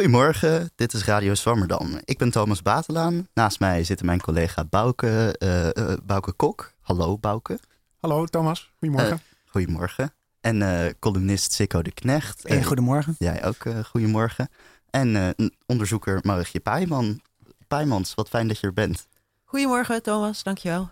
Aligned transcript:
Goedemorgen, 0.00 0.70
dit 0.74 0.92
is 0.92 1.04
Radio 1.04 1.34
Zwammerdam. 1.34 2.00
Ik 2.04 2.18
ben 2.18 2.30
Thomas 2.30 2.62
Batelaan. 2.62 3.28
Naast 3.34 3.60
mij 3.60 3.84
zit 3.84 4.02
mijn 4.02 4.20
collega 4.20 4.64
Bouke, 4.64 5.36
uh, 5.38 5.68
uh, 5.88 5.96
Bouke 6.02 6.32
Kok. 6.32 6.72
Hallo 6.80 7.18
Bouke. 7.18 7.58
Hallo 7.98 8.24
Thomas, 8.24 8.72
goedemorgen. 8.78 9.12
Uh, 9.12 9.50
goedemorgen. 9.50 10.12
En 10.40 10.96
columnist 10.98 11.52
Sikko 11.52 11.82
de 11.82 11.92
Knecht. 11.92 12.42
Hey, 12.48 12.62
goedemorgen. 12.64 13.14
Jij 13.18 13.44
ook, 13.44 13.56
goedemorgen. 13.86 14.48
En 14.90 15.34
onderzoeker 15.66 16.20
Marietje 16.22 16.60
Pijman. 16.60 17.20
Pijmans, 17.68 18.14
wat 18.14 18.28
fijn 18.28 18.48
dat 18.48 18.58
je 18.58 18.66
er 18.66 18.72
bent. 18.72 19.06
Goedemorgen 19.44 20.02
Thomas, 20.02 20.42
dankjewel. 20.42 20.90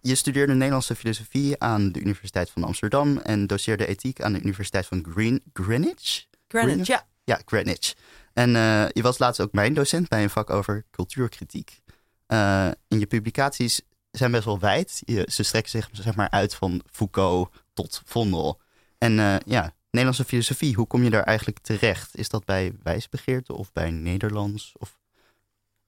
je 0.00 0.14
studeerde 0.14 0.52
Nederlandse 0.52 0.94
filosofie 0.94 1.60
aan 1.60 1.92
de 1.92 2.00
Universiteit 2.00 2.50
van 2.50 2.64
Amsterdam 2.64 3.18
en 3.18 3.46
doseerde 3.46 3.86
ethiek 3.86 4.22
aan 4.22 4.32
de 4.32 4.40
Universiteit 4.40 4.86
van 4.86 5.06
Green, 5.10 5.42
Greenwich. 5.52 6.26
Greenwich, 6.48 6.86
ja. 6.86 7.06
Ja, 7.26 7.40
Greenwich. 7.44 7.94
En 8.32 8.54
uh, 8.54 8.88
je 8.88 9.02
was 9.02 9.18
laatst 9.18 9.40
ook 9.40 9.52
mijn 9.52 9.74
docent 9.74 10.08
bij 10.08 10.22
een 10.22 10.30
vak 10.30 10.50
over 10.50 10.84
cultuurkritiek. 10.90 11.80
Uh, 12.28 12.66
en 12.66 12.76
je 12.98 13.06
publicaties 13.06 13.80
zijn 14.10 14.30
best 14.30 14.44
wel 14.44 14.58
wijd. 14.58 15.02
Je, 15.04 15.28
ze 15.30 15.42
strekken 15.42 15.70
zich 15.70 15.88
zeg 15.92 16.14
maar 16.14 16.30
uit 16.30 16.54
van 16.54 16.82
Foucault 16.90 17.48
tot 17.72 18.02
Vondel. 18.04 18.60
En 18.98 19.12
uh, 19.18 19.36
ja, 19.46 19.74
Nederlandse 19.90 20.24
filosofie, 20.24 20.74
hoe 20.74 20.86
kom 20.86 21.02
je 21.02 21.10
daar 21.10 21.22
eigenlijk 21.22 21.58
terecht? 21.58 22.16
Is 22.16 22.28
dat 22.28 22.44
bij 22.44 22.72
wijsbegeerte 22.82 23.52
of 23.52 23.72
bij 23.72 23.90
Nederlands? 23.90 24.72
Of... 24.78 24.98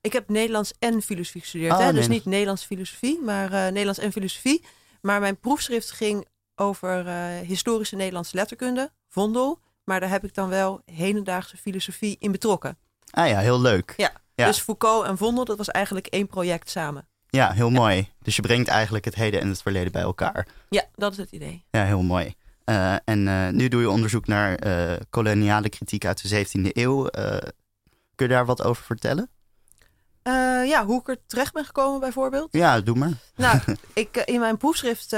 Ik 0.00 0.12
heb 0.12 0.28
Nederlands 0.28 0.72
en 0.78 1.02
filosofie 1.02 1.40
gestudeerd. 1.40 1.72
Oh, 1.72 1.78
hè? 1.78 1.92
Dus 1.92 2.08
niet 2.08 2.24
Nederlands 2.24 2.64
filosofie, 2.64 3.20
maar 3.22 3.50
Nederlands 3.50 3.98
en 3.98 4.12
filosofie. 4.12 4.64
Maar 5.00 5.20
mijn 5.20 5.38
proefschrift 5.38 5.90
ging 5.90 6.26
over 6.54 7.04
historische 7.44 7.96
Nederlandse 7.96 8.36
letterkunde, 8.36 8.92
Vondel. 9.08 9.60
Maar 9.88 10.00
daar 10.00 10.10
heb 10.10 10.24
ik 10.24 10.34
dan 10.34 10.48
wel 10.48 10.82
hedendaagse 10.84 11.56
filosofie 11.56 12.16
in 12.18 12.32
betrokken. 12.32 12.78
Ah 13.10 13.28
ja, 13.28 13.38
heel 13.38 13.60
leuk. 13.60 13.94
Ja, 13.96 14.12
dus 14.34 14.60
Foucault 14.60 15.06
en 15.06 15.16
Vondel, 15.18 15.44
dat 15.44 15.56
was 15.56 15.68
eigenlijk 15.68 16.06
één 16.06 16.26
project 16.26 16.70
samen. 16.70 17.08
Ja, 17.28 17.52
heel 17.52 17.70
mooi. 17.70 18.12
Dus 18.22 18.36
je 18.36 18.42
brengt 18.42 18.68
eigenlijk 18.68 19.04
het 19.04 19.14
heden 19.14 19.40
en 19.40 19.48
het 19.48 19.62
verleden 19.62 19.92
bij 19.92 20.02
elkaar. 20.02 20.46
Ja, 20.68 20.84
dat 20.94 21.12
is 21.12 21.18
het 21.18 21.30
idee. 21.30 21.64
Ja, 21.70 21.84
heel 21.84 22.02
mooi. 22.02 22.34
Uh, 22.64 22.94
en 23.04 23.26
uh, 23.26 23.48
nu 23.48 23.68
doe 23.68 23.80
je 23.80 23.90
onderzoek 23.90 24.26
naar 24.26 24.66
uh, 24.66 24.96
koloniale 25.10 25.68
kritiek 25.68 26.04
uit 26.04 26.28
de 26.28 26.46
17e 26.46 26.72
eeuw. 26.72 27.02
kun 28.14 28.26
je 28.26 28.28
daar 28.28 28.46
wat 28.46 28.62
over 28.62 28.84
vertellen? 28.84 29.30
ja, 30.66 30.84
hoe 30.84 31.00
ik 31.00 31.08
er 31.08 31.18
terecht 31.26 31.52
ben 31.52 31.64
gekomen 31.64 32.00
bijvoorbeeld. 32.00 32.48
Ja, 32.50 32.80
doe 32.80 32.96
maar. 32.96 33.12
Nou, 33.36 33.60
ik, 33.92 34.16
in 34.16 34.40
mijn 34.40 34.56
proefschrift 34.56 35.10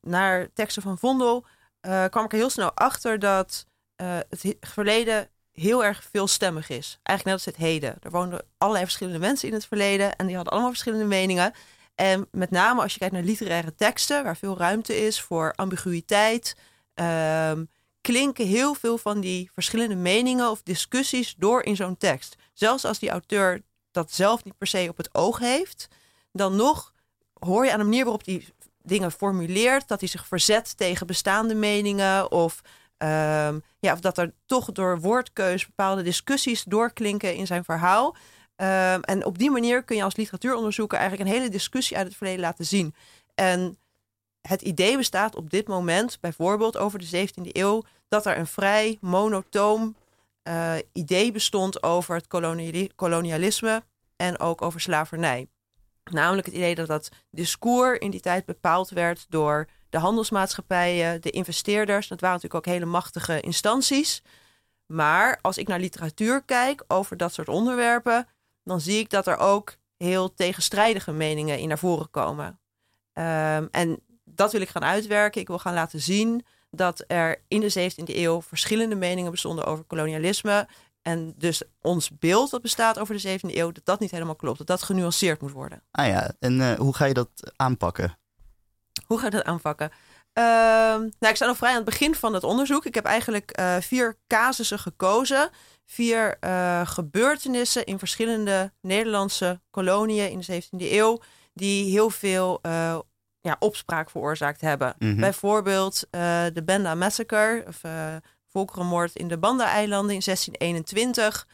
naar 0.00 0.48
teksten 0.54 0.82
van 0.82 0.98
Vondel 0.98 1.46
uh, 1.86 2.04
kwam 2.04 2.24
ik 2.24 2.32
er 2.32 2.38
heel 2.38 2.50
snel 2.50 2.72
achter 2.74 3.18
dat 3.18 3.66
uh, 3.96 4.18
het 4.28 4.56
verleden 4.60 5.28
heel 5.52 5.84
erg 5.84 6.02
veelstemmig 6.10 6.68
is. 6.68 6.98
Eigenlijk 7.02 7.24
net 7.24 7.32
als 7.32 7.44
het 7.44 7.66
heden. 7.66 7.96
Er 8.02 8.10
woonden 8.10 8.44
allerlei 8.58 8.84
verschillende 8.84 9.18
mensen 9.18 9.48
in 9.48 9.54
het 9.54 9.66
verleden 9.66 10.16
en 10.16 10.26
die 10.26 10.34
hadden 10.34 10.52
allemaal 10.52 10.70
verschillende 10.70 11.04
meningen. 11.04 11.52
En 11.94 12.28
met 12.30 12.50
name 12.50 12.82
als 12.82 12.92
je 12.92 12.98
kijkt 12.98 13.14
naar 13.14 13.22
literaire 13.22 13.74
teksten, 13.74 14.24
waar 14.24 14.36
veel 14.36 14.58
ruimte 14.58 14.96
is 14.96 15.20
voor 15.20 15.52
ambiguïteit, 15.54 16.56
uh, 16.94 17.52
klinken 18.00 18.46
heel 18.46 18.74
veel 18.74 18.98
van 18.98 19.20
die 19.20 19.50
verschillende 19.52 19.94
meningen 19.94 20.50
of 20.50 20.62
discussies 20.62 21.34
door 21.38 21.62
in 21.62 21.76
zo'n 21.76 21.96
tekst. 21.96 22.36
Zelfs 22.52 22.84
als 22.84 22.98
die 22.98 23.10
auteur 23.10 23.62
dat 23.90 24.12
zelf 24.12 24.44
niet 24.44 24.58
per 24.58 24.66
se 24.66 24.86
op 24.88 24.96
het 24.96 25.14
oog 25.14 25.38
heeft, 25.38 25.88
dan 26.32 26.56
nog 26.56 26.92
hoor 27.32 27.64
je 27.64 27.72
aan 27.72 27.78
de 27.78 27.84
manier 27.84 28.04
waarop 28.04 28.24
die 28.24 28.54
dingen 28.86 29.12
formuleert, 29.12 29.88
dat 29.88 30.00
hij 30.00 30.08
zich 30.08 30.26
verzet 30.26 30.76
tegen 30.76 31.06
bestaande 31.06 31.54
meningen 31.54 32.30
of, 32.30 32.60
um, 32.98 33.62
ja, 33.78 33.92
of 33.92 34.00
dat 34.00 34.18
er 34.18 34.32
toch 34.46 34.72
door 34.72 35.00
woordkeus 35.00 35.66
bepaalde 35.66 36.02
discussies 36.02 36.64
doorklinken 36.64 37.34
in 37.34 37.46
zijn 37.46 37.64
verhaal. 37.64 38.16
Um, 38.56 39.00
en 39.02 39.24
op 39.24 39.38
die 39.38 39.50
manier 39.50 39.82
kun 39.82 39.96
je 39.96 40.02
als 40.02 40.16
literatuuronderzoeker 40.16 40.98
eigenlijk 40.98 41.30
een 41.30 41.36
hele 41.36 41.50
discussie 41.50 41.96
uit 41.96 42.06
het 42.06 42.16
verleden 42.16 42.40
laten 42.40 42.66
zien. 42.66 42.94
En 43.34 43.78
het 44.40 44.62
idee 44.62 44.96
bestaat 44.96 45.36
op 45.36 45.50
dit 45.50 45.68
moment, 45.68 46.18
bijvoorbeeld 46.20 46.76
over 46.76 46.98
de 46.98 47.28
17e 47.28 47.48
eeuw, 47.52 47.82
dat 48.08 48.26
er 48.26 48.38
een 48.38 48.46
vrij 48.46 48.98
monotoom 49.00 49.96
uh, 50.48 50.74
idee 50.92 51.32
bestond 51.32 51.82
over 51.82 52.14
het 52.14 52.26
kolonialisme 52.96 53.82
en 54.16 54.38
ook 54.38 54.62
over 54.62 54.80
slavernij. 54.80 55.48
Namelijk 56.10 56.46
het 56.46 56.56
idee 56.56 56.74
dat 56.74 56.86
dat 56.86 57.08
discours 57.30 57.98
in 57.98 58.10
die 58.10 58.20
tijd 58.20 58.44
bepaald 58.44 58.90
werd 58.90 59.26
door 59.28 59.68
de 59.88 59.98
handelsmaatschappijen, 59.98 61.22
de 61.22 61.30
investeerders. 61.30 62.08
Dat 62.08 62.20
waren 62.20 62.36
natuurlijk 62.36 62.66
ook 62.66 62.72
hele 62.72 62.90
machtige 62.90 63.40
instanties. 63.40 64.22
Maar 64.86 65.38
als 65.42 65.58
ik 65.58 65.68
naar 65.68 65.80
literatuur 65.80 66.42
kijk 66.42 66.84
over 66.88 67.16
dat 67.16 67.32
soort 67.32 67.48
onderwerpen, 67.48 68.28
dan 68.62 68.80
zie 68.80 68.98
ik 68.98 69.10
dat 69.10 69.26
er 69.26 69.36
ook 69.36 69.76
heel 69.96 70.34
tegenstrijdige 70.34 71.12
meningen 71.12 71.58
in 71.58 71.68
naar 71.68 71.78
voren 71.78 72.10
komen. 72.10 72.46
Um, 73.12 73.68
en 73.70 74.00
dat 74.24 74.52
wil 74.52 74.60
ik 74.60 74.68
gaan 74.68 74.84
uitwerken. 74.84 75.40
Ik 75.40 75.46
wil 75.46 75.58
gaan 75.58 75.74
laten 75.74 76.00
zien 76.00 76.44
dat 76.70 77.04
er 77.06 77.42
in 77.48 77.60
de 77.60 77.90
17e 77.90 78.14
eeuw 78.16 78.42
verschillende 78.42 78.94
meningen 78.94 79.30
bestonden 79.30 79.64
over 79.66 79.84
kolonialisme. 79.84 80.68
En 81.06 81.34
dus 81.36 81.62
ons 81.80 82.10
beeld 82.18 82.50
dat 82.50 82.62
bestaat 82.62 82.98
over 82.98 83.22
de 83.22 83.38
17e 83.38 83.54
eeuw, 83.56 83.72
dat 83.72 83.84
dat 83.84 84.00
niet 84.00 84.10
helemaal 84.10 84.36
klopt. 84.36 84.58
Dat 84.58 84.66
dat 84.66 84.82
genuanceerd 84.82 85.40
moet 85.40 85.52
worden. 85.52 85.82
Ah 85.90 86.06
ja, 86.06 86.32
en 86.38 86.58
uh, 86.60 86.72
hoe 86.72 86.94
ga 86.94 87.04
je 87.04 87.14
dat 87.14 87.28
aanpakken? 87.56 88.18
Hoe 89.06 89.18
ga 89.18 89.24
je 89.24 89.30
dat 89.30 89.44
aanpakken? 89.44 89.90
Uh, 89.90 90.44
nou, 90.94 91.08
ik 91.18 91.36
sta 91.36 91.46
nog 91.46 91.56
vrij 91.56 91.70
aan 91.70 91.76
het 91.76 91.84
begin 91.84 92.14
van 92.14 92.34
het 92.34 92.44
onderzoek. 92.44 92.84
Ik 92.84 92.94
heb 92.94 93.04
eigenlijk 93.04 93.58
uh, 93.60 93.76
vier 93.76 94.16
casussen 94.26 94.78
gekozen. 94.78 95.50
Vier 95.84 96.36
uh, 96.40 96.86
gebeurtenissen 96.86 97.84
in 97.84 97.98
verschillende 97.98 98.72
Nederlandse 98.80 99.60
koloniën 99.70 100.30
in 100.30 100.40
de 100.40 100.62
17e 100.62 100.92
eeuw. 100.92 101.20
Die 101.54 101.90
heel 101.90 102.10
veel 102.10 102.60
ja, 103.40 103.56
opspraak 103.58 104.10
veroorzaakt 104.10 104.60
hebben. 104.60 104.94
Mm 104.98 105.10
-hmm. 105.10 105.20
Bijvoorbeeld 105.20 106.06
de 106.52 106.62
Benda 106.64 106.94
Massacre. 106.94 107.64
Of 107.68 107.80
volkerenmoord 108.56 109.14
in 109.14 109.28
de 109.28 109.38
Banda-eilanden 109.38 110.14
in 110.14 110.22
1621. 110.24 111.46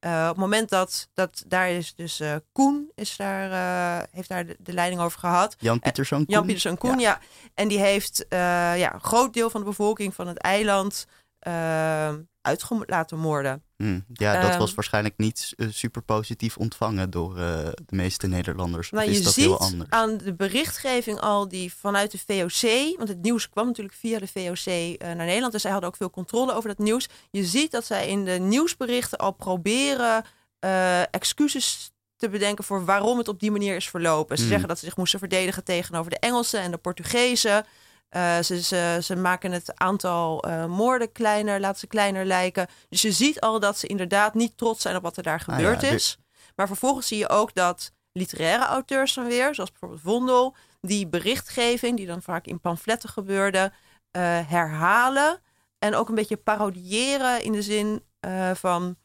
Uh, 0.00 0.22
op 0.22 0.28
het 0.28 0.36
moment 0.36 0.68
dat, 0.68 1.08
dat 1.14 1.44
daar 1.46 1.70
is 1.70 1.94
dus 1.94 2.20
uh, 2.20 2.34
Koen 2.52 2.90
is 2.94 3.16
daar, 3.16 3.50
uh, 3.50 4.02
heeft 4.10 4.28
daar 4.28 4.46
de, 4.46 4.56
de, 4.58 4.72
leiding 4.72 5.00
over 5.00 5.18
gehad. 5.18 5.56
Jan 5.58 5.80
Pieterszoon 5.80 6.24
Koen. 6.24 6.34
Jan 6.34 6.42
Pieterszoon 6.42 6.78
Koen, 6.78 6.98
ja. 6.98 7.10
ja. 7.10 7.20
En 7.54 7.68
die 7.68 7.78
heeft 7.78 8.26
ja, 8.28 8.94
een 8.94 9.00
groot 9.00 9.34
deel 9.34 9.50
van 9.50 9.60
de 9.60 9.66
bevolking 9.66 10.14
van 10.14 10.26
het 10.26 10.38
eiland 10.38 11.06
uit 12.40 12.70
laten 12.86 13.18
moorden. 13.18 13.62
Hmm, 13.76 14.04
ja, 14.12 14.40
dat 14.40 14.56
was 14.56 14.66
ehm, 14.66 14.74
waarschijnlijk 14.74 15.14
niet 15.16 15.52
uh, 15.56 15.68
super 15.70 16.02
positief 16.02 16.56
ontvangen 16.56 17.10
door 17.10 17.30
uh, 17.38 17.58
de 17.86 17.96
meeste 17.96 18.26
Nederlanders. 18.26 18.90
Nou, 18.90 19.08
is 19.10 19.18
je 19.18 19.24
dat 19.24 19.32
ziet 19.32 19.44
heel 19.44 19.58
anders? 19.60 19.90
aan 19.90 20.16
de 20.16 20.34
berichtgeving 20.34 21.20
al 21.20 21.48
die 21.48 21.74
vanuit 21.74 22.10
de 22.10 22.18
VOC, 22.18 22.96
want 22.96 23.08
het 23.08 23.22
nieuws 23.22 23.48
kwam 23.48 23.66
natuurlijk 23.66 23.96
via 23.96 24.18
de 24.18 24.26
VOC 24.26 24.66
uh, 24.66 24.96
naar 24.98 25.16
Nederland, 25.16 25.52
dus 25.52 25.62
zij 25.62 25.70
hadden 25.70 25.88
ook 25.88 25.96
veel 25.96 26.10
controle 26.10 26.54
over 26.54 26.68
dat 26.68 26.78
nieuws. 26.78 27.06
Je 27.30 27.44
ziet 27.44 27.70
dat 27.70 27.84
zij 27.84 28.08
in 28.08 28.24
de 28.24 28.38
nieuwsberichten 28.38 29.18
al 29.18 29.32
proberen 29.32 30.24
excuses 31.10 31.90
te 32.16 32.28
bedenken 32.28 32.64
voor 32.64 32.84
waarom 32.84 33.18
het 33.18 33.28
op 33.28 33.40
die 33.40 33.50
manier 33.50 33.76
is 33.76 33.88
verlopen. 33.88 34.36
Ze 34.36 34.42
Hmm. 34.42 34.50
zeggen 34.50 34.68
dat 34.68 34.78
ze 34.78 34.84
zich 34.84 34.96
moesten 34.96 35.18
verdedigen 35.18 35.64
tegenover 35.64 36.10
de 36.10 36.18
Engelsen 36.18 36.60
en 36.60 36.70
de 36.70 36.76
Portugezen. 36.76 37.66
Uh, 38.16 38.38
ze, 38.38 38.62
ze, 38.62 38.98
ze, 39.02 39.16
maken 39.16 39.52
het 39.52 39.72
aantal 39.74 40.48
uh, 40.48 40.66
moorden 40.66 41.12
kleiner, 41.12 41.60
laten 41.60 41.78
ze 41.78 41.86
kleiner 41.86 42.24
lijken. 42.24 42.66
Dus 42.88 43.02
je 43.02 43.12
ziet 43.12 43.40
al 43.40 43.60
dat 43.60 43.78
ze 43.78 43.86
inderdaad 43.86 44.34
niet 44.34 44.56
trots 44.56 44.82
zijn 44.82 44.96
op 44.96 45.02
wat 45.02 45.16
er 45.16 45.22
daar 45.22 45.40
gebeurd 45.40 45.82
ah, 45.82 45.88
ja, 45.88 45.94
is. 45.94 46.18
Maar 46.54 46.66
vervolgens 46.66 47.06
zie 47.06 47.18
je 47.18 47.28
ook 47.28 47.54
dat 47.54 47.92
literaire 48.12 48.64
auteurs 48.64 49.14
dan 49.14 49.26
weer, 49.26 49.54
zoals 49.54 49.70
bijvoorbeeld 49.70 50.00
Vondel, 50.00 50.54
die 50.80 51.06
berichtgeving, 51.06 51.96
die 51.96 52.06
dan 52.06 52.22
vaak 52.22 52.46
in 52.46 52.60
pamfletten 52.60 53.08
gebeurde, 53.08 53.72
uh, 54.16 54.22
herhalen. 54.48 55.40
En 55.78 55.94
ook 55.94 56.08
een 56.08 56.14
beetje 56.14 56.36
parodiëren 56.36 57.42
in 57.42 57.52
de 57.52 57.62
zin 57.62 58.02
van 58.54 58.96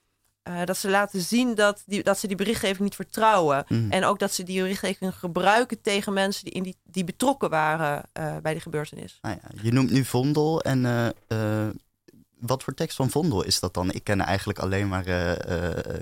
uh, 0.50 0.66
dat 0.66 0.78
ze 0.78 0.90
laten 0.90 1.22
zien 1.22 1.56
dat, 1.56 1.84
die, 1.86 2.04
dat 2.04 2.20
ze 2.20 2.28
die 2.28 2.36
berichtgeving 2.36 2.80
niet 2.80 2.96
vertrouwen. 2.96 3.66
Mm. 3.68 3.92
En 3.92 4.06
ook 4.06 4.20
dat 4.20 4.34
ze 4.34 4.44
die 4.44 4.62
berichtgeving 4.62 5.16
gebruiken 5.16 5.82
tegen 5.82 6.14
mensen 6.14 6.44
die, 6.44 6.54
in 6.54 6.64
die, 6.64 6.76
die 6.84 7.04
betrokken 7.04 7.50
waren 7.50 8.04
uh, 8.20 8.38
bij 8.42 8.52
die 8.52 8.62
gebeurtenis. 8.62 9.18
Ah 9.22 9.32
ja, 9.32 9.50
je 9.62 9.72
noemt 9.72 9.92
nu 9.92 10.06
Vondel. 10.06 10.62
En 10.62 10.84
uh, 11.28 11.68
wat 12.40 12.64
voor 12.64 12.74
tekst 12.74 12.96
van 12.96 13.10
Vondel 13.10 13.44
is 13.44 13.60
dat 13.60 13.74
dan? 13.74 13.92
Ik 13.92 14.04
ken 14.04 14.22
eigenlijk 14.22 14.60
alleen 14.60 14.88
maar 14.88 15.08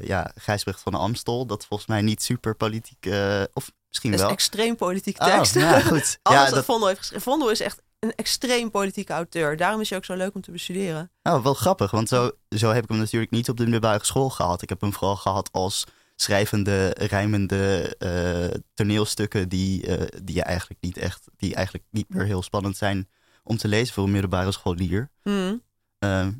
ja, 0.05 0.31
Gijsbrecht 0.35 0.81
van 0.81 0.93
Amstel. 0.93 1.45
Dat 1.45 1.65
volgens 1.65 1.89
mij 1.89 2.01
niet 2.01 2.23
super 2.23 2.55
politiek... 2.55 3.09
of 3.53 3.71
misschien 3.87 4.17
wel. 4.17 4.29
extreem 4.29 4.75
politieke 4.75 5.25
tekst. 5.25 5.55
Oh, 5.55 5.61
ja, 5.61 5.81
goed. 5.91 6.19
Alles 6.21 6.39
ja, 6.39 6.45
wat 6.45 6.53
dat... 6.53 6.65
Vondel 6.65 6.87
heeft 6.87 6.99
geschreven. 6.99 7.23
Vondel 7.23 7.49
is 7.49 7.59
echt 7.59 7.81
een 7.99 8.15
extreem 8.15 8.71
politieke 8.71 9.13
auteur. 9.13 9.57
Daarom 9.57 9.81
is 9.81 9.89
hij 9.89 9.97
ook 9.97 10.05
zo 10.05 10.15
leuk 10.15 10.35
om 10.35 10.41
te 10.41 10.51
bestuderen. 10.51 11.11
Oh, 11.23 11.43
wel 11.43 11.53
grappig, 11.53 11.91
want 11.91 12.09
zo, 12.09 12.31
zo 12.49 12.69
heb 12.71 12.83
ik 12.83 12.89
hem 12.89 12.97
natuurlijk 12.97 13.31
niet 13.31 13.49
op 13.49 13.57
de 13.57 13.63
middelbare 13.63 14.05
school 14.05 14.29
gehad. 14.29 14.61
Ik 14.61 14.69
heb 14.69 14.81
hem 14.81 14.93
vooral 14.93 15.15
gehad 15.15 15.49
als 15.51 15.85
schrijvende, 16.15 16.89
rijmende 16.89 17.95
uh, 17.99 18.59
toneelstukken 18.73 19.49
die, 19.49 19.87
uh, 19.87 20.07
die 20.23 20.43
eigenlijk 20.43 20.81
niet 20.81 20.97
echt, 20.97 21.27
die 21.37 21.55
eigenlijk 21.55 21.85
niet 21.91 22.09
meer 22.09 22.25
heel 22.25 22.41
spannend 22.41 22.77
zijn 22.77 23.09
om 23.43 23.57
te 23.57 23.67
lezen 23.67 23.93
voor 23.93 24.03
een 24.03 24.11
middelbare 24.11 24.51
scholier. 24.51 25.09
Mm. 25.23 25.61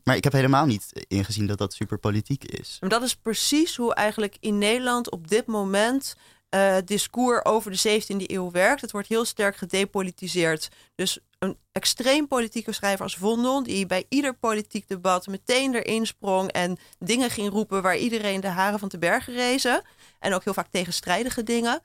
Maar 0.03 0.15
ik 0.15 0.23
heb 0.23 0.33
helemaal 0.33 0.65
niet 0.65 1.05
ingezien 1.07 1.47
dat 1.47 1.57
dat 1.57 1.73
super 1.73 1.97
politiek 1.97 2.43
is. 2.43 2.77
Dat 2.79 3.03
is 3.03 3.15
precies 3.15 3.75
hoe 3.75 3.93
eigenlijk 3.93 4.37
in 4.39 4.57
Nederland 4.57 5.11
op 5.11 5.27
dit 5.27 5.45
moment 5.45 6.15
uh, 6.55 6.75
discours 6.85 7.45
over 7.45 7.71
de 7.71 8.01
17e 8.01 8.15
eeuw 8.25 8.51
werkt. 8.51 8.81
Het 8.81 8.91
wordt 8.91 9.07
heel 9.07 9.25
sterk 9.25 9.55
gedepolitiseerd. 9.55 10.69
Dus 10.95 11.19
een 11.39 11.57
extreem 11.71 12.27
politieke 12.27 12.71
schrijver 12.71 13.03
als 13.03 13.15
Vondel, 13.15 13.63
die 13.63 13.85
bij 13.85 14.05
ieder 14.09 14.33
politiek 14.33 14.87
debat 14.87 15.27
meteen 15.27 15.75
erin 15.75 16.05
sprong 16.05 16.51
en 16.51 16.77
dingen 16.99 17.29
ging 17.29 17.49
roepen 17.49 17.81
waar 17.81 17.97
iedereen 17.97 18.41
de 18.41 18.47
haren 18.47 18.79
van 18.79 18.89
te 18.89 18.97
bergen 18.97 19.33
rezen. 19.33 19.81
En 20.19 20.33
ook 20.33 20.43
heel 20.43 20.53
vaak 20.53 20.67
tegenstrijdige 20.71 21.43
dingen. 21.43 21.81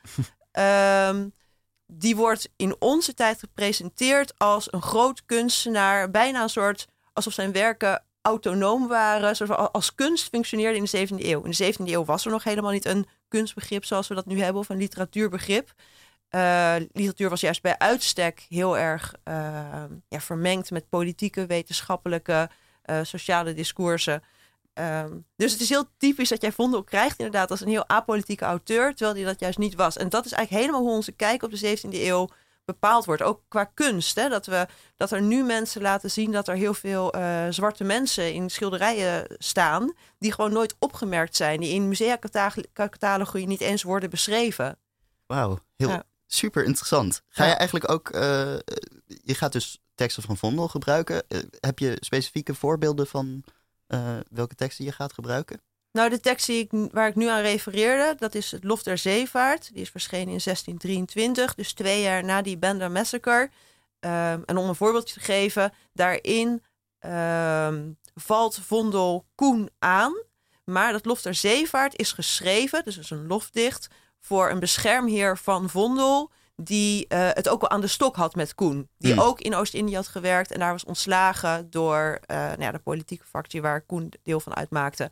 um, 1.08 1.32
die 1.86 2.16
wordt 2.16 2.48
in 2.56 2.76
onze 2.78 3.14
tijd 3.14 3.38
gepresenteerd 3.38 4.38
als 4.38 4.72
een 4.72 4.82
groot 4.82 5.24
kunstenaar, 5.24 6.10
bijna 6.10 6.42
een 6.42 6.48
soort 6.48 6.86
alsof 7.12 7.32
zijn 7.32 7.52
werken 7.52 8.04
autonoom 8.22 8.88
waren, 8.88 9.48
als 9.72 9.94
kunst 9.94 10.28
functioneerde 10.28 10.78
in 10.78 10.84
de 10.90 11.08
17e 11.08 11.26
eeuw. 11.26 11.42
In 11.42 11.50
de 11.50 11.74
17e 11.74 11.84
eeuw 11.84 12.04
was 12.04 12.24
er 12.24 12.30
nog 12.30 12.44
helemaal 12.44 12.70
niet 12.70 12.84
een 12.84 13.06
kunstbegrip 13.36 13.84
zoals 13.84 14.08
we 14.08 14.14
dat 14.14 14.26
nu 14.26 14.40
hebben, 14.40 14.60
of 14.60 14.68
een 14.68 14.76
literatuurbegrip. 14.76 15.72
Uh, 16.30 16.74
literatuur 16.92 17.28
was 17.28 17.40
juist 17.40 17.62
bij 17.62 17.78
uitstek 17.78 18.46
heel 18.48 18.78
erg 18.78 19.14
uh, 19.24 19.34
ja, 20.08 20.20
vermengd 20.20 20.70
met 20.70 20.88
politieke, 20.88 21.46
wetenschappelijke, 21.46 22.50
uh, 22.84 22.98
sociale 23.02 23.54
discoursen. 23.54 24.22
Um, 24.74 25.24
dus 25.36 25.52
het 25.52 25.60
is 25.60 25.68
heel 25.68 25.84
typisch 25.96 26.28
dat 26.28 26.42
jij 26.42 26.52
Vondel 26.52 26.84
krijgt 26.84 27.18
inderdaad 27.18 27.50
als 27.50 27.60
een 27.60 27.68
heel 27.68 27.88
apolitieke 27.88 28.44
auteur, 28.44 28.94
terwijl 28.94 29.16
hij 29.16 29.24
dat 29.24 29.40
juist 29.40 29.58
niet 29.58 29.74
was. 29.74 29.96
En 29.96 30.08
dat 30.08 30.24
is 30.24 30.32
eigenlijk 30.32 30.64
helemaal 30.64 30.86
hoe 30.86 30.96
onze 30.96 31.12
kijk 31.12 31.42
op 31.42 31.50
de 31.50 31.78
17e 31.78 31.90
eeuw 31.90 32.28
bepaald 32.64 33.04
wordt. 33.04 33.22
Ook 33.22 33.42
qua 33.48 33.64
kunst. 33.64 34.16
Hè? 34.16 34.28
Dat, 34.28 34.46
we, 34.46 34.66
dat 34.96 35.10
er 35.10 35.22
nu 35.22 35.42
mensen 35.42 35.82
laten 35.82 36.10
zien 36.10 36.32
dat 36.32 36.48
er 36.48 36.56
heel 36.56 36.74
veel 36.74 37.16
uh, 37.16 37.46
zwarte 37.50 37.84
mensen 37.84 38.32
in 38.32 38.50
schilderijen 38.50 39.26
staan. 39.38 39.94
die 40.18 40.32
gewoon 40.32 40.52
nooit 40.52 40.76
opgemerkt 40.78 41.36
zijn. 41.36 41.60
Die 41.60 41.74
in 41.74 41.88
musea-catalogie 41.88 43.46
niet 43.46 43.60
eens 43.60 43.82
worden 43.82 44.10
beschreven. 44.10 44.78
Wauw, 45.26 45.58
heel 45.76 45.88
ja. 45.88 46.02
super 46.26 46.64
interessant. 46.64 47.22
Ga 47.28 47.44
ja. 47.44 47.50
je 47.50 47.56
eigenlijk 47.56 47.90
ook. 47.90 48.14
Uh, 48.14 48.20
je 49.06 49.34
gaat 49.34 49.52
dus 49.52 49.82
teksten 49.94 50.22
van 50.22 50.36
Vondel 50.36 50.68
gebruiken. 50.68 51.22
Uh, 51.28 51.38
heb 51.60 51.78
je 51.78 51.96
specifieke 52.00 52.54
voorbeelden 52.54 53.06
van 53.06 53.44
welke 54.28 54.54
teksten 54.54 54.84
je 54.84 54.92
gaat 54.92 55.12
gebruiken? 55.12 55.60
Nou, 55.94 56.10
de 56.10 56.20
tekst 56.20 56.46
die 56.46 56.58
ik, 56.58 56.88
waar 56.92 57.08
ik 57.08 57.14
nu 57.14 57.26
aan 57.28 57.40
refereerde, 57.40 58.14
dat 58.18 58.34
is 58.34 58.50
het 58.50 58.64
Lof 58.64 58.82
der 58.82 58.98
Zeevaart. 58.98 59.70
Die 59.72 59.82
is 59.82 59.90
verschenen 59.90 60.32
in 60.32 60.40
1623, 60.44 61.54
dus 61.54 61.72
twee 61.72 62.02
jaar 62.02 62.24
na 62.24 62.42
die 62.42 62.58
Bender 62.58 62.90
Massacre. 62.90 63.50
Um, 64.00 64.44
en 64.44 64.56
om 64.56 64.68
een 64.68 64.74
voorbeeldje 64.74 65.14
te 65.14 65.20
geven, 65.20 65.72
daarin 65.92 66.62
um, 67.00 67.98
valt 68.14 68.60
Vondel 68.62 69.26
Koen 69.34 69.70
aan. 69.78 70.22
Maar 70.64 70.92
dat 70.92 71.04
Lof 71.04 71.22
der 71.22 71.34
Zeevaart 71.34 71.98
is 71.98 72.12
geschreven, 72.12 72.84
dus 72.84 72.98
is 72.98 73.10
een 73.10 73.26
lofdicht, 73.26 73.88
voor 74.20 74.50
een 74.50 74.60
beschermheer 74.60 75.38
van 75.38 75.70
Vondel 75.70 76.30
die 76.56 77.06
uh, 77.08 77.28
het 77.32 77.48
ook 77.48 77.60
wel 77.60 77.70
aan 77.70 77.80
de 77.80 77.86
stok 77.86 78.16
had 78.16 78.34
met 78.34 78.54
Koen. 78.54 78.88
Die 78.98 79.12
Hmm. 79.12 79.22
ook 79.22 79.40
in 79.40 79.54
Oost-Indië 79.54 79.94
had 79.94 80.08
gewerkt 80.08 80.52
en 80.52 80.58
daar 80.58 80.72
was 80.72 80.84
ontslagen 80.84 81.70
door 81.70 82.18
uh, 82.30 82.36
nou 82.36 82.60
ja, 82.62 82.70
de 82.70 82.78
politieke 82.78 83.24
fractie 83.24 83.62
waar 83.62 83.80
Koen 83.80 84.12
deel 84.22 84.40
van 84.40 84.54
uitmaakte. 84.54 85.10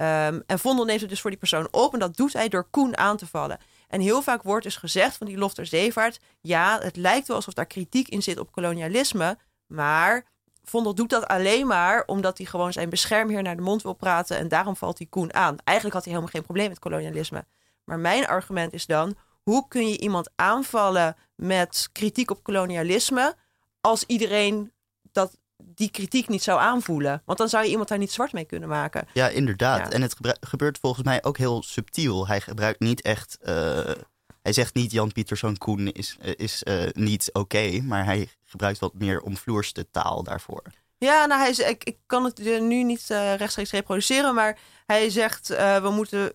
Um, 0.00 0.42
en 0.46 0.58
Vondel 0.58 0.84
neemt 0.84 1.00
het 1.00 1.10
dus 1.10 1.20
voor 1.20 1.30
die 1.30 1.38
persoon 1.38 1.68
op 1.70 1.92
en 1.92 1.98
dat 1.98 2.16
doet 2.16 2.32
hij 2.32 2.48
door 2.48 2.68
Koen 2.70 2.96
aan 2.96 3.16
te 3.16 3.26
vallen. 3.26 3.58
En 3.88 4.00
heel 4.00 4.22
vaak 4.22 4.42
wordt 4.42 4.64
dus 4.64 4.76
gezegd 4.76 5.16
van 5.16 5.26
die 5.26 5.38
lof 5.38 5.54
der 5.54 5.66
zeevaart... 5.66 6.20
ja, 6.40 6.78
het 6.82 6.96
lijkt 6.96 7.26
wel 7.26 7.36
alsof 7.36 7.54
daar 7.54 7.66
kritiek 7.66 8.08
in 8.08 8.22
zit 8.22 8.38
op 8.38 8.52
kolonialisme... 8.52 9.38
maar 9.66 10.26
Vondel 10.64 10.94
doet 10.94 11.10
dat 11.10 11.26
alleen 11.26 11.66
maar 11.66 12.02
omdat 12.06 12.38
hij 12.38 12.46
gewoon 12.46 12.72
zijn 12.72 12.90
beschermheer 12.90 13.42
naar 13.42 13.56
de 13.56 13.62
mond 13.62 13.82
wil 13.82 13.92
praten... 13.92 14.36
en 14.36 14.48
daarom 14.48 14.76
valt 14.76 14.98
hij 14.98 15.06
Koen 15.06 15.34
aan. 15.34 15.56
Eigenlijk 15.64 15.96
had 15.96 16.04
hij 16.04 16.12
helemaal 16.14 16.34
geen 16.34 16.44
probleem 16.44 16.68
met 16.68 16.78
kolonialisme. 16.78 17.44
Maar 17.84 17.98
mijn 17.98 18.26
argument 18.26 18.72
is 18.72 18.86
dan... 18.86 19.16
hoe 19.42 19.68
kun 19.68 19.88
je 19.88 19.98
iemand 19.98 20.30
aanvallen 20.34 21.16
met 21.34 21.88
kritiek 21.92 22.30
op 22.30 22.42
kolonialisme... 22.42 23.34
als 23.80 24.04
iedereen 24.06 24.72
dat 25.12 25.38
die 25.64 25.90
kritiek 25.90 26.28
niet 26.28 26.42
zou 26.42 26.60
aanvoelen. 26.60 27.22
Want 27.24 27.38
dan 27.38 27.48
zou 27.48 27.64
je 27.64 27.70
iemand 27.70 27.88
daar 27.88 27.98
niet 27.98 28.12
zwart 28.12 28.32
mee 28.32 28.44
kunnen 28.44 28.68
maken. 28.68 29.08
Ja, 29.12 29.28
inderdaad. 29.28 29.78
Ja. 29.78 29.90
En 29.90 30.02
het 30.02 30.16
gebeurt 30.40 30.78
volgens 30.78 31.04
mij 31.04 31.24
ook 31.24 31.38
heel 31.38 31.62
subtiel. 31.62 32.26
Hij 32.26 32.40
gebruikt 32.40 32.80
niet 32.80 33.02
echt. 33.02 33.38
Uh, 33.42 33.90
hij 34.42 34.52
zegt 34.52 34.74
niet 34.74 34.90
Jan 34.90 35.12
Pieterszoon 35.12 35.58
Koen 35.58 35.92
is, 35.92 36.16
uh, 36.22 36.32
is 36.36 36.62
uh, 36.64 36.82
niet 36.92 37.28
oké, 37.28 37.38
okay, 37.38 37.80
maar 37.80 38.04
hij 38.04 38.28
gebruikt 38.44 38.78
wat 38.78 38.94
meer 38.94 39.20
omvloerste 39.20 39.90
taal 39.90 40.22
daarvoor. 40.22 40.62
Ja, 40.98 41.26
nou, 41.26 41.40
hij, 41.40 41.70
ik, 41.70 41.84
ik 41.84 41.96
kan 42.06 42.24
het 42.24 42.38
nu 42.60 42.82
niet 42.82 43.06
rechtstreeks 43.36 43.70
reproduceren, 43.70 44.34
maar 44.34 44.58
hij 44.86 45.10
zegt 45.10 45.48
we 45.48 45.90
moeten 45.92 46.32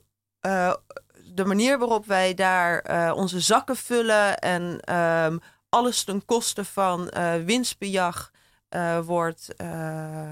de 1.33 1.45
manier 1.45 1.77
waarop 1.77 2.05
wij 2.05 2.33
daar 2.33 3.13
onze 3.13 3.39
zakken 3.39 3.75
vullen 3.75 4.39
en 4.39 4.95
um, 4.95 5.39
alles 5.69 6.03
ten 6.03 6.25
koste 6.25 6.65
van 6.65 7.11
winstbejag 7.45 8.31
uh, 8.32 8.32
wordt, 9.05 9.49
uh, 9.57 9.67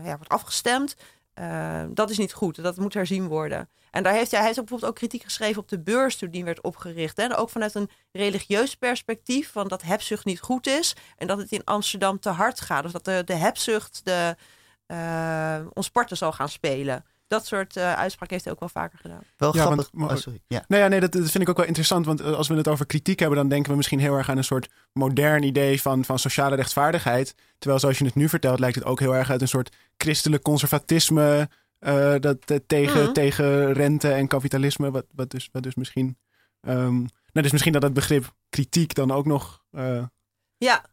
ja, 0.06 0.16
wordt 0.16 0.30
afgestemd. 0.30 0.96
Uh, 1.40 1.84
dat 1.90 2.10
is 2.10 2.18
niet 2.18 2.34
goed. 2.34 2.64
Dat 2.64 2.78
moet 2.78 2.94
herzien 2.94 3.28
worden. 3.28 3.70
En 3.92 4.04
daar 4.04 4.14
heeft 4.14 4.32
hij, 4.32 4.40
hij 4.40 4.48
heeft 4.48 4.60
bijvoorbeeld 4.60 4.92
ook 4.92 4.98
kritiek 4.98 5.24
geschreven 5.24 5.62
op 5.62 5.68
de 5.68 5.80
beurs 5.80 6.16
toen 6.16 6.30
die 6.30 6.44
werd 6.44 6.62
opgericht. 6.62 7.18
Hè? 7.18 7.38
Ook 7.38 7.50
vanuit 7.50 7.76
een 7.76 7.90
religieus 8.12 8.76
perspectief 8.76 9.52
van 9.52 9.68
dat 9.68 9.82
hebzucht 9.82 10.26
niet 10.26 10.40
goed 10.40 10.68
is. 10.68 10.96
En 11.18 11.28
dat 11.28 11.38
het 11.38 11.52
in 11.52 11.64
Amsterdam 11.64 12.20
te 12.20 12.30
hard 12.30 12.62
gaat. 12.62 12.86
Of 12.86 12.92
dat 12.92 13.06
de, 13.06 13.22
de 13.26 13.34
hebzucht 13.34 14.02
de, 14.04 14.36
ons 15.74 15.90
parten 15.90 16.18
zal 16.18 16.32
gaan 16.32 16.50
spelen. 16.50 17.06
Dat 17.32 17.46
soort 17.46 17.78
uh, 17.78 17.94
uitspraken 17.94 18.34
heeft 18.34 18.44
hij 18.44 18.54
ook 18.54 18.60
wel 18.60 18.70
vaker 18.70 19.00
gedaan. 19.00 19.22
Wel 19.38 19.56
ja, 19.56 19.62
grappig. 19.62 19.90
Want, 19.94 20.12
oh, 20.12 20.18
sorry. 20.18 20.40
Ja. 20.48 20.66
Nou 20.68 20.82
ja, 20.82 20.88
nee, 20.88 21.00
dat, 21.00 21.12
dat, 21.12 21.32
vind 21.32 21.44
ik 21.44 21.50
ook 21.50 21.58
wel 21.58 21.66
interessant. 21.66 22.06
Want 22.06 22.22
als 22.22 22.48
we 22.48 22.56
het 22.56 22.68
over 22.68 22.86
kritiek 22.86 23.20
hebben, 23.20 23.38
dan 23.38 23.48
denken 23.50 23.72
we 23.72 23.78
misschien 23.78 24.00
heel 24.00 24.16
erg 24.16 24.30
aan 24.30 24.38
een 24.38 24.44
soort 24.44 24.70
modern 24.94 25.44
idee 25.44 25.82
van, 25.82 26.06
van 26.06 26.20
sociale 26.20 26.56
rechtvaardigheid. 26.56 27.36
Terwijl 27.58 27.80
zoals 27.82 27.98
je 27.98 28.06
het 28.06 28.16
nu 28.16 28.30
vertelt, 28.30 28.60
lijkt 28.60 28.76
het 28.76 28.86
ook 28.86 29.00
heel 29.00 29.16
erg 29.16 29.30
uit 29.30 29.42
een 29.42 29.48
soort 29.48 29.76
christelijk 29.98 30.44
conservatisme. 30.44 31.50
Uh, 31.80 32.16
dat, 32.20 32.52
uh, 32.52 32.58
tegen, 32.68 32.98
Mhm. 33.00 33.08
mm. 33.08 33.14
tegen 33.14 33.74
rente 33.74 34.12
en 34.12 34.28
kapitalisme. 34.28 34.92
Wat, 34.92 35.06
wat, 35.16 35.30
dus, 35.30 35.50
wat 35.52 35.64
dus 35.64 35.76
misschien. 35.76 36.18
Um, 36.62 36.98
nou, 37.00 37.10
dus 37.32 37.52
misschien 37.52 37.74
dat 37.74 37.84
het 37.84 37.94
begrip 37.94 38.34
kritiek 38.50 38.94
dan 38.94 39.12
ook 39.12 39.26
nog. 39.26 39.64
uh, 39.72 40.04
Ja, 40.58 40.86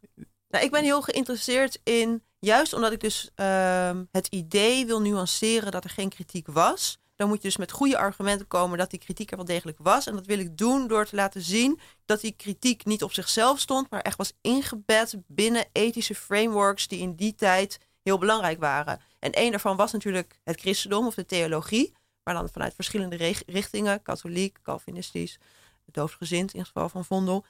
nou, 0.49 0.63
ik 0.65 0.71
ben 0.71 0.83
heel 0.83 1.01
geïnteresseerd 1.01 1.79
in. 1.83 2.23
Juist 2.39 2.73
omdat 2.73 2.91
ik 2.91 2.99
dus 2.99 3.29
um, 3.35 4.07
het 4.11 4.27
idee 4.27 4.85
wil 4.85 5.01
nuanceren 5.01 5.71
dat 5.71 5.83
er 5.83 5.89
geen 5.89 6.09
kritiek 6.09 6.47
was. 6.47 6.99
Dan 7.15 7.27
moet 7.27 7.37
je 7.37 7.47
dus 7.47 7.57
met 7.57 7.71
goede 7.71 7.97
argumenten 7.97 8.47
komen 8.47 8.77
dat 8.77 8.89
die 8.89 8.99
kritiek 8.99 9.31
er 9.31 9.37
wel 9.37 9.45
degelijk 9.45 9.77
was. 9.81 10.07
En 10.07 10.15
dat 10.15 10.25
wil 10.25 10.39
ik 10.39 10.57
doen 10.57 10.87
door 10.87 11.05
te 11.05 11.15
laten 11.15 11.41
zien 11.41 11.79
dat 12.05 12.21
die 12.21 12.31
kritiek 12.31 12.85
niet 12.85 13.03
op 13.03 13.13
zichzelf 13.13 13.59
stond, 13.59 13.89
maar 13.89 14.01
echt 14.01 14.17
was 14.17 14.33
ingebed 14.41 15.15
binnen 15.27 15.65
ethische 15.71 16.15
frameworks 16.15 16.87
die 16.87 16.99
in 16.99 17.15
die 17.15 17.35
tijd 17.35 17.79
heel 18.03 18.17
belangrijk 18.17 18.59
waren. 18.59 19.01
En 19.19 19.31
een 19.33 19.51
daarvan 19.51 19.77
was 19.77 19.91
natuurlijk 19.91 20.39
het 20.43 20.59
christendom 20.59 21.05
of 21.05 21.15
de 21.15 21.25
theologie, 21.25 21.93
maar 22.23 22.33
dan 22.33 22.49
vanuit 22.49 22.75
verschillende 22.75 23.33
richtingen: 23.45 24.01
katholiek, 24.01 24.57
Calvinistisch, 24.63 25.39
doofgezind 25.85 26.53
in 26.53 26.59
het 26.59 26.67
geval 26.67 26.89
van 26.89 27.05
Vondel. 27.05 27.45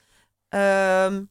Um, 0.48 1.30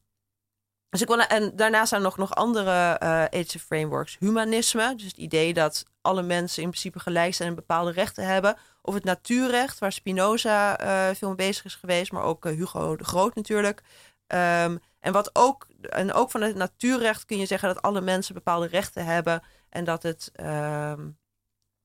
dus 0.89 1.01
ik 1.01 1.08
wil, 1.08 1.19
en 1.19 1.55
daarnaast 1.55 1.89
zijn 1.89 2.01
er 2.01 2.08
nog, 2.08 2.17
nog 2.17 2.36
andere 2.36 3.00
uh, 3.03 3.24
ethische 3.29 3.60
frameworks. 3.60 4.17
Humanisme, 4.19 4.96
dus 4.96 5.05
het 5.05 5.17
idee 5.17 5.53
dat 5.53 5.86
alle 6.01 6.22
mensen 6.22 6.63
in 6.63 6.69
principe 6.69 7.00
gelijk 7.00 7.34
zijn 7.34 7.50
en 7.50 7.55
bepaalde 7.55 7.91
rechten 7.91 8.25
hebben. 8.25 8.58
Of 8.81 8.93
het 8.93 9.03
natuurrecht, 9.03 9.79
waar 9.79 9.91
Spinoza 9.91 10.81
uh, 10.81 11.15
veel 11.15 11.27
mee 11.27 11.38
bezig 11.38 11.65
is 11.65 11.75
geweest, 11.75 12.12
maar 12.12 12.24
ook 12.24 12.46
uh, 12.46 12.55
Hugo 12.55 12.96
de 12.96 13.03
Groot 13.03 13.36
natuurlijk. 13.36 13.81
Um, 14.27 14.79
en, 15.00 15.12
wat 15.12 15.29
ook, 15.34 15.67
en 15.81 16.13
ook 16.13 16.31
van 16.31 16.41
het 16.41 16.55
natuurrecht 16.55 17.25
kun 17.25 17.38
je 17.38 17.46
zeggen 17.46 17.74
dat 17.74 17.81
alle 17.81 18.01
mensen 18.01 18.34
bepaalde 18.34 18.67
rechten 18.67 19.05
hebben. 19.05 19.43
En 19.69 19.84
dat, 19.84 20.03
het, 20.03 20.31
um, 20.39 21.17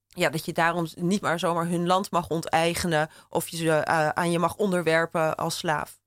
ja, 0.09 0.31
dat 0.31 0.45
je 0.45 0.53
daarom 0.53 0.87
niet 0.95 1.21
maar 1.21 1.39
zomaar 1.39 1.67
hun 1.67 1.87
land 1.87 2.11
mag 2.11 2.29
onteigenen. 2.29 3.11
Of 3.29 3.49
je 3.49 3.57
ze 3.57 3.85
aan 4.15 4.31
je 4.31 4.39
mag 4.39 4.57
onderwerpen 4.57 5.37
als 5.37 5.59
slaaf. 5.59 6.01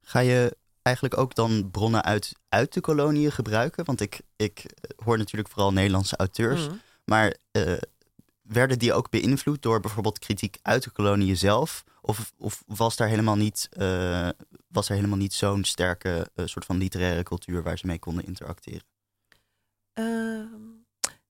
Ga 0.00 0.18
je 0.18 0.56
eigenlijk 0.88 1.18
ook 1.18 1.34
dan 1.34 1.70
bronnen 1.70 2.04
uit, 2.04 2.32
uit 2.48 2.72
de 2.72 2.80
koloniën 2.80 3.32
gebruiken? 3.32 3.84
Want 3.84 4.00
ik, 4.00 4.20
ik 4.36 4.64
hoor 5.04 5.18
natuurlijk 5.18 5.48
vooral 5.48 5.72
Nederlandse 5.72 6.16
auteurs. 6.16 6.68
Mm. 6.68 6.80
Maar 7.04 7.36
uh, 7.52 7.72
werden 8.42 8.78
die 8.78 8.92
ook 8.92 9.10
beïnvloed 9.10 9.62
door 9.62 9.80
bijvoorbeeld 9.80 10.18
kritiek 10.18 10.58
uit 10.62 10.82
de 10.82 10.90
koloniën 10.90 11.36
zelf? 11.36 11.84
Of, 12.00 12.32
of 12.38 12.62
was 12.66 12.96
daar 12.96 13.08
helemaal 13.08 13.36
niet, 13.36 13.68
uh, 13.72 14.28
was 14.68 14.88
er 14.88 14.94
helemaal 14.94 15.18
niet 15.18 15.34
zo'n 15.34 15.64
sterke 15.64 16.30
uh, 16.34 16.46
soort 16.46 16.64
van 16.64 16.78
literaire 16.78 17.22
cultuur 17.22 17.62
waar 17.62 17.78
ze 17.78 17.86
mee 17.86 17.98
konden 17.98 18.24
interacteren? 18.24 18.86
Uh, 19.94 20.44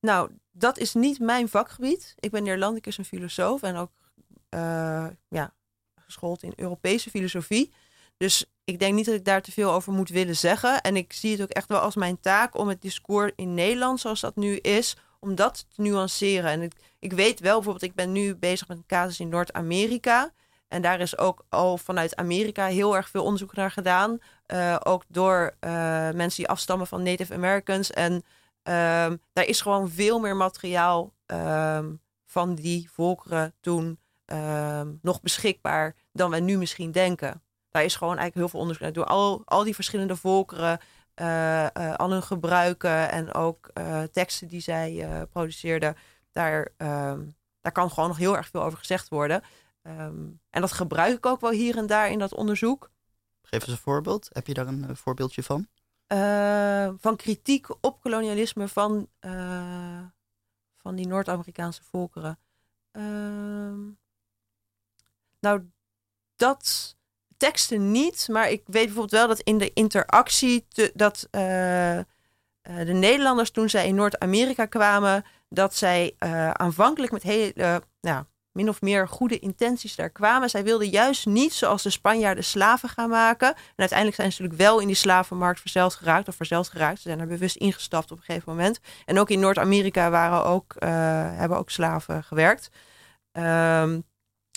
nou, 0.01 0.31
dat 0.51 0.79
is 0.79 0.95
niet 0.95 1.19
mijn 1.19 1.49
vakgebied. 1.49 2.15
Ik 2.19 2.31
ben 2.31 2.43
Neerlandicus 2.43 2.99
en 2.99 3.05
filosoof 3.05 3.63
en 3.63 3.77
ook 3.77 3.91
ja, 5.29 5.55
geschoold 5.95 6.43
in 6.43 6.53
Europese 6.57 7.11
filosofie. 7.11 7.73
Dus 8.19 8.45
ik 8.65 8.79
denk 8.79 8.95
niet 8.95 9.07
dat 9.07 9.15
ik 9.15 9.25
daar 9.25 9.43
te 9.43 9.53
veel 9.53 9.73
over 9.73 9.93
moet 9.93 10.09
willen 10.09 10.37
zeggen. 10.37 10.81
En 10.81 10.97
ik 10.97 11.13
zie 11.13 11.33
het 11.33 11.43
ook 11.43 11.49
echt 11.49 11.69
wel 11.69 11.79
als 11.79 11.95
mijn 11.95 12.21
taak 12.21 12.59
om 12.59 12.69
het 12.69 12.83
discours 12.83 13.33
in 13.37 13.55
Nederland, 13.55 14.01
zoals 14.01 14.21
dat 14.21 14.37
nu 14.37 14.57
is, 14.57 14.97
om 15.21 15.35
dat 15.35 15.67
te 15.75 15.83
nuanceren. 15.83 16.51
En 16.51 16.63
ik, 16.63 16.73
ik 16.99 17.13
weet 17.13 17.41
wel, 17.41 17.55
bijvoorbeeld, 17.55 17.91
ik 17.91 17.95
ben 17.95 18.13
nu 18.13 18.37
bezig 18.37 18.69
met 18.69 18.77
een 18.77 18.87
casus 18.87 19.21
in 19.21 19.29
Noord-Amerika. 19.29 20.33
En 20.69 20.83
daar 20.83 21.01
is 21.01 21.19
ook 21.19 21.45
al 21.49 21.79
vanuit 21.79 22.17
Amerika 22.17 22.67
heel 22.67 22.97
erg 22.97 23.09
veel 23.09 23.25
onderzoek 23.25 23.55
naar 23.55 23.71
gedaan. 23.71 24.19
Uh, 24.47 24.77
ook 24.83 25.05
door 25.09 25.57
uh, 25.61 25.71
mensen 26.11 26.37
die 26.37 26.49
afstammen 26.49 26.87
van 26.87 27.03
Native 27.03 27.35
Americans. 27.35 27.91
En 27.91 28.13
um, 28.13 29.21
daar 29.33 29.45
is 29.47 29.61
gewoon 29.61 29.91
veel 29.91 30.19
meer 30.19 30.37
materiaal 30.37 31.13
um, 31.27 32.01
van 32.27 32.55
die 32.55 32.91
volkeren 32.93 33.55
toen 33.61 33.99
um, 34.27 34.99
nog 35.03 35.21
beschikbaar 35.21 35.95
dan 36.13 36.31
wij 36.31 36.41
nu 36.41 36.59
misschien 36.59 36.93
denken. 36.93 37.43
Daar 37.79 37.87
is 37.87 37.97
gewoon 37.97 38.19
eigenlijk 38.19 38.41
heel 38.41 38.49
veel 38.49 38.61
onderzoek 38.61 38.83
naar. 38.83 38.93
Door 38.93 39.05
al, 39.05 39.43
al 39.45 39.65
die 39.65 39.75
verschillende 39.75 40.17
volkeren, 40.17 40.79
uh, 41.17 41.67
uh, 41.77 41.95
al 41.95 42.11
hun 42.11 42.23
gebruiken 42.23 43.11
en 43.11 43.35
ook 43.35 43.71
uh, 43.75 44.03
teksten 44.03 44.49
die 44.49 44.61
zij 44.61 45.27
produceerden, 45.31 45.97
daar, 46.33 46.73
daar 47.61 47.73
kan 47.73 47.91
gewoon 47.91 48.09
nog 48.09 48.19
heel 48.19 48.37
erg 48.37 48.49
veel 48.49 48.63
over 48.63 48.79
gezegd 48.79 49.09
worden. 49.09 49.43
Um, 49.83 50.41
en 50.51 50.61
dat 50.61 50.73
gebruik 50.73 51.17
ik 51.17 51.27
ook 51.27 51.41
wel 51.41 51.51
hier 51.51 51.77
en 51.77 51.87
daar 51.87 52.11
in 52.11 52.19
dat 52.19 52.35
onderzoek. 52.35 52.91
Geef 53.43 53.61
eens 53.61 53.71
een 53.71 53.77
voorbeeld. 53.77 54.29
Heb 54.33 54.47
je 54.47 54.55
daar 54.55 54.67
een 54.67 54.97
voorbeeldje 54.97 55.43
van? 55.43 55.69
Van 56.99 57.17
kritiek 57.17 57.85
op 57.85 58.01
kolonialisme 58.01 58.69
van, 58.69 59.09
van 60.77 60.95
die 60.95 61.07
Noord-Amerikaanse 61.07 61.83
volkeren. 61.85 62.39
Uh, 62.93 63.05
nou, 65.41 65.71
dat 66.37 66.97
teksten 67.39 67.91
niet, 67.91 68.29
maar 68.31 68.51
ik 68.51 68.63
weet 68.67 68.85
bijvoorbeeld 68.85 69.11
wel 69.11 69.29
dat 69.29 69.41
in 69.41 69.59
de 69.59 69.71
interactie 69.75 70.67
te, 70.69 70.91
dat 70.95 71.29
uh, 71.31 71.41
de 72.63 72.93
Nederlanders 72.93 73.51
toen 73.51 73.69
zij 73.69 73.87
in 73.87 73.95
Noord-Amerika 73.95 74.67
kwamen, 74.67 75.25
dat 75.49 75.75
zij 75.75 76.15
aanvankelijk 76.53 77.13
met 77.13 77.23
hele, 77.23 77.83
nou, 78.01 78.25
min 78.53 78.69
of 78.69 78.81
meer 78.81 79.09
goede 79.09 79.39
intenties 79.39 79.97
daar 79.97 80.11
kwamen. 80.11 80.51
Zij 80.51 80.65
wilden 80.65 80.89
juist 80.89 81.27
niet 81.27 81.53
zoals 81.53 81.83
de 81.83 81.91
Spanjaarden 81.91 82.45
slaven 82.45 82.89
gaan 82.89 83.09
maken. 83.09 83.49
En 83.49 83.75
uiteindelijk 83.77 84.19
zijn 84.19 84.33
ze 84.33 84.43
natuurlijk 84.43 84.69
wel 84.69 84.81
in 84.81 84.87
die 84.87 84.97
slavenmarkt 84.97 85.61
verzeld 85.61 85.95
geraakt 85.95 86.29
of 86.29 86.35
verzeld 86.35 86.69
geraakt. 86.69 87.01
Ze 87.01 87.09
zijn 87.09 87.21
er 87.21 87.27
bewust 87.27 87.57
ingestapt 87.57 88.11
op 88.11 88.19
een 88.19 88.25
gegeven 88.25 88.53
moment. 88.53 88.81
En 89.05 89.19
ook 89.19 89.31
in 89.31 89.41
Noord-Amerika 89.41 90.11
waren 90.11 90.45
ook, 90.45 90.75
hebben 90.79 91.59
ook 91.59 91.71
slaven 91.71 92.25
gewerkt. 92.25 92.71
Um, 93.33 94.07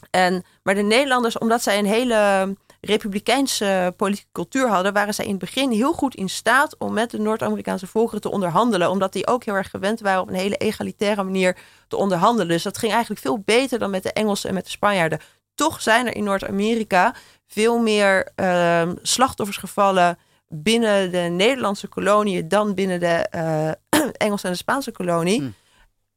en, 0.09 0.43
maar 0.63 0.75
de 0.75 0.81
Nederlanders, 0.81 1.37
omdat 1.37 1.61
zij 1.61 1.79
een 1.79 1.85
hele 1.85 2.55
republikeinse 2.81 3.93
politieke 3.97 4.31
cultuur 4.31 4.67
hadden, 4.67 4.93
waren 4.93 5.13
zij 5.13 5.25
in 5.25 5.31
het 5.31 5.39
begin 5.39 5.71
heel 5.71 5.93
goed 5.93 6.15
in 6.15 6.29
staat 6.29 6.75
om 6.77 6.93
met 6.93 7.11
de 7.11 7.19
Noord-Amerikaanse 7.19 7.87
volkeren 7.87 8.21
te 8.21 8.31
onderhandelen. 8.31 8.89
Omdat 8.89 9.13
die 9.13 9.27
ook 9.27 9.43
heel 9.43 9.53
erg 9.53 9.69
gewend 9.69 9.99
waren 9.99 10.21
op 10.21 10.27
een 10.27 10.33
hele 10.33 10.55
egalitaire 10.55 11.23
manier 11.23 11.57
te 11.87 11.95
onderhandelen. 11.95 12.47
Dus 12.47 12.63
dat 12.63 12.77
ging 12.77 12.91
eigenlijk 12.91 13.21
veel 13.21 13.39
beter 13.39 13.79
dan 13.79 13.89
met 13.89 14.03
de 14.03 14.13
Engelsen 14.13 14.49
en 14.49 14.55
met 14.55 14.63
de 14.63 14.71
Spanjaarden. 14.71 15.19
Toch 15.55 15.81
zijn 15.81 16.07
er 16.07 16.15
in 16.15 16.23
Noord-Amerika 16.23 17.15
veel 17.47 17.79
meer 17.79 18.31
uh, 18.35 18.89
slachtoffers 19.01 19.57
gevallen 19.57 20.17
binnen 20.47 21.11
de 21.11 21.17
Nederlandse 21.17 21.87
koloniën 21.87 22.47
dan 22.47 22.73
binnen 22.73 22.99
de 22.99 23.27
uh, 23.35 24.01
Engelse 24.25 24.45
en 24.45 24.51
de 24.51 24.57
Spaanse 24.57 24.91
kolonie. 24.91 25.39
Hmm. 25.39 25.53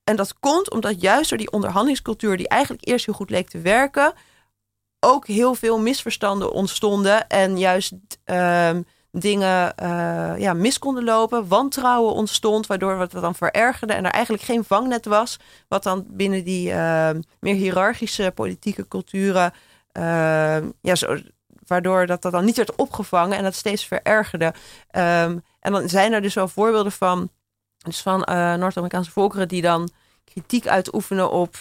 En 0.04 0.16
dat 0.16 0.38
komt 0.38 0.70
omdat 0.70 1.00
juist 1.00 1.28
door 1.28 1.38
die 1.38 1.52
onderhandelingscultuur, 1.52 2.36
die 2.36 2.48
eigenlijk 2.48 2.86
eerst 2.86 3.06
heel 3.06 3.14
goed 3.14 3.30
leek 3.30 3.48
te 3.48 3.60
werken, 3.60 4.12
ook 5.04 5.26
heel 5.26 5.54
veel 5.54 5.78
misverstanden 5.78 6.52
ontstonden. 6.52 7.28
En 7.28 7.58
juist 7.58 7.94
uh, 8.26 8.70
dingen 9.10 9.74
uh, 9.82 10.38
ja, 10.38 10.52
mis 10.52 10.78
konden 10.78 11.04
lopen. 11.04 11.48
Wantrouwen 11.48 12.14
ontstond, 12.14 12.66
waardoor 12.66 13.00
het 13.00 13.10
dan 13.10 13.34
verergerde. 13.34 13.92
En 13.92 14.04
er 14.04 14.10
eigenlijk 14.10 14.44
geen 14.44 14.64
vangnet 14.64 15.04
was. 15.04 15.38
Wat 15.68 15.82
dan 15.82 16.04
binnen 16.08 16.44
die 16.44 16.68
uh, 16.68 17.10
meer 17.40 17.54
hiërarchische 17.54 18.32
politieke 18.34 18.88
culturen. 18.88 19.52
Ehm, 19.92 20.70
ja, 20.80 20.94
zo, 20.94 21.16
waardoor 21.66 22.06
dat, 22.06 22.22
dat 22.22 22.32
dan 22.32 22.44
niet 22.44 22.56
werd 22.56 22.74
opgevangen 22.74 23.36
en 23.36 23.42
dat 23.42 23.54
steeds 23.54 23.86
verergerde. 23.86 24.54
En 25.60 25.72
dan 25.72 25.88
zijn 25.88 26.12
er 26.12 26.22
dus 26.22 26.34
wel 26.34 26.48
voorbeelden 26.48 26.92
van. 26.92 27.30
Dus 27.78 28.02
van 28.02 28.26
uh, 28.30 28.54
Noord-Amerikaanse 28.54 29.10
volkeren 29.10 29.48
die 29.48 29.62
dan 29.62 29.88
kritiek 30.24 30.66
uitoefenen 30.66 31.30
op 31.30 31.56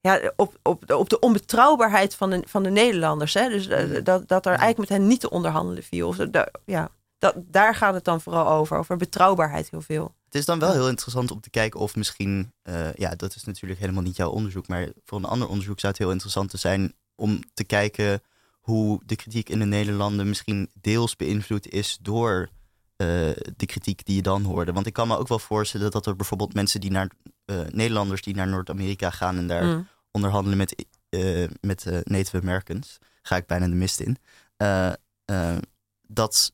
ja, 0.00 0.32
op, 0.36 0.58
op, 0.62 0.92
op 0.92 1.08
de 1.08 1.18
onbetrouwbaarheid 1.18 2.14
van 2.14 2.30
de, 2.30 2.42
van 2.46 2.62
de 2.62 2.70
Nederlanders. 2.70 3.34
Hè? 3.34 3.48
Dus 3.48 3.68
uh, 3.68 4.04
dat, 4.04 4.28
dat 4.28 4.46
er 4.46 4.52
eigenlijk 4.52 4.78
met 4.78 4.98
hen 4.98 5.06
niet 5.06 5.20
te 5.20 5.30
onderhandelen 5.30 5.82
viel. 5.82 6.30
Da, 6.30 6.48
ja, 6.64 6.88
dat, 7.18 7.34
daar 7.38 7.74
gaat 7.74 7.94
het 7.94 8.04
dan 8.04 8.20
vooral 8.20 8.48
over. 8.48 8.78
Over 8.78 8.96
betrouwbaarheid 8.96 9.70
heel 9.70 9.80
veel. 9.80 10.14
Het 10.24 10.34
is 10.34 10.44
dan 10.44 10.58
wel 10.58 10.72
heel 10.72 10.88
interessant 10.88 11.30
om 11.30 11.40
te 11.40 11.50
kijken 11.50 11.80
of 11.80 11.96
misschien... 11.96 12.52
Uh, 12.64 12.92
ja, 12.94 13.14
dat 13.14 13.34
is 13.34 13.44
natuurlijk 13.44 13.80
helemaal 13.80 14.02
niet 14.02 14.16
jouw 14.16 14.30
onderzoek. 14.30 14.68
Maar 14.68 14.88
voor 15.04 15.18
een 15.18 15.24
ander 15.24 15.48
onderzoek 15.48 15.80
zou 15.80 15.92
het 15.92 16.02
heel 16.02 16.12
interessant 16.12 16.52
zijn... 16.56 16.92
om 17.14 17.40
te 17.54 17.64
kijken 17.64 18.22
hoe 18.60 19.00
de 19.06 19.16
kritiek 19.16 19.48
in 19.48 19.58
de 19.58 19.64
Nederlanden 19.64 20.28
misschien 20.28 20.70
deels 20.80 21.16
beïnvloed 21.16 21.68
is 21.68 21.98
door... 22.02 22.48
Uh, 23.02 23.06
de 23.56 23.66
kritiek 23.66 24.04
die 24.04 24.16
je 24.16 24.22
dan 24.22 24.42
hoorde. 24.42 24.72
Want 24.72 24.86
ik 24.86 24.92
kan 24.92 25.08
me 25.08 25.18
ook 25.18 25.28
wel 25.28 25.38
voorstellen 25.38 25.90
dat 25.90 26.06
er 26.06 26.16
bijvoorbeeld 26.16 26.54
mensen 26.54 26.80
die 26.80 26.90
naar 26.90 27.10
Nederlanders 27.70 28.22
die 28.22 28.34
naar 28.34 28.48
Noord-Amerika 28.48 29.10
gaan 29.10 29.36
en 29.36 29.46
daar 29.46 29.64
mm. 29.64 29.88
onderhandelen 30.10 30.58
met, 30.58 30.86
uh, 31.10 31.48
met 31.60 31.84
uh, 31.86 31.98
Native 32.04 32.40
Americans, 32.40 32.98
ga 33.22 33.36
ik 33.36 33.46
bijna 33.46 33.66
de 33.66 33.74
mist 33.74 34.00
in. 34.00 34.16
dat, 36.06 36.52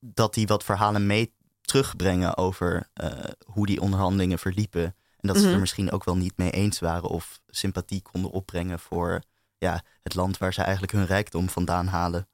dat 0.00 0.34
die 0.34 0.46
wat 0.46 0.64
verhalen 0.64 1.06
mee 1.06 1.34
terugbrengen 1.60 2.36
over 2.36 2.88
hoe 3.46 3.66
die 3.66 3.80
onderhandelingen 3.80 4.38
verliepen. 4.38 4.84
En 5.22 5.28
dat 5.28 5.36
ze 5.36 5.42
Mhm. 5.42 5.52
er 5.52 5.60
misschien 5.60 5.90
ook 5.90 6.04
wel 6.04 6.16
niet 6.16 6.36
mee 6.36 6.50
eens 6.50 6.78
waren 6.78 7.08
of 7.08 7.40
sympathie 7.46 8.02
konden 8.02 8.30
opbrengen 8.30 8.78
voor 8.78 9.22
ja, 9.58 9.82
het 10.02 10.14
land 10.14 10.38
waar 10.38 10.52
ze 10.52 10.62
eigenlijk 10.62 10.92
hun 10.92 11.06
rijkdom 11.06 11.48
vandaan 11.48 11.86
halen. 11.86 12.28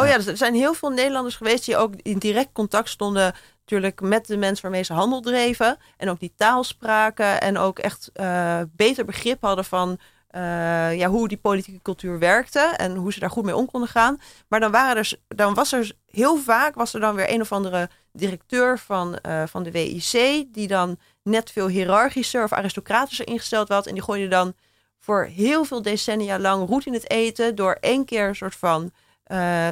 Oh 0.00 0.06
Ja. 0.06 0.16
dus 0.16 0.26
er 0.26 0.36
zijn 0.36 0.54
heel 0.54 0.74
veel 0.74 0.90
Nederlanders 0.90 1.36
geweest 1.36 1.64
die 1.64 1.76
ook 1.76 1.94
in 2.02 2.18
direct 2.18 2.52
contact 2.52 2.88
stonden 2.88 3.34
natuurlijk 3.60 4.00
met 4.00 4.26
de 4.26 4.36
mensen 4.36 4.62
waarmee 4.62 4.82
ze 4.82 4.92
handel 4.92 5.20
dreven. 5.20 5.78
En 5.96 6.08
ook 6.10 6.20
die 6.20 6.32
taal 6.36 6.64
spraken 6.64 7.40
en 7.40 7.58
ook 7.58 7.78
echt 7.78 8.10
eh, 8.12 8.60
beter 8.76 9.04
begrip 9.04 9.42
hadden 9.42 9.64
van 9.64 9.98
eh, 10.30 10.98
ja, 10.98 11.08
hoe 11.08 11.28
die 11.28 11.38
politieke 11.38 11.82
cultuur 11.82 12.18
werkte 12.18 12.60
en 12.76 12.94
hoe 12.96 13.12
ze 13.12 13.20
daar 13.20 13.30
goed 13.30 13.44
mee 13.44 13.56
om 13.56 13.70
konden 13.70 13.88
gaan. 13.88 14.20
Maar 14.48 14.60
dan, 14.60 14.70
waren 14.70 14.96
er, 14.96 15.12
dan 15.28 15.54
was 15.54 15.72
er 15.72 15.92
heel 16.06 16.36
vaak 16.36 16.74
was 16.74 16.94
er 16.94 17.00
dan 17.00 17.14
weer 17.14 17.30
een 17.30 17.40
of 17.40 17.52
andere 17.52 17.88
directeur 18.12 18.78
van, 18.78 19.18
eh, 19.18 19.42
van 19.46 19.62
de 19.62 19.70
WIC, 19.70 20.44
die 20.48 20.66
dan 20.66 20.98
net 21.22 21.50
veel 21.50 21.68
hiërarchischer 21.68 22.44
of 22.44 22.52
aristocratischer 22.52 23.26
ingesteld 23.26 23.68
was. 23.68 23.86
En 23.86 23.94
die 23.94 24.02
gooide 24.02 24.28
dan 24.28 24.54
voor 24.98 25.24
heel 25.24 25.64
veel 25.64 25.82
decennia 25.82 26.38
lang 26.38 26.68
roet 26.68 26.86
in 26.86 26.92
het 26.92 27.10
eten 27.10 27.54
door 27.54 27.76
één 27.80 28.04
keer 28.04 28.28
een 28.28 28.36
soort 28.36 28.56
van, 28.56 28.92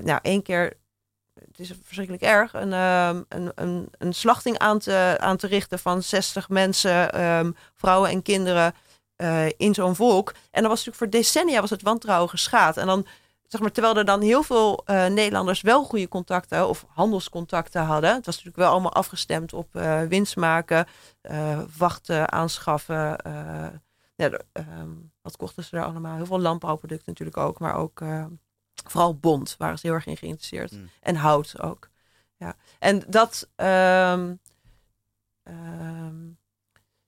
nou 0.05 0.19
één 0.23 0.43
keer 0.43 0.77
het 1.47 1.59
is 1.59 1.73
verschrikkelijk 1.83 2.23
erg, 2.23 2.53
een, 2.55 2.73
ehm, 2.73 3.23
een, 3.29 3.53
een, 3.55 3.89
een 3.99 4.13
slachting 4.13 4.59
aan 4.59 4.79
te, 4.79 5.17
aan 5.21 5.37
te 5.37 5.47
richten 5.47 5.79
van 5.79 6.03
60 6.03 6.49
mensen, 6.49 7.13
ehm, 7.13 7.53
vrouwen 7.75 8.11
en 8.11 8.23
kinderen 8.23 8.75
eh, 9.17 9.47
in 9.57 9.75
zo'n 9.75 9.95
volk. 9.97 10.31
En 10.51 10.61
dan 10.63 10.71
was 10.71 10.85
natuurlijk 10.85 10.97
voor 10.97 11.11
decennia 11.21 11.61
was 11.61 11.71
het 11.71 11.83
wantrouwen 11.83 12.31
geschaad. 12.31 12.77
En 12.77 12.87
dan, 12.87 13.07
zeg 13.47 13.61
maar, 13.61 13.73
terwijl 13.73 13.97
er 13.97 14.05
dan 14.05 14.21
heel 14.21 14.43
veel 14.43 14.83
eh, 14.85 15.07
Nederlanders 15.07 15.61
wel 15.61 15.85
goede 15.85 16.09
contacten 16.09 16.69
of 16.69 16.85
handelscontacten 16.89 17.83
hadden. 17.83 18.15
Het 18.15 18.27
was 18.27 18.35
natuurlijk 18.35 18.63
wel 18.63 18.71
allemaal 18.71 18.93
afgestemd 18.93 19.53
op 19.53 19.77
eh, 19.77 20.03
winst 20.03 20.37
maken, 20.37 20.87
eh, 21.21 21.61
wachten, 21.79 22.33
aanschaffen. 22.33 23.19
eh, 23.19 23.67
ja, 24.15 24.31
ehm, 24.53 24.91
wat 25.23 25.37
kochten 25.37 25.65
ze 25.65 25.77
er 25.77 25.85
allemaal? 25.85 26.17
Heel 26.17 26.27
veel 26.27 26.41
landbouwproducten 26.41 27.07
natuurlijk 27.07 27.37
ook, 27.37 27.59
maar 27.59 27.75
ook 27.75 28.01
eh, 28.01 28.25
vooral 28.87 29.17
bont 29.17 29.55
waren 29.59 29.79
ze 29.79 29.87
heel 29.87 29.97
erg 29.97 30.07
in 30.07 30.17
geïnteresseerd. 30.17 30.73
Mm. 30.73 30.91
En 31.01 31.17
hout 31.17 31.61
ook. 31.61 31.89
Ja. 32.37 32.57
En 32.79 33.03
dat. 33.09 33.49
ehm, 33.57 34.35
ehm, 35.43 36.15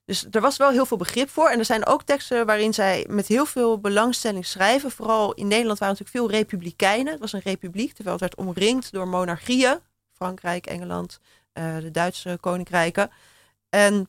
dus 0.05 0.27
er 0.31 0.41
was 0.41 0.57
wel 0.57 0.71
heel 0.71 0.87
veel 0.87 0.97
begrip 0.97 1.29
voor. 1.29 1.49
En 1.49 1.59
er 1.59 1.65
zijn 1.65 1.87
ook 1.87 2.03
teksten 2.03 2.47
waarin 2.47 2.75
zij 2.75 3.07
met 3.09 3.27
heel 3.27 3.47
veel 3.47 3.79
belangstelling 3.79 4.47
schrijven. 4.47 4.91
Vooral 4.91 5.35
in 5.35 5.49
Nederland 5.49 5.79
waren 5.79 5.97
natuurlijk 5.99 6.33
veel 6.33 6.39
republikeinen. 6.39 7.13
Het 7.13 7.21
was 7.21 7.33
een 7.33 7.41
republiek, 7.45 7.93
terwijl 7.93 8.17
het 8.17 8.25
werd 8.25 8.49
omringd 8.49 8.93
door 8.93 9.09
monarchieën. 9.09 9.79
Frankrijk, 10.13 10.67
Engeland, 10.67 11.21
eh, 11.53 11.79
de 11.79 11.91
Duitse 11.91 12.39
koninkrijken. 12.41 13.11
En 13.69 14.09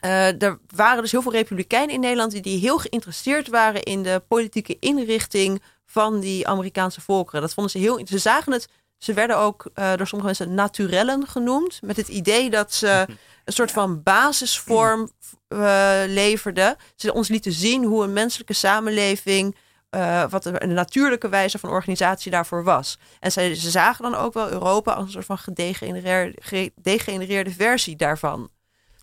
eh, 0.00 0.42
er 0.42 0.58
waren 0.66 1.02
dus 1.02 1.12
heel 1.12 1.22
veel 1.22 1.32
republikeinen 1.32 1.94
in 1.94 2.00
Nederland 2.00 2.32
die, 2.32 2.42
die 2.42 2.58
heel 2.58 2.78
geïnteresseerd 2.78 3.48
waren 3.48 3.82
in 3.82 4.02
de 4.02 4.22
politieke 4.28 4.76
inrichting 4.80 5.62
van 5.90 6.20
die 6.20 6.46
Amerikaanse 6.48 7.00
volkeren. 7.00 7.40
Dat 7.40 7.54
vonden 7.54 7.72
ze 7.72 7.78
heel. 7.78 8.00
Ze 8.06 8.18
zagen 8.18 8.52
het. 8.52 8.68
Ze 8.98 9.12
werden 9.12 9.36
ook 9.38 9.70
eh, 9.74 9.94
door 9.96 10.06
sommige 10.06 10.24
mensen 10.38 10.54
naturellen 10.54 11.26
genoemd. 11.26 11.78
Met 11.82 11.96
het 11.96 12.08
idee 12.08 12.50
dat 12.50 12.72
ze 12.74 13.06
een 13.44 13.52
soort 13.52 13.70
van 13.70 14.02
basisvorm 14.02 15.10
eh, 15.48 15.58
leverden. 16.06 16.76
Ze 16.96 17.12
ons 17.12 17.28
lieten 17.28 17.52
zien 17.52 17.84
hoe 17.84 18.04
een 18.04 18.12
menselijke 18.12 18.52
samenleving 18.52 19.56
eh, 19.90 20.30
wat 20.30 20.44
een 20.44 20.72
natuurlijke 20.74 21.28
wijze 21.28 21.58
van 21.58 21.70
organisatie 21.70 22.30
daarvoor 22.30 22.64
was. 22.64 22.98
En 23.20 23.32
zij, 23.32 23.54
ze 23.54 23.70
zagen 23.70 24.02
dan 24.10 24.14
ook 24.14 24.32
wel 24.34 24.50
Europa 24.50 24.92
als 24.92 25.04
een 25.04 25.10
soort 25.12 25.24
van 25.24 25.38
gedegenereerde, 25.38 26.38
gedegenereerde 26.42 27.50
versie 27.50 27.96
daarvan. 27.96 28.48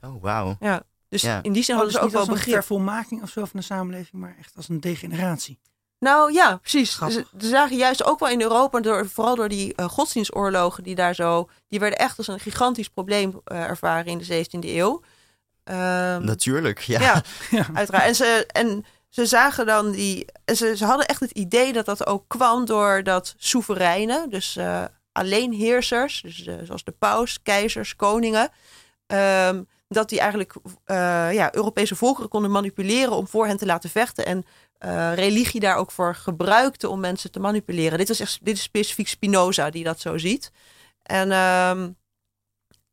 Oh, 0.02 0.22
wauw. 0.22 0.56
Ja, 0.60 0.84
dus 1.10 1.22
Ja. 1.22 1.40
in 1.42 1.54
die 1.54 1.64
zin 1.64 1.76
Oh, 1.76 1.82
hadden 1.82 1.86
dus 1.86 1.94
ze 1.94 1.98
ook 2.00 2.04
niet 2.04 2.12
wel 2.12 2.20
als 2.22 2.30
een 2.30 2.36
begrip. 2.36 2.54
vervolmaking 2.56 3.22
of 3.22 3.30
zo 3.30 3.46
van 3.46 3.60
de 3.60 3.66
samenleving, 3.66 4.22
maar 4.22 4.36
echt 4.40 4.54
als 4.56 4.70
een 4.70 4.80
degeneratie. 4.80 5.60
Nou 6.00 6.34
ja, 6.34 6.56
precies. 6.58 6.96
Ze, 6.98 7.26
ze 7.40 7.48
zagen 7.48 7.78
juist 7.78 8.04
ook 8.04 8.20
wel 8.20 8.30
in 8.30 8.42
Europa, 8.42 8.80
door, 8.80 9.08
vooral 9.10 9.36
door 9.36 9.50
die 9.50 9.76
eh, 9.76 9.86
godsdienstoorlogen 9.86 10.84
die 10.84 10.96
daar 10.96 11.16
zo, 11.16 11.50
die 11.68 11.80
werden 11.80 12.00
echt 12.00 12.18
als 12.18 12.28
een 12.28 12.40
gigantisch 12.40 12.90
probleem 12.90 13.42
eh, 13.44 13.64
ervaren 13.64 14.06
in 14.06 14.18
de 14.18 14.46
17e 14.46 14.60
eeuw. 14.60 15.02
Ehm, 15.64 16.24
Natuurlijk, 16.26 16.80
ja. 16.80 17.00
ja, 17.00 17.22
Ja. 17.58 17.68
uiteraard. 17.74 18.06
En 18.06 18.16
ze, 18.16 18.46
en 18.52 18.86
ze 19.10 19.26
zagen 19.26 19.66
dan 19.66 19.92
die. 19.92 20.26
Ze, 20.56 20.78
ze 20.78 20.86
hadden 20.86 21.06
echt 21.08 21.20
het 21.20 21.32
idee 21.32 21.74
dat 21.74 21.86
dat 21.86 22.08
ook 22.08 22.24
kwam 22.28 22.66
door 22.66 23.04
dat 23.04 23.34
soevereinen, 23.38 24.30
dus 24.30 24.56
eh 24.56 24.84
alleenheersers, 25.12 26.22
dus 26.22 26.48
zoals 26.64 26.84
de 26.84 26.92
paus, 26.92 27.42
keizers, 27.42 27.96
koningen, 27.96 28.50
ehm, 29.08 29.64
dat 29.88 30.10
die 30.10 30.20
eigenlijk 30.20 30.54
ja, 31.34 31.56
Europese 31.56 31.96
volkeren 31.96 32.30
konden 32.30 32.52
manipuleren 32.52 33.12
om 33.16 33.28
voor 33.28 33.48
hen 33.48 33.58
te 33.58 33.66
laten 33.66 33.90
vechten. 33.90 34.26
En 34.26 34.46
eh, 34.78 35.14
religie 35.14 35.60
daar 35.60 35.76
ook 35.76 35.92
voor 35.92 36.16
gebruikte 36.16 36.90
om 36.90 37.00
mensen 37.00 37.32
te 37.32 37.40
manipuleren. 37.40 37.98
Dit, 37.98 38.08
was 38.08 38.20
echt, 38.20 38.40
dit 38.42 38.56
is 38.56 38.64
specifiek 38.64 39.08
Spinoza 39.08 39.70
die 39.70 39.84
dat 39.84 40.00
zo 40.00 40.18
ziet. 40.18 40.52
En, 41.04 41.32
ehm, 41.32 41.90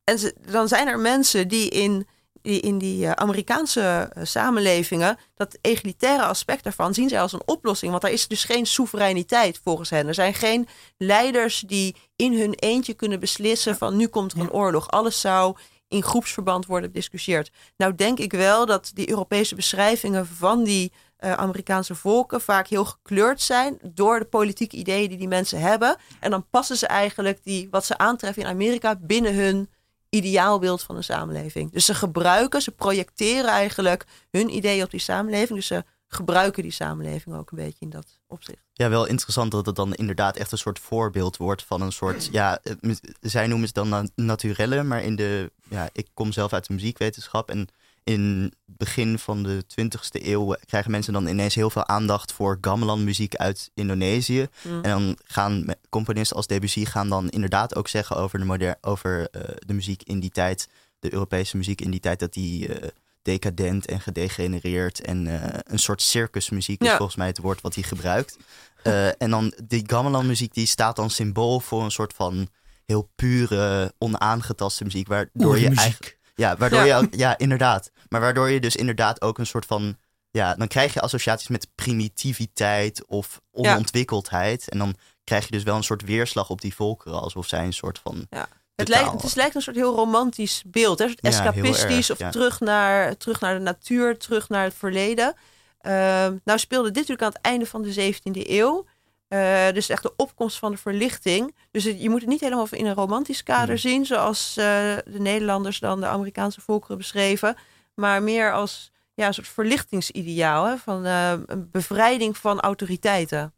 en 0.04 0.18
ze, 0.18 0.34
dan 0.50 0.68
zijn 0.68 0.88
er 0.88 0.98
mensen 0.98 1.48
die 1.48 1.68
in 1.68 2.06
die, 2.42 2.60
in 2.60 2.78
die 2.78 3.06
eh, 3.06 3.12
Amerikaanse 3.12 4.10
eh, 4.12 4.24
samenlevingen, 4.24 5.18
dat 5.34 5.58
egalitaire 5.60 6.24
aspect 6.24 6.64
daarvan 6.64 6.94
zien 6.94 7.08
zij 7.08 7.20
als 7.20 7.32
een 7.32 7.46
oplossing. 7.46 7.90
Want 7.90 8.02
daar 8.02 8.12
is 8.12 8.28
dus 8.28 8.44
geen 8.44 8.66
soevereiniteit 8.66 9.60
volgens 9.64 9.90
hen. 9.90 10.08
Er 10.08 10.14
zijn 10.14 10.34
geen 10.34 10.68
leiders 10.96 11.64
die 11.66 11.96
in 12.16 12.38
hun 12.38 12.54
eentje 12.54 12.94
kunnen 12.94 13.20
beslissen 13.20 13.76
van 13.76 13.96
nu 13.96 14.06
komt 14.06 14.32
er 14.32 14.40
een 14.40 14.52
oorlog. 14.52 14.90
Alles 14.90 15.20
zou 15.20 15.56
in 15.88 16.02
groepsverband 16.02 16.66
worden 16.66 16.92
bediscussieerd. 16.92 17.50
Nou 17.76 17.94
denk 17.94 18.18
ik 18.18 18.32
wel 18.32 18.66
dat 18.66 18.90
die 18.94 19.08
Europese 19.08 19.54
beschrijvingen 19.54 20.26
van 20.26 20.64
die 20.64 20.92
eh, 21.22 21.32
Amerikaanse 21.32 21.94
volken 21.94 22.40
vaak 22.40 22.66
heel 22.68 22.84
gekleurd 22.84 23.40
zijn 23.40 23.78
door 23.82 24.18
de 24.18 24.24
politieke 24.24 24.76
ideeën 24.76 25.08
die 25.08 25.18
die 25.18 25.28
mensen 25.28 25.60
hebben. 25.60 25.96
En 26.20 26.30
dan 26.30 26.46
passen 26.50 26.76
ze 26.76 26.86
eigenlijk 26.86 27.38
die, 27.42 27.68
wat 27.70 27.84
ze 27.84 27.98
aantreffen 27.98 28.42
in 28.42 28.48
Amerika 28.48 28.96
binnen 29.00 29.34
hun 29.34 29.68
ideaalbeeld 30.08 30.82
van 30.82 30.96
een 30.96 31.04
samenleving. 31.04 31.72
Dus 31.72 31.84
ze 31.84 31.94
gebruiken, 31.94 32.62
ze 32.62 32.70
projecteren 32.70 33.50
eigenlijk 33.50 34.06
hun 34.30 34.54
ideeën 34.56 34.84
op 34.84 34.90
die 34.90 35.00
samenleving. 35.00 35.58
Dus 35.58 35.66
ze 35.66 35.84
gebruiken 36.08 36.62
die 36.62 36.72
samenleving 36.72 37.36
ook 37.36 37.50
een 37.50 37.58
beetje 37.58 37.84
in 37.84 37.90
dat 37.90 38.20
opzicht. 38.26 38.62
Ja, 38.72 38.88
wel 38.88 39.06
interessant 39.06 39.50
dat 39.50 39.66
het 39.66 39.76
dan 39.76 39.94
inderdaad 39.94 40.36
echt 40.36 40.52
een 40.52 40.58
soort 40.58 40.78
voorbeeld 40.78 41.36
wordt 41.36 41.62
van 41.64 41.80
een 41.80 41.92
soort, 41.92 42.28
ja, 42.32 42.58
eh, 42.62 42.72
zij 43.20 43.46
noemen 43.46 43.66
het 43.66 43.74
dan 43.74 43.88
na- 43.88 44.06
naturelle, 44.14 44.82
maar 44.82 45.02
in 45.02 45.16
de, 45.16 45.52
ja, 45.68 45.88
ik 45.92 46.08
kom 46.14 46.32
zelf 46.32 46.52
uit 46.52 46.66
de 46.66 46.74
muziekwetenschap 46.74 47.50
en 47.50 47.68
in 48.04 48.52
het 48.66 48.76
begin 48.76 49.18
van 49.18 49.42
de 49.42 49.64
20ste 49.64 50.26
eeuw 50.26 50.56
krijgen 50.66 50.90
mensen 50.90 51.12
dan 51.12 51.26
ineens 51.26 51.54
heel 51.54 51.70
veel 51.70 51.86
aandacht 51.86 52.32
voor 52.32 52.58
gamelan 52.60 53.04
muziek 53.04 53.34
uit 53.34 53.70
Indonesië. 53.74 54.46
Mm. 54.62 54.82
En 54.82 54.90
dan 54.90 55.16
gaan 55.24 55.64
componisten 55.88 56.36
als 56.36 56.46
Debussy 56.46 56.84
gaan 56.84 57.08
dan 57.08 57.28
inderdaad 57.28 57.74
ook 57.74 57.88
zeggen 57.88 58.16
over 58.16 58.38
de, 58.38 58.44
moder 58.44 58.76
over, 58.80 59.28
eh, 59.30 59.40
de 59.66 59.74
muziek 59.74 60.02
in 60.02 60.20
die 60.20 60.30
tijd, 60.30 60.68
de 60.98 61.12
Europese 61.12 61.56
muziek 61.56 61.80
in 61.80 61.90
die 61.90 62.00
tijd, 62.00 62.18
dat 62.18 62.32
die 62.32 62.68
eh, 62.68 62.88
decadent 63.22 63.86
en 63.86 64.00
gedegenereerd 64.00 65.00
en 65.00 65.26
eh, 65.26 65.58
een 65.64 65.78
soort 65.78 66.02
circusmuziek 66.02 66.82
is 66.82 66.90
volgens 66.90 67.16
mij 67.16 67.26
het 67.26 67.38
woord 67.38 67.60
wat 67.60 67.74
hij 67.74 67.84
gebruikt. 67.84 68.36
Eh, 68.82 69.22
en 69.22 69.30
dan 69.30 69.54
die 69.64 69.82
gamelan 69.86 70.26
muziek 70.26 70.54
die 70.54 70.66
staat 70.66 70.96
dan 70.96 71.10
symbool 71.10 71.60
voor 71.60 71.84
een 71.84 71.90
soort 71.90 72.12
van 72.12 72.48
heel 72.84 73.10
pure, 73.14 73.92
onaangetaste 73.98 74.84
muziek, 74.84 75.08
waardoor 75.08 75.58
je 75.58 75.66
eigenlijk. 75.66 76.18
Ja, 76.34 76.56
waardoor 76.56 76.84
Ja. 76.84 76.98
je, 76.98 77.08
ja, 77.10 77.38
inderdaad. 77.38 77.90
Maar 78.08 78.20
waardoor 78.20 78.50
je 78.50 78.60
dus 78.60 78.76
inderdaad 78.76 79.22
ook 79.22 79.38
een 79.38 79.46
soort 79.46 79.66
van, 79.66 79.96
ja, 80.30 80.54
dan 80.54 80.68
krijg 80.68 80.94
je 80.94 81.00
associaties 81.00 81.48
met 81.48 81.68
primitiviteit 81.74 83.06
of 83.06 83.40
onontwikkeldheid. 83.50 84.68
En 84.68 84.78
dan 84.78 84.94
krijg 85.24 85.44
je 85.44 85.50
dus 85.50 85.62
wel 85.62 85.76
een 85.76 85.82
soort 85.84 86.02
weerslag 86.02 86.50
op 86.50 86.60
die 86.60 86.74
volkeren, 86.74 87.20
alsof 87.20 87.46
zij 87.46 87.64
een 87.64 87.72
soort 87.72 87.98
van. 87.98 88.26
Het 88.74 88.88
lijkt, 88.88 89.12
het 89.12 89.22
is, 89.22 89.34
lijkt 89.34 89.54
een 89.54 89.62
soort 89.62 89.76
heel 89.76 89.94
romantisch 89.94 90.62
beeld. 90.66 90.98
Hè? 90.98 91.04
Een 91.04 91.10
soort 91.10 91.34
Ja, 91.44 91.52
heel 91.52 91.64
escapistisch 91.64 92.08
erg, 92.08 92.10
of 92.10 92.18
ja. 92.18 92.30
terug, 92.30 92.60
naar, 92.60 93.16
terug 93.16 93.40
naar 93.40 93.54
de 93.54 93.60
natuur, 93.60 94.18
terug 94.18 94.48
naar 94.48 94.64
het 94.64 94.74
verleden. 94.74 95.34
Ehm, 95.80 96.36
nou 96.44 96.58
speelde 96.58 96.90
dit 96.90 97.08
natuurlijk 97.08 97.22
aan 97.22 97.32
het 97.32 97.40
einde 97.40 97.66
van 97.66 97.82
de 97.82 97.92
17e 97.92 98.50
eeuw. 98.50 98.84
Eh, 99.32 99.72
dus 99.72 99.88
echt 99.88 100.02
de 100.02 100.12
opkomst 100.16 100.58
van 100.58 100.70
de 100.70 100.76
verlichting. 100.76 101.54
Dus 101.70 101.84
het- 101.84 102.02
je 102.02 102.10
moet 102.10 102.20
het 102.20 102.28
niet 102.28 102.40
helemaal 102.40 102.66
in 102.70 102.86
een 102.86 102.94
romantisch 102.94 103.42
kader 103.42 103.66
Hmm. 103.68 103.76
zien, 103.78 104.06
zoals 104.06 104.56
eh, 104.56 104.64
de 105.04 105.18
Nederlanders 105.20 105.78
dan 105.78 106.00
de 106.00 106.06
Amerikaanse 106.06 106.60
volkeren 106.60 106.96
beschreven. 106.98 107.56
Maar 107.94 108.22
meer 108.22 108.52
als 108.52 108.92
ja, 109.14 109.26
een 109.26 109.34
soort 109.34 109.48
verlichtingsideaal. 109.48 110.64
Hè? 110.64 110.76
Van 110.76 111.04
eh, 111.06 111.32
een 111.46 111.68
bevrijding 111.70 112.36
van 112.36 112.60
autoriteiten. 112.60 113.54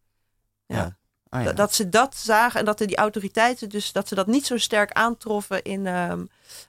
Ja. 0.67 0.97
Ah, 1.29 1.41
ja. 1.41 1.47
Dat- 1.47 1.57
Dat 1.57 1.75
ze 1.75 1.89
dat 1.89 2.17
zagen 2.17 2.59
en 2.61 2.65
dat 2.67 2.79
die 2.79 2.97
autoriteiten 2.97 3.69
dus 3.69 3.93
dat 3.93 4.09
ze 4.09 4.15
dat 4.15 4.27
niet 4.27 4.47
zo 4.47 4.57
sterk 4.59 4.93
aantroffen 4.93 5.63
in, 5.63 5.87
ehm, 5.87 6.25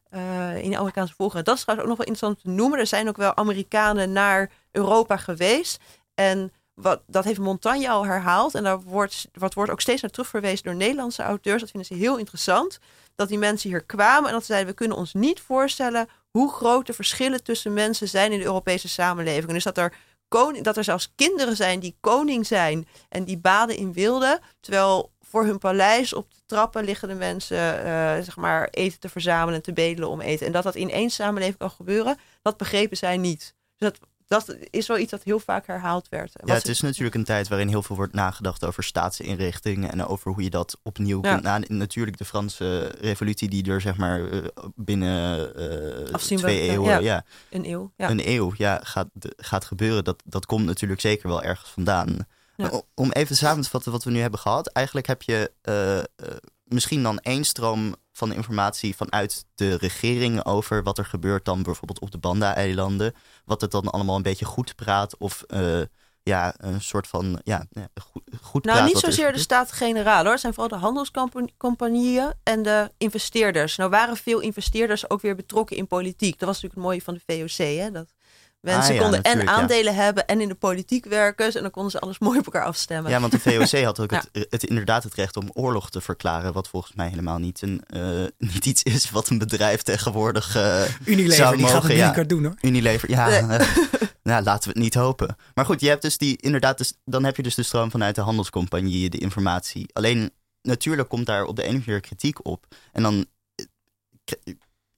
eh, 0.09 0.63
in 0.63 0.69
de 0.69 0.77
Amerikaanse 0.77 1.13
volkeren. 1.17 1.43
Dat 1.43 1.55
is 1.55 1.61
trouwens 1.61 1.89
ook 1.89 1.97
nog 1.97 2.05
wel 2.05 2.13
interessant 2.15 2.43
te 2.43 2.49
noemen. 2.61 2.79
Er 2.79 2.87
zijn 2.87 3.07
ook 3.07 3.17
wel 3.17 3.35
Amerikanen 3.37 4.11
naar 4.11 4.51
Europa 4.71 5.17
geweest. 5.17 5.79
En 6.15 6.51
wat, 6.75 7.01
dat 7.07 7.23
heeft 7.23 7.39
Montaigne 7.39 7.89
al 7.89 8.05
herhaald. 8.05 8.55
En 8.55 8.63
daar 8.63 8.81
wordt, 8.81 9.27
wat 9.33 9.53
wordt 9.53 9.71
ook 9.71 9.81
steeds 9.81 10.01
naar 10.01 10.11
terugverwezen 10.11 10.63
door 10.63 10.75
Nederlandse 10.75 11.23
auteurs. 11.23 11.61
Dat 11.61 11.71
vinden 11.71 11.89
ze 11.89 12.03
heel 12.03 12.17
interessant. 12.17 12.79
Dat 13.15 13.27
die 13.27 13.37
mensen 13.37 13.69
hier 13.69 13.83
kwamen 13.83 14.27
en 14.27 14.33
dat 14.33 14.41
ze 14.41 14.51
zeiden: 14.51 14.69
we 14.69 14.75
kunnen 14.75 14.97
ons 14.97 15.13
niet 15.13 15.39
voorstellen 15.39 16.07
hoe 16.31 16.51
groot 16.51 16.85
de 16.85 16.93
verschillen 16.93 17.43
tussen 17.43 17.73
mensen 17.73 18.07
zijn 18.07 18.31
in 18.31 18.39
de 18.39 18.45
Europese 18.45 18.89
samenleving. 18.89 19.47
En 19.47 19.53
dus 19.53 19.63
dat 19.63 19.77
er, 19.77 19.93
koning, 20.27 20.63
dat 20.63 20.77
er 20.77 20.83
zelfs 20.83 21.11
kinderen 21.15 21.55
zijn 21.55 21.79
die 21.79 21.97
koning 21.99 22.47
zijn 22.47 22.87
en 23.09 23.23
die 23.23 23.37
baden 23.37 23.77
in 23.77 23.93
wilde. 23.93 24.39
Terwijl 24.59 25.11
voor 25.21 25.45
hun 25.45 25.57
paleis 25.57 26.13
op 26.13 26.31
de 26.31 26.41
trappen 26.45 26.83
liggen 26.83 27.07
de 27.07 27.13
mensen 27.13 27.85
eh, 27.85 28.23
zeg 28.23 28.35
maar 28.35 28.67
eten 28.71 28.99
te 28.99 29.09
verzamelen 29.09 29.55
en 29.55 29.61
te 29.61 29.73
bedelen 29.73 30.09
om 30.09 30.21
eten. 30.21 30.45
En 30.45 30.51
dat 30.51 30.63
dat 30.63 30.75
in 30.75 30.91
één 30.91 31.09
samenleving 31.09 31.57
kan 31.57 31.71
gebeuren, 31.71 32.17
dat 32.41 32.57
begrepen 32.57 32.97
zij 32.97 33.17
niet. 33.17 33.55
Dus 33.77 33.89
dat, 33.89 33.99
dat 34.27 34.55
is 34.69 34.87
wel 34.87 34.97
iets 34.97 35.11
dat 35.11 35.23
heel 35.23 35.39
vaak 35.39 35.67
herhaald 35.67 36.09
werd. 36.09 36.33
Ja, 36.45 36.53
het 36.53 36.67
is 36.67 36.81
natuurlijk 36.81 37.15
een 37.15 37.23
tijd 37.23 37.47
waarin 37.47 37.67
heel 37.67 37.83
veel 37.83 37.95
wordt 37.95 38.13
nagedacht 38.13 38.65
over 38.65 38.83
staatsinrichtingen 38.83 39.91
en 39.91 40.05
over 40.05 40.31
hoe 40.31 40.43
je 40.43 40.49
dat 40.49 40.77
opnieuw 40.83 41.19
Ja. 41.21 41.31
kunt 41.31 41.43
na 41.43 41.61
Natuurlijk 41.67 42.17
de 42.17 42.25
Franse 42.25 42.95
revolutie 43.01 43.49
die 43.49 43.71
er 43.71 43.81
zeg 43.81 43.97
maar 43.97 44.29
eh, 44.31 44.39
binnen 44.75 45.55
eh, 45.55 46.13
Afzienbaar, 46.13 46.49
twee 46.49 46.65
ja. 46.65 46.71
eeuwen, 46.71 46.89
Ja. 46.89 46.99
ja, 46.99 47.25
een 47.49 47.69
eeuw. 47.69 47.91
Ja. 47.97 48.09
een 48.09 48.29
eeuw 48.29 48.53
ja, 48.57 48.79
gaat, 48.83 49.07
gaat 49.37 49.65
gebeuren. 49.65 50.03
Dat, 50.03 50.23
dat 50.25 50.45
komt 50.45 50.65
natuurlijk 50.65 51.01
zeker 51.01 51.27
wel 51.27 51.43
ergens 51.43 51.69
vandaan. 51.69 52.17
Ja. 52.55 52.81
Om 52.93 53.11
even 53.11 53.35
samen 53.35 53.63
te 53.63 53.69
vatten 53.69 53.91
wat 53.91 54.03
we 54.03 54.11
nu 54.11 54.19
hebben 54.19 54.39
gehad. 54.39 54.67
Eigenlijk 54.67 55.07
heb 55.07 55.21
je 55.21 55.51
eh, 55.61 55.97
eh, 55.97 56.03
misschien 56.65 57.03
dan 57.03 57.19
één 57.19 57.43
stroom 57.43 57.95
van 58.11 58.33
informatie 58.33 58.95
vanuit 58.95 59.45
de 59.55 59.75
regering 59.75 60.45
over 60.45 60.83
wat 60.83 60.97
er 60.97 61.05
gebeurt 61.05 61.45
dan 61.45 61.63
bijvoorbeeld 61.63 61.99
op 61.99 62.11
de 62.11 62.17
Banda-eilanden. 62.17 63.13
Wat 63.45 63.61
het 63.61 63.71
dan 63.71 63.89
allemaal 63.89 64.15
een 64.15 64.21
beetje 64.21 64.45
goed 64.45 64.75
praat 64.75 65.17
of 65.17 65.41
eh, 65.41 65.81
ja, 66.23 66.53
een 66.57 66.81
soort 66.81 67.07
van 67.07 67.39
ja, 67.43 67.65
ja, 67.69 67.87
goed, 68.01 68.23
goed 68.41 68.63
Nou, 68.63 68.77
praat 68.77 68.87
niet 68.87 69.03
er 69.03 69.09
is 69.09 69.15
zozeer 69.15 69.33
de 69.33 69.39
staat-generaal 69.39 70.23
hoor. 70.23 70.31
Het 70.31 70.39
zijn 70.39 70.53
vooral 70.53 70.79
de 70.79 70.85
handelscompagnieën 70.85 72.33
en 72.43 72.63
de 72.63 72.91
investeerders. 72.97 73.75
Nou 73.75 73.89
waren 73.89 74.17
veel 74.17 74.39
investeerders 74.39 75.09
ook 75.09 75.21
weer 75.21 75.35
betrokken 75.35 75.77
in 75.77 75.87
politiek. 75.87 76.39
Dat 76.39 76.47
was 76.47 76.61
natuurlijk 76.61 76.73
het 76.73 76.83
mooie 76.83 77.01
van 77.01 77.13
de 77.13 77.47
VOC. 77.47 77.65
Hè? 77.67 77.91
Dat 77.91 78.14
mensen 78.65 78.89
Ah, 78.89 78.95
ja, 78.95 79.01
konden 79.01 79.21
en 79.21 79.39
ja. 79.39 79.45
aandelen 79.45 79.95
hebben 79.95 80.27
en 80.27 80.41
in 80.41 80.47
de 80.47 80.55
politiek 80.55 81.05
werken. 81.05 81.53
En 81.53 81.61
dan 81.61 81.71
konden 81.71 81.91
ze 81.91 81.99
alles 81.99 82.19
mooi 82.19 82.39
op 82.39 82.45
elkaar 82.45 82.63
afstemmen. 82.65 83.11
Ja, 83.11 83.19
want 83.19 83.31
de 83.31 83.39
VOC 83.39 83.83
had 83.83 83.99
ook 83.99 84.11
Ja. 84.11 84.23
het, 84.31 84.47
het, 84.49 84.63
inderdaad 84.63 85.03
het 85.03 85.13
recht 85.13 85.37
om 85.37 85.49
oorlog 85.53 85.89
te 85.89 86.01
verklaren. 86.01 86.53
Wat 86.53 86.67
volgens 86.67 86.93
mij 86.93 87.09
helemaal 87.09 87.37
niet, 87.37 87.61
een, 87.61 87.83
eh, 87.87 88.01
niet 88.53 88.65
iets 88.65 88.83
is 88.83 89.09
wat 89.11 89.29
een 89.29 89.37
bedrijf 89.37 89.81
tegenwoordig 89.81 90.55
eh, 90.55 90.81
Unilever, 91.05 91.35
zou 91.35 91.55
die 91.57 91.65
gaat 91.65 91.73
het 91.73 91.81
mogen, 91.83 91.89
ja. 91.89 91.95
binnenkort 91.95 92.29
doen 92.29 92.43
hoor. 92.43 92.55
Unilever, 92.61 93.09
ja, 93.09 93.27
Nee. 93.27 93.57
eh, 93.57 93.67
nou, 94.23 94.43
laten 94.43 94.63
we 94.63 94.69
het 94.69 94.83
niet 94.83 94.93
hopen. 94.93 95.35
Maar 95.53 95.65
goed, 95.65 95.81
je 95.81 95.87
hebt 95.87 96.01
dus 96.01 96.17
die, 96.17 96.37
inderdaad, 96.41 96.77
dus, 96.77 96.93
dan 97.05 97.23
heb 97.23 97.35
je 97.35 97.43
dus 97.43 97.55
de 97.55 97.63
stroom 97.63 97.91
vanuit 97.91 98.15
de 98.15 98.21
handelscompagnieën, 98.21 99.09
de 99.09 99.17
informatie. 99.17 99.89
Alleen, 99.93 100.31
natuurlijk 100.61 101.09
komt 101.09 101.25
daar 101.25 101.43
op 101.43 101.55
de 101.55 101.61
een 101.61 101.67
of 101.67 101.73
andere 101.73 101.85
manier 101.91 102.01
kritiek 102.01 102.45
op. 102.45 102.65
En 102.91 103.03
dan, 103.03 103.25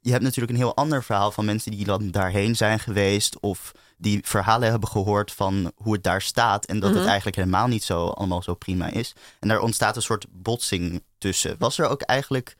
je 0.08 0.13
hebt 0.13 0.24
natuurlijk 0.24 0.52
een 0.52 0.63
heel 0.63 0.76
ander 0.76 1.04
verhaal 1.04 1.32
van 1.32 1.46
mensen 1.46 1.72
die 1.72 1.86
dan 1.86 2.12
daarheen 2.12 2.56
zijn 2.56 2.80
geweest. 2.80 3.39
Of 3.39 3.72
die 3.98 4.20
verhalen 4.24 4.70
hebben 4.70 4.89
gehoord 4.89 5.32
van 5.32 5.72
hoe 5.76 5.93
het 5.93 6.04
daar 6.04 6.22
staat. 6.22 6.65
En 6.65 6.80
dat 6.80 6.89
Mhm. 6.89 6.98
het 7.00 7.08
eigenlijk 7.08 7.38
helemaal 7.38 7.67
niet 7.67 7.84
zo 7.84 8.08
allemaal 8.08 8.43
zo 8.43 8.54
prima 8.54 8.88
is. 8.89 9.13
En 9.39 9.48
daar 9.48 9.60
ontstaat 9.62 9.96
een 9.96 10.02
soort 10.02 10.26
botsing 10.30 11.04
tussen. 11.17 11.56
Was 11.60 11.78
er 11.78 11.88
ook 11.89 12.02
eigenlijk, 12.02 12.56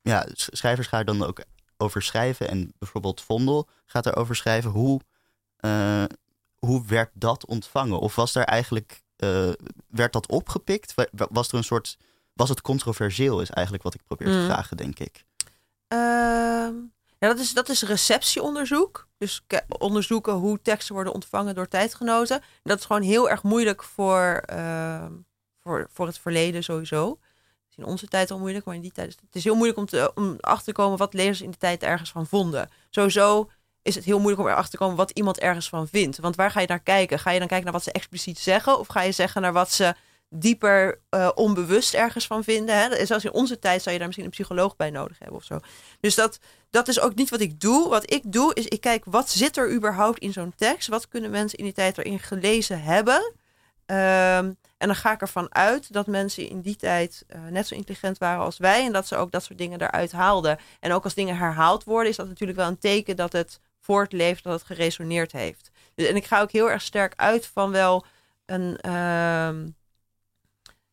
ja, 0.00 0.26
sch- 0.32 0.48
schrijvers 0.52 0.86
gaan 0.86 1.04
dan 1.06 1.24
ook 1.24 1.44
over 1.76 2.02
schrijven. 2.02 2.48
En 2.48 2.72
bijvoorbeeld 2.78 3.20
Vondel 3.20 3.68
gaat 3.86 4.06
erover 4.06 4.36
schrijven. 4.36 4.70
Hoe, 4.70 5.00
eh, 5.56 6.04
hoe 6.58 6.84
werd 6.86 7.10
dat 7.14 7.46
ontvangen? 7.46 7.98
Of 7.98 8.14
was 8.14 8.34
er 8.34 8.44
eigenlijk 8.44 9.04
eh, 9.16 9.50
werd 9.88 10.12
dat 10.12 10.28
opgepikt? 10.28 10.94
Wa- 10.94 11.06
wa- 11.10 11.28
Was 11.30 11.48
er 11.48 11.54
een 11.54 11.64
soort, 11.64 11.96
was 12.32 12.48
het 12.48 12.60
controversieel 12.60 13.40
is 13.40 13.50
eigenlijk 13.50 13.84
wat 13.84 13.94
ik 13.94 14.00
probeer 14.06 14.26
te 14.32 14.38
Mm. 14.38 14.44
vragen, 14.44 14.76
denk 14.76 14.98
ik. 14.98 15.24
Ehm, 15.88 16.74
ja, 17.18 17.28
dat 17.28 17.38
is, 17.38 17.52
dat 17.52 17.68
is 17.68 17.82
receptieonderzoek. 17.82 19.08
Dus 19.18 19.42
ke- 19.46 19.64
onderzoeken 19.78 20.32
hoe 20.32 20.62
teksten 20.62 20.94
worden 20.94 21.12
ontvangen 21.12 21.54
door 21.54 21.68
tijdgenoten. 21.68 22.42
Dat 22.62 22.78
is 22.78 22.84
gewoon 22.84 23.02
heel 23.02 23.30
erg 23.30 23.42
moeilijk 23.42 23.82
voor, 23.82 24.42
ehm, 24.46 25.12
voor, 25.62 25.88
voor 25.92 26.06
het 26.06 26.18
verleden 26.18 26.62
sowieso. 26.64 27.08
Het 27.08 27.70
is 27.70 27.76
in 27.76 27.84
onze 27.84 28.06
tijd 28.06 28.30
al 28.30 28.38
moeilijk, 28.38 28.64
maar 28.64 28.74
in 28.74 28.80
die 28.80 28.92
tijd 28.92 29.08
is 29.08 29.16
het, 29.20 29.34
is 29.34 29.44
heel 29.44 29.54
moeilijk 29.54 29.78
om, 29.78 29.86
te, 29.86 30.12
om 30.14 30.36
achter 30.40 30.64
te 30.64 30.72
komen 30.72 30.98
wat 30.98 31.14
lezers 31.14 31.40
in 31.40 31.50
die 31.50 31.58
tijd 31.58 31.82
ergens 31.82 32.10
van 32.10 32.26
vonden. 32.26 32.68
Sowieso 32.90 33.50
is 33.82 33.94
het 33.94 34.04
heel 34.04 34.18
moeilijk 34.18 34.42
om 34.42 34.48
erachter 34.48 34.70
te 34.70 34.76
komen 34.76 34.96
wat 34.96 35.10
iemand 35.10 35.38
ergens 35.38 35.68
van 35.68 35.88
vindt. 35.88 36.18
Want 36.18 36.36
waar 36.36 36.50
ga 36.50 36.60
je 36.60 36.66
naar 36.66 36.80
kijken? 36.80 37.18
Ga 37.18 37.30
je 37.30 37.38
dan 37.38 37.48
kijken 37.48 37.64
naar 37.64 37.74
wat 37.74 37.84
ze 37.84 37.92
expliciet 37.92 38.38
zeggen? 38.38 38.78
Of 38.78 38.86
ga 38.86 39.02
je 39.02 39.12
zeggen 39.12 39.42
naar 39.42 39.52
wat 39.52 39.70
ze 39.70 39.94
dieper 40.28 41.00
eh, 41.08 41.30
onbewust 41.34 41.94
ergens 41.94 42.26
van 42.26 42.44
vinden? 42.44 42.76
Hè? 42.76 43.06
Zelfs 43.06 43.24
in 43.24 43.32
onze 43.32 43.58
tijd 43.58 43.82
zou 43.82 43.90
je 43.90 43.96
daar 43.96 44.06
misschien 44.06 44.26
een 44.26 44.34
psycholoog 44.36 44.76
bij 44.76 44.90
nodig 44.90 45.18
hebben 45.18 45.36
of 45.36 45.44
zo. 45.44 45.58
Dus 46.00 46.14
dat, 46.14 46.38
dat 46.70 46.88
is 46.88 47.00
ook 47.00 47.14
niet 47.14 47.30
wat 47.30 47.40
ik 47.40 47.60
doe. 47.60 47.88
Wat 47.88 48.12
ik 48.12 48.32
doe 48.32 48.54
is 48.54 48.66
ik 48.66 48.80
kijk 48.80 49.04
wat 49.04 49.30
zit 49.30 49.56
er 49.56 49.72
überhaupt 49.72 50.18
in 50.18 50.32
zo'n 50.32 50.54
tekst? 50.56 50.88
Wat 50.88 51.08
kunnen 51.08 51.30
mensen 51.30 51.58
in 51.58 51.64
die 51.64 51.72
tijd 51.72 51.98
erin 51.98 52.18
gelezen 52.18 52.82
hebben? 52.82 53.34
Ehm, 53.86 54.52
en 54.76 54.86
dan 54.86 54.94
ga 54.94 55.12
ik 55.12 55.20
ervan 55.20 55.54
uit 55.54 55.92
dat 55.92 56.06
mensen 56.06 56.48
in 56.48 56.60
die 56.60 56.76
tijd 56.76 57.24
eh, 57.26 57.40
net 57.50 57.66
zo 57.66 57.74
intelligent 57.74 58.18
waren 58.18 58.44
als 58.44 58.58
wij. 58.58 58.84
En 58.84 58.92
dat 58.92 59.06
ze 59.06 59.16
ook 59.16 59.30
dat 59.30 59.44
soort 59.44 59.58
dingen 59.58 59.80
eruit 59.80 60.12
haalden. 60.12 60.58
En 60.80 60.92
ook 60.92 61.04
als 61.04 61.14
dingen 61.14 61.36
herhaald 61.36 61.84
worden, 61.84 62.10
is 62.10 62.16
dat 62.16 62.28
natuurlijk 62.28 62.58
wel 62.58 62.68
een 62.68 62.78
teken 62.78 63.16
dat 63.16 63.32
het 63.32 63.60
voortleeft, 63.80 64.44
dat 64.44 64.52
het 64.52 64.62
geresoneerd 64.62 65.32
heeft. 65.32 65.70
Dus, 65.94 66.06
en 66.06 66.16
ik 66.16 66.24
ga 66.24 66.40
ook 66.40 66.50
heel 66.50 66.70
erg 66.70 66.82
sterk 66.82 67.12
uit 67.16 67.46
van 67.46 67.70
wel 67.70 68.04
een, 68.46 68.76
ehm, 68.80 69.68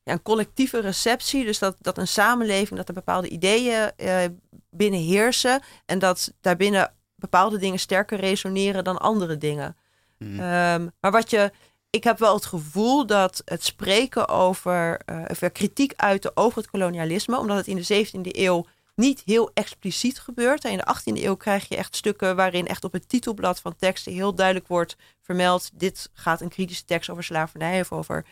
ja, 0.03 0.13
een 0.13 0.21
collectieve 0.21 0.79
receptie. 0.79 1.45
Dus 1.45 1.59
dat, 1.59 1.75
dat 1.79 1.97
een 1.97 2.07
samenleving, 2.07 2.79
dat 2.79 2.87
er 2.87 2.93
bepaalde 2.93 3.29
ideeën 3.29 3.91
eh, 3.95 4.23
binnen 4.69 4.99
heersen. 4.99 5.61
En 5.85 5.99
dat 5.99 6.33
daarbinnen 6.41 6.93
bepaalde 7.15 7.57
dingen 7.57 7.79
sterker 7.79 8.19
resoneren 8.19 8.83
dan 8.83 8.97
andere 8.97 9.37
dingen. 9.37 9.77
Mm. 10.17 10.39
Ehm, 10.39 10.87
maar 10.99 11.11
wat 11.11 11.29
je, 11.29 11.51
ik 11.89 12.03
heb 12.03 12.19
wel 12.19 12.33
het 12.33 12.45
gevoel 12.45 13.05
dat 13.05 13.41
het 13.45 13.63
spreken 13.63 14.27
over, 14.27 15.01
eh, 15.05 15.21
of 15.27 15.51
kritiek 15.51 15.93
uiten 15.95 16.31
over 16.37 16.57
het 16.57 16.69
kolonialisme, 16.69 17.37
omdat 17.37 17.57
het 17.57 17.67
in 17.67 17.75
de 17.75 17.83
17e 17.83 18.39
eeuw 18.39 18.65
niet 18.95 19.21
heel 19.25 19.51
expliciet 19.53 20.19
gebeurt. 20.19 20.65
En 20.65 20.71
in 20.71 20.77
de 20.77 20.87
18e 20.87 21.23
eeuw 21.23 21.35
krijg 21.35 21.69
je 21.69 21.75
echt 21.75 21.95
stukken 21.95 22.35
waarin 22.35 22.67
echt 22.67 22.83
op 22.83 22.93
het 22.93 23.09
titelblad 23.09 23.59
van 23.59 23.75
teksten 23.75 24.13
heel 24.13 24.35
duidelijk 24.35 24.67
wordt 24.67 24.95
vermeld: 25.21 25.69
dit 25.73 26.09
gaat 26.13 26.41
een 26.41 26.49
kritische 26.49 26.85
tekst 26.85 27.09
over 27.09 27.23
slavernij 27.23 27.79
of 27.79 27.91
over 27.91 28.25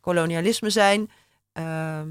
kolonialisme 0.00 0.70
zijn. 0.70 1.10
Ehm, 1.52 2.08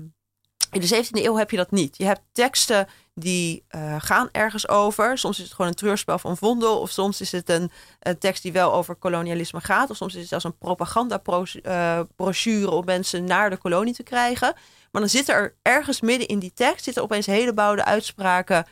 in 0.71 0.81
de 0.81 0.87
17e 0.87 1.23
eeuw 1.23 1.35
heb 1.35 1.51
je 1.51 1.57
dat 1.57 1.71
niet. 1.71 1.97
Je 1.97 2.05
hebt 2.05 2.21
teksten 2.31 2.87
die 3.13 3.63
eh, 3.67 3.95
gaan 3.99 4.29
ergens 4.31 4.67
over. 4.67 5.17
Soms 5.17 5.37
is 5.37 5.43
het 5.43 5.53
gewoon 5.53 5.71
een 5.71 5.77
treurspel 5.77 6.19
van 6.19 6.37
Vondel. 6.37 6.79
Of 6.79 6.89
soms 6.89 7.21
is 7.21 7.31
het 7.31 7.49
een, 7.49 7.71
tekst 8.19 8.43
die 8.43 8.51
wel 8.51 8.73
over 8.73 8.95
kolonialisme 8.95 9.61
gaat. 9.61 9.89
Of 9.89 9.95
soms 9.95 10.13
is 10.13 10.19
het 10.19 10.29
zelfs 10.29 10.43
een 10.43 10.57
propagandabrochure 10.57 12.71
om 12.71 12.85
mensen 12.85 13.23
naar 13.23 13.49
de 13.49 13.57
kolonie 13.57 13.93
te 13.93 14.03
krijgen. 14.03 14.53
Maar 14.91 15.01
dan 15.01 15.09
zitten 15.09 15.35
er 15.35 15.55
ergens 15.61 16.01
midden 16.01 16.27
in 16.27 16.39
die 16.39 16.53
tekst 16.53 16.83
zitten 16.83 17.03
opeens 17.03 17.25
hele 17.25 17.53
bouwde 17.53 17.85
uitspraken 17.85 18.65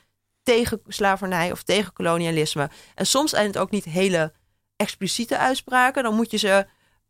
tegen 0.44 0.82
slavernij 0.88 1.52
of 1.52 1.64
tegen 1.64 1.94
kolonialisme. 1.94 2.70
En 2.96 3.06
soms 3.06 3.32
zijn 3.32 3.48
het 3.48 3.58
ook 3.58 3.72
niet 3.72 3.86
hele 3.86 4.34
expliciete 4.76 5.38
uitspraken. 5.38 6.04
Dan 6.04 6.16
moet 6.16 6.32
je 6.32 6.38
ze, 6.38 6.68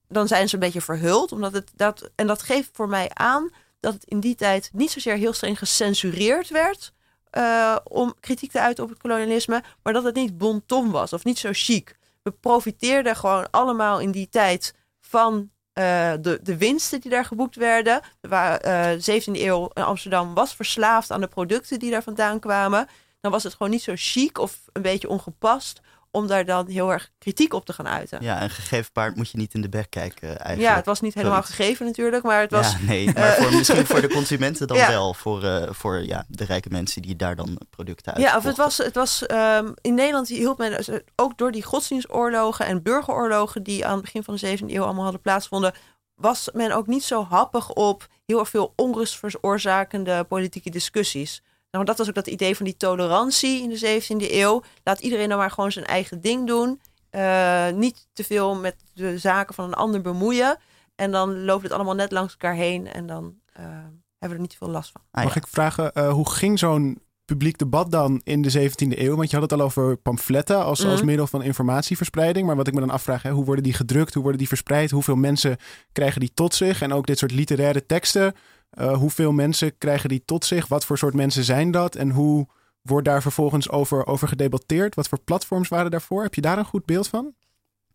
dan 0.10 0.28
zijn 0.28 0.48
ze 0.48 0.54
een 0.54 0.60
beetje 0.60 0.82
verhuld. 0.82 1.32
Omdat 1.32 1.54
het 1.54 1.72
dat, 1.76 2.10
en 2.16 2.28
dat 2.28 2.42
geeft 2.42 2.70
voor 2.74 2.90
mij 2.90 3.10
aan 3.14 3.50
dat 3.80 3.94
het 3.94 4.04
in 4.04 4.20
die 4.20 4.36
tijd 4.36 4.70
niet 4.74 4.92
zozeer 4.92 5.16
heel 5.16 5.34
streng 5.34 5.58
gecensureerd 5.58 6.50
werd. 6.50 6.94
eh, 7.30 7.76
om 7.84 8.14
kritiek 8.20 8.52
te 8.52 8.60
uiten 8.60 8.84
op 8.84 8.90
het 8.90 9.00
kolonialisme, 9.00 9.64
maar 9.84 9.94
dat 9.94 10.04
het 10.04 10.16
niet 10.16 10.38
bon 10.38 10.64
ton 10.66 10.92
was 10.92 11.14
of 11.14 11.24
niet 11.24 11.40
zo 11.40 11.50
chic. 11.52 11.98
We 12.24 12.32
profiteerden 12.32 13.16
gewoon 13.16 13.50
allemaal 13.52 14.00
in 14.00 14.12
die 14.12 14.30
tijd 14.30 14.74
van 15.02 15.50
eh, 15.74 16.14
de, 16.22 16.40
de 16.44 16.58
winsten 16.58 17.02
die 17.02 17.12
daar 17.12 17.26
geboekt 17.26 17.56
werden. 17.56 18.02
Er 18.22 18.32
eh, 18.32 19.04
de 19.04 19.22
17e 19.22 19.42
eeuw 19.42 19.70
in 19.74 19.84
Amsterdam 19.84 20.34
was 20.34 20.56
verslaafd 20.56 21.12
aan 21.12 21.22
de 21.22 21.28
producten 21.28 21.80
die 21.80 21.92
daar 21.92 22.04
vandaan 22.04 22.40
kwamen. 22.40 22.88
Dan 23.22 23.32
was 23.32 23.44
het 23.44 23.54
gewoon 23.54 23.72
niet 23.72 23.84
zo 23.84 23.94
chic 23.96 24.38
of 24.38 24.62
een 24.74 24.82
beetje 24.82 25.10
ongepast 25.10 25.82
om 26.12 26.28
daar 26.28 26.46
dan 26.46 26.68
heel 26.68 26.92
erg 26.92 27.10
kritiek 27.18 27.54
op 27.54 27.66
te 27.66 27.74
gaan 27.74 27.88
uiten. 27.88 28.22
Ja, 28.22 28.36
Ja, 28.36 28.44
een 28.44 28.50
gegeven 28.50 28.92
paard 28.92 29.16
moet 29.16 29.30
je 29.30 29.38
niet 29.38 29.54
in 29.54 29.62
de 29.62 29.70
bek 29.70 29.90
kijken 29.90 30.40
eigenlijk. 30.40 30.76
het 30.76 30.86
was 30.86 31.02
niet 31.02 31.14
helemaal 31.14 31.42
Zoiets. 31.44 31.56
gegeven 31.56 31.86
natuurlijk, 31.86 32.24
maar 32.24 32.42
het 32.42 32.52
was 32.52 32.72
Ja, 32.72 32.78
nee, 32.82 33.14
maar 33.14 33.34
voor, 33.36 33.54
misschien 33.54 33.86
voor 33.86 34.02
de 34.02 34.08
consumenten 34.20 34.68
dan 34.68 34.78
Ja. 34.78 34.88
wel. 34.88 35.14
Voor, 35.14 35.44
eh, 35.44 35.74
voor 35.74 36.04
ja, 36.06 36.26
de 36.28 36.46
rijke 36.46 36.70
mensen 36.70 37.02
die 37.02 37.16
daar 37.16 37.36
dan 37.36 37.60
producten 37.70 38.14
uit 38.14 38.22
Ja, 38.24 38.38
of 38.38 38.44
het 38.44 38.58
was, 38.58 38.78
het 38.78 38.96
was 38.96 39.26
ehm, 39.26 39.72
in 39.82 39.94
Nederland 39.94 40.28
hield 40.28 40.58
men 40.58 40.78
eh, 40.86 40.96
ook 41.16 41.38
door 41.38 41.52
die 41.52 41.64
godsdienstoorlogen 41.64 42.66
en 42.66 42.84
burgeroorlogen 42.84 43.64
die 43.64 43.86
aan 43.86 43.94
het 43.94 44.02
begin 44.02 44.24
van 44.24 44.36
de 44.36 44.58
17e 44.58 44.66
eeuw 44.74 44.84
allemaal 44.84 45.04
hadden 45.04 45.22
plaatsgevonden, 45.22 45.74
was 46.16 46.50
men 46.54 46.72
ook 46.72 46.88
niet 46.88 47.04
zo 47.04 47.24
happig 47.24 47.70
op 47.72 48.08
heel 48.26 48.40
erg 48.40 48.50
veel 48.50 48.74
onrust 48.76 49.16
veroorzakende 49.18 50.24
politieke 50.24 50.70
discussies. 50.70 51.42
Nou, 51.72 51.86
dat 51.86 51.98
was 51.98 52.08
ook 52.08 52.16
dat 52.16 52.28
idee 52.28 52.56
van 52.56 52.66
die 52.66 52.78
tolerantie 52.78 53.62
in 53.62 53.70
de 53.70 54.02
17e 54.02 54.32
eeuw. 54.32 54.64
Laat 54.84 55.00
iedereen 55.00 55.28
nou 55.28 55.40
maar 55.40 55.52
gewoon 55.52 55.72
zijn 55.72 55.86
eigen 55.86 56.22
ding 56.22 56.48
doen. 56.48 56.82
Eh, 57.10 57.70
niet 57.70 58.08
te 58.14 58.24
veel 58.24 58.56
met 58.56 58.76
de 58.94 59.18
zaken 59.18 59.56
van 59.56 59.66
een 59.66 59.74
ander 59.74 60.02
bemoeien. 60.02 60.58
En 60.96 61.12
dan 61.12 61.44
loopt 61.44 61.64
het 61.64 61.72
allemaal 61.72 61.96
net 61.96 62.12
langs 62.12 62.32
elkaar 62.32 62.54
heen 62.54 62.92
en 62.92 63.08
dan 63.08 63.36
eh, 63.54 63.64
hebben 63.64 63.94
we 64.20 64.34
er 64.34 64.40
niet 64.40 64.58
veel 64.58 64.70
last 64.70 64.92
van. 64.92 65.02
Mag 65.12 65.34
ja. 65.34 65.42
ik 65.42 65.48
vragen, 65.48 65.94
eh, 65.94 66.12
hoe 66.12 66.30
ging 66.30 66.60
zo'n 66.60 67.02
publiek 67.30 67.58
debat 67.58 67.92
dan 67.92 68.22
in 68.24 68.42
de 68.42 68.50
17e 68.50 69.00
eeuw? 69.02 69.16
Want 69.16 69.30
je 69.30 69.38
had 69.40 69.50
het 69.52 69.60
al 69.60 69.66
over 69.66 69.98
pamfletten 69.98 70.64
als, 70.64 70.86
als 70.86 70.96
Mhm. 70.98 71.06
middel 71.06 71.28
van 71.28 71.42
informatieverspreiding. 71.44 72.48
Maar 72.48 72.56
wat 72.56 72.68
ik 72.68 72.74
me 72.74 72.80
dan 72.80 72.90
afvraag, 72.90 73.22
hè, 73.24 73.32
hoe 73.32 73.46
worden 73.46 73.64
die 73.64 73.74
gedrukt? 73.74 74.14
Hoe 74.14 74.22
worden 74.22 74.40
die 74.40 74.48
verspreid? 74.48 74.92
Hoeveel 74.92 75.16
mensen 75.16 75.58
krijgen 75.92 76.20
die 76.20 76.32
tot 76.34 76.56
zich? 76.56 76.82
En 76.82 76.94
ook 76.94 77.08
dit 77.08 77.18
soort 77.18 77.32
literaire 77.32 77.86
teksten. 77.86 78.34
eh, 78.70 78.94
hoeveel 78.98 79.32
mensen 79.32 79.78
krijgen 79.78 80.10
die 80.10 80.22
tot 80.26 80.46
zich? 80.46 80.68
Wat 80.68 80.86
voor 80.86 80.98
soort 80.98 81.14
mensen 81.14 81.44
zijn 81.44 81.72
dat? 81.72 81.96
En 81.96 82.10
hoe 82.10 82.48
wordt 82.82 83.06
daar 83.08 83.22
vervolgens 83.22 83.70
over, 83.70 84.06
over 84.08 84.28
gedebatteerd? 84.28 84.96
Wat 84.96 85.08
voor 85.08 85.20
platforms 85.24 85.68
waren 85.70 85.92
daarvoor? 85.92 86.24
Heb 86.24 86.34
je 86.34 86.42
daar 86.42 86.58
een 86.58 86.66
goed 86.66 86.86
beeld 86.86 87.08
van? 87.08 87.34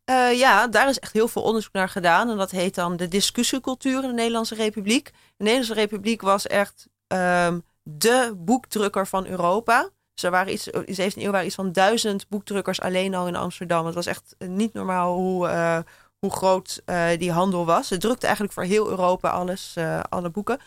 Eh, 0.04 0.38
ja, 0.38 0.68
daar 0.68 0.88
is 0.88 0.98
echt 0.98 1.12
heel 1.12 1.28
veel 1.28 1.42
onderzoek 1.42 1.72
naar 1.72 1.88
gedaan. 1.88 2.30
En 2.30 2.36
dat 2.36 2.50
heet 2.50 2.74
dan 2.74 2.96
de 2.96 3.08
discussiecultuur 3.08 4.02
in 4.02 4.08
de 4.08 4.14
Nederlandse 4.14 4.54
Republiek. 4.54 5.04
De 5.36 5.44
Nederlandse 5.44 5.74
Republiek 5.74 6.20
was 6.22 6.46
echt 6.46 6.88
ehm, 7.06 7.58
de 7.84 8.34
boekdrukker 8.36 9.06
van 9.06 9.26
Europa. 9.26 9.90
Er 10.22 10.30
waren 10.30 10.52
iets, 10.52 10.68
in 10.68 10.94
de 10.94 11.12
17e 11.12 11.16
eeuw 11.16 11.30
waren 11.30 11.46
iets 11.46 11.54
van 11.54 11.72
duizend 11.72 12.28
boekdrukkers 12.28 12.80
alleen 12.80 13.14
al 13.14 13.26
in 13.26 13.36
Amsterdam. 13.36 13.86
Het 13.86 13.94
was 13.94 14.06
echt 14.06 14.34
niet 14.38 14.72
normaal 14.72 15.14
hoe, 15.14 15.48
eh, 15.48 15.78
hoe 16.18 16.30
groot 16.30 16.82
eh, 16.84 17.18
die 17.18 17.32
handel 17.32 17.66
was. 17.66 17.90
Het 17.90 18.00
drukte 18.00 18.24
eigenlijk 18.24 18.54
voor 18.54 18.64
heel 18.64 18.88
Europa 18.88 19.30
alles, 19.30 19.76
eh, 19.76 20.00
alle 20.08 20.30
boeken. 20.30 20.60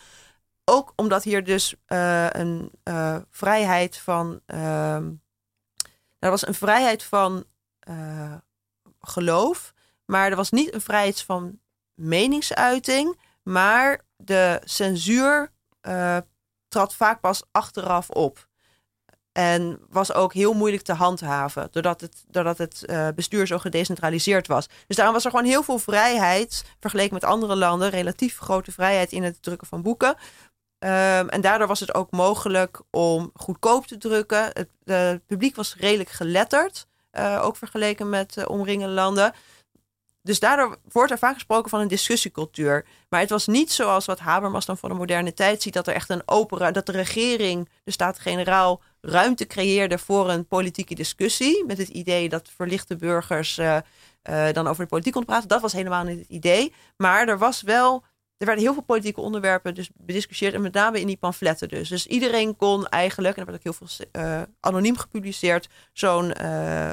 Ook 0.64 0.92
omdat 0.96 1.22
hier 1.22 1.44
dus 1.44 1.74
een 1.86 2.72
vrijheid 3.30 3.96
van. 3.96 4.40
ehm, 4.46 5.12
er 6.18 6.30
was 6.30 6.46
een 6.46 6.54
vrijheid 6.54 7.02
van 7.02 7.44
geloof. 9.00 9.74
Maar 10.04 10.30
er 10.30 10.36
was 10.36 10.50
niet 10.50 10.74
een 10.74 10.80
vrijheid 10.80 11.22
van 11.22 11.60
meningsuiting. 11.94 13.20
Maar 13.42 14.00
de 14.16 14.60
censuur 14.64 15.52
trad 16.68 16.94
vaak 16.94 17.20
pas 17.20 17.42
achteraf 17.50 18.10
op. 18.10 18.46
En 19.32 19.80
was 19.88 20.12
ook 20.12 20.32
heel 20.32 20.52
moeilijk 20.52 20.82
te 20.82 20.92
handhaven. 20.92 21.68
Doordat 21.70 22.00
het, 22.00 22.24
doordat 22.28 22.58
het 22.58 22.84
eh, 22.84 23.08
bestuur 23.14 23.46
zo 23.46 23.58
gedecentraliseerd 23.58 24.46
was. 24.46 24.68
Dus 24.86 24.96
daarom 24.96 25.14
was 25.14 25.24
er 25.24 25.30
gewoon 25.30 25.44
heel 25.46 25.62
veel 25.62 25.78
vrijheid. 25.78 26.64
Vergeleken 26.80 27.14
met 27.14 27.24
andere 27.24 27.56
landen. 27.56 27.90
Relatief 27.90 28.38
grote 28.38 28.72
vrijheid 28.72 29.12
in 29.12 29.22
het 29.22 29.42
drukken 29.42 29.66
van 29.66 29.82
boeken. 29.82 30.16
Ehm, 30.78 31.28
en 31.28 31.40
daardoor 31.40 31.66
was 31.66 31.80
het 31.80 31.94
ook 31.94 32.10
mogelijk 32.10 32.80
om 32.90 33.30
goedkoop 33.34 33.86
te 33.86 33.96
drukken. 33.98 34.50
Het, 34.52 35.26
publiek 35.26 35.56
was 35.56 35.76
redelijk 35.76 36.10
geletterd. 36.10 36.86
eh, 37.10 37.40
ook 37.44 37.56
vergeleken 37.56 38.08
met 38.08 38.36
eh, 38.36 38.44
omringende 38.48 38.94
landen. 38.94 39.32
Dus 40.22 40.40
daardoor 40.40 40.76
wordt 40.92 41.10
er 41.10 41.18
vaak 41.18 41.34
gesproken 41.34 41.70
van 41.70 41.80
een 41.80 41.88
discussiecultuur. 41.88 42.86
Maar 43.08 43.20
het 43.20 43.30
was 43.30 43.46
niet 43.46 43.72
zoals 43.72 44.06
wat 44.06 44.18
Habermas 44.18 44.66
dan 44.66 44.78
van 44.78 44.88
de 44.88 44.94
moderne 44.94 45.34
tijd 45.34 45.62
ziet... 45.62 45.72
dat 45.72 45.86
er 45.86 45.94
echt 45.94 46.10
een 46.10 46.22
opera, 46.24 46.70
dat 46.70 46.86
de 46.86 46.92
regering, 46.92 47.68
de 47.84 47.90
Staten-Generaal... 47.90 48.82
ruimte 49.00 49.46
creëerde 49.46 49.98
voor 49.98 50.30
een 50.30 50.46
politieke 50.46 50.94
discussie... 50.94 51.64
met 51.66 51.78
het 51.78 51.88
idee 51.88 52.28
dat 52.28 52.50
verlichte 52.56 52.96
burgers 52.96 53.58
eh, 53.58 53.76
eh, 54.22 54.54
dan 54.54 54.66
over 54.66 54.82
de 54.82 54.88
politiek 54.88 55.12
konden 55.12 55.30
praten. 55.30 55.48
Dat 55.48 55.60
was 55.60 55.72
helemaal 55.72 56.04
niet 56.04 56.18
het 56.18 56.28
idee. 56.28 56.74
Maar 56.96 57.28
er 57.28 57.38
was 57.38 57.62
wel... 57.62 58.04
Er 58.38 58.46
werden 58.46 58.64
heel 58.64 58.72
veel 58.72 58.82
politieke 58.82 59.20
onderwerpen 59.20 59.74
dus 59.74 59.90
bediscussieerd. 59.94 60.54
En 60.54 60.62
met 60.62 60.72
name 60.72 61.00
in 61.00 61.06
die 61.06 61.16
pamfletten 61.16 61.68
dus. 61.68 61.88
Dus 61.88 62.06
iedereen 62.06 62.56
kon 62.56 62.86
eigenlijk, 62.86 63.36
en 63.36 63.40
er 63.40 63.46
werd 63.46 63.58
ook 63.58 63.74
heel 63.74 63.86
veel 63.88 64.06
eh, 64.12 64.42
anoniem 64.60 64.96
gepubliceerd... 64.96 65.68
zo'n 65.92 66.32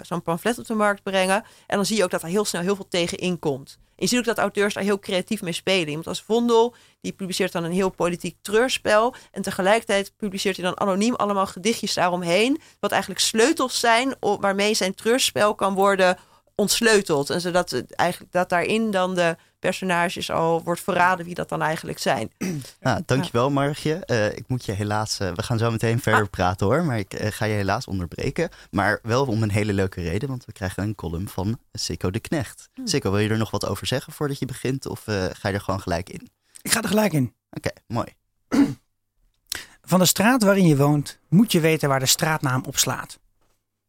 zo'n 0.01 0.21
pamflet 0.21 0.59
op 0.59 0.65
de 0.67 0.73
markt 0.73 1.03
brengen. 1.03 1.43
En 1.67 1.75
dan 1.75 1.85
zie 1.85 1.97
je 1.97 2.03
ook 2.03 2.09
dat 2.09 2.21
er 2.21 2.27
heel 2.27 2.45
snel 2.45 2.61
heel 2.61 2.75
veel 2.75 2.87
tegen 2.87 3.17
inkomt. 3.17 3.77
je 3.95 4.07
ziet 4.07 4.19
ook 4.19 4.25
dat 4.25 4.37
auteurs 4.37 4.73
daar 4.73 4.83
heel 4.83 4.99
creatief 4.99 5.41
mee 5.41 5.53
spelen. 5.53 5.87
Iemand 5.87 6.07
als 6.07 6.21
Vondel, 6.21 6.75
die 7.01 7.11
publiceert 7.11 7.51
dan 7.51 7.63
een 7.63 7.71
heel 7.71 7.89
politiek 7.89 8.37
treurspel. 8.41 9.15
En 9.31 9.41
tegelijkertijd 9.41 10.13
publiceert 10.17 10.55
hij 10.55 10.65
dan 10.65 10.79
anoniem 10.79 11.15
allemaal 11.15 11.47
gedichtjes 11.47 11.93
daaromheen. 11.93 12.61
Wat 12.79 12.91
eigenlijk 12.91 13.21
sleutels 13.21 13.79
zijn 13.79 14.15
waarmee 14.19 14.73
zijn 14.73 14.95
treurspel 14.95 15.55
kan 15.55 15.73
worden 15.73 16.17
ontsleuteld. 16.55 17.29
En 17.29 17.41
zodat 17.41 17.83
eigenlijk 17.89 18.31
dat 18.31 18.49
daarin 18.49 18.91
dan 18.91 19.15
de 19.15 19.35
personages 19.59 20.31
al 20.31 20.63
wordt 20.63 20.81
verraden 20.81 21.25
wie 21.25 21.35
dat 21.35 21.49
dan 21.49 21.61
eigenlijk 21.61 21.99
zijn. 21.99 22.31
Nou, 22.79 23.01
dankjewel 23.05 23.49
Margje. 23.51 24.03
Uh, 24.05 24.25
ik 24.25 24.43
moet 24.47 24.65
je 24.65 24.71
helaas, 24.71 25.19
uh, 25.19 25.31
we 25.31 25.43
gaan 25.43 25.57
zo 25.57 25.71
meteen 25.71 25.99
verder 25.99 26.23
ah. 26.23 26.29
praten 26.29 26.67
hoor, 26.67 26.83
maar 26.83 26.99
ik 26.99 27.21
uh, 27.21 27.27
ga 27.31 27.45
je 27.45 27.53
helaas 27.53 27.85
onderbreken. 27.85 28.49
Maar 28.71 28.99
wel 29.03 29.25
om 29.25 29.43
een 29.43 29.51
hele 29.51 29.73
leuke 29.73 30.01
reden, 30.01 30.29
want 30.29 30.45
we 30.45 30.51
krijgen 30.51 30.83
een 30.83 30.95
column 30.95 31.27
van 31.27 31.59
Sikko 31.71 32.11
de 32.11 32.19
Knecht. 32.19 32.69
Hmm. 32.73 32.87
Sikko, 32.87 33.11
wil 33.11 33.19
je 33.19 33.29
er 33.29 33.37
nog 33.37 33.51
wat 33.51 33.65
over 33.65 33.87
zeggen 33.87 34.13
voordat 34.13 34.39
je 34.39 34.45
begint 34.45 34.85
of 34.85 35.03
ga 35.31 35.47
je 35.47 35.53
er 35.53 35.61
gewoon 35.61 35.81
gelijk 35.81 36.09
in? 36.09 36.29
Ik 36.61 36.71
ga 36.71 36.81
er 36.81 36.87
gelijk 36.87 37.13
in. 37.13 37.33
Oké, 37.49 37.69
mooi. 37.87 38.07
Van 39.81 39.99
de 39.99 40.05
straat 40.05 40.43
waarin 40.43 40.67
je 40.67 40.77
woont 40.77 41.19
moet 41.27 41.51
je 41.51 41.59
weten 41.59 41.89
waar 41.89 41.99
de 41.99 42.05
straatnaam 42.05 42.63
op 42.65 42.77
slaat. 42.77 43.19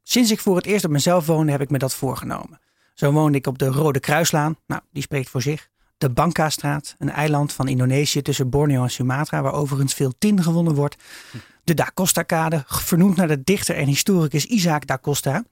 Sinds 0.03 0.31
ik 0.31 0.41
voor 0.41 0.57
het 0.57 0.67
eerst 0.67 0.85
op 0.85 0.91
mezelf 0.91 1.27
woonde, 1.27 1.53
heb 1.53 1.61
ik 1.61 1.71
me 1.71 1.79
dat 1.79 1.95
voorgenomen. 1.95 2.61
Zo 2.97 3.13
woonde 3.13 3.39
ik 3.39 3.47
op 3.47 3.59
de 3.59 3.67
Rode 3.67 4.01
Kruislaan. 4.01 4.57
Nou, 4.67 4.81
die 4.93 5.03
spreekt 5.03 5.29
voor 5.29 5.43
zich. 5.43 5.69
De 5.99 6.11
Bangka-straat, 6.11 6.95
een 6.99 7.11
eiland 7.11 7.53
van 7.53 7.69
Indonesië 7.69 8.23
tussen 8.23 8.51
Borneo 8.51 8.83
en 8.83 8.91
Sumatra, 8.91 9.43
waar 9.43 9.53
overigens 9.53 9.95
veel 9.95 10.13
tin 10.19 10.43
gewonnen 10.43 10.75
wordt. 10.75 10.97
De 11.65 11.75
Da 11.75 11.91
Costa-kade, 11.95 12.65
vernoemd 12.67 13.17
naar 13.17 13.29
de 13.29 13.43
dichter 13.43 13.77
en 13.77 13.87
historicus 13.87 14.45
Isaac 14.45 14.87
da 14.87 14.99
Costa. 14.99 15.45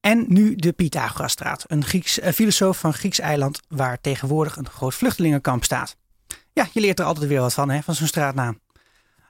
En 0.00 0.24
nu 0.28 0.56
de 0.56 0.72
Pythagoras-straat, 0.72 1.64
een, 1.66 1.84
een 2.22 2.32
filosoof 2.32 2.78
van 2.78 2.92
Grieks 2.92 3.18
eiland 3.18 3.60
waar 3.68 4.00
tegenwoordig 4.00 4.56
een 4.56 4.68
groot 4.68 4.94
vluchtelingenkamp 4.94 5.64
staat. 5.64 5.96
Ja, 6.52 6.68
je 6.72 6.80
leert 6.80 6.98
er 6.98 7.04
altijd 7.04 7.28
weer 7.28 7.40
wat 7.40 7.54
van, 7.54 7.70
hè, 7.70 7.82
van 7.82 7.94
zo'n 7.94 8.06
straatnaam. 8.06 8.60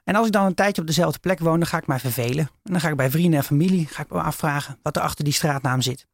En 0.04 0.14
als 0.14 0.26
ik 0.26 0.32
dan 0.32 0.46
een 0.46 0.54
tijdje 0.54 0.80
op 0.80 0.86
dezelfde 0.86 1.18
plek 1.18 1.38
woon, 1.38 1.58
dan 1.58 1.68
ga 1.68 1.78
ik 1.78 1.86
mij 1.86 1.98
vervelen. 1.98 2.50
En 2.64 2.72
dan 2.72 2.80
ga 2.80 2.88
ik 2.88 2.96
bij 2.96 3.10
vrienden 3.10 3.38
en 3.38 3.44
familie 3.44 3.86
ga 3.86 4.02
ik 4.02 4.10
me 4.10 4.20
afvragen 4.20 4.78
wat 4.82 4.96
er 4.96 5.02
achter 5.02 5.24
die 5.24 5.32
straatnaam 5.32 5.80
zit. 5.80 6.06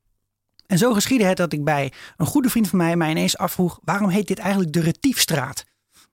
En 0.74 0.80
zo 0.80 0.92
geschiedde 0.92 1.24
het 1.24 1.36
dat 1.36 1.52
ik 1.52 1.64
bij 1.64 1.92
een 2.16 2.26
goede 2.26 2.48
vriend 2.48 2.68
van 2.68 2.78
mij 2.78 2.96
mij 2.96 3.10
ineens 3.10 3.38
afvroeg: 3.38 3.80
waarom 3.84 4.08
heet 4.08 4.26
dit 4.26 4.38
eigenlijk 4.38 4.72
de 4.72 4.80
Retiefstraat? 4.80 5.64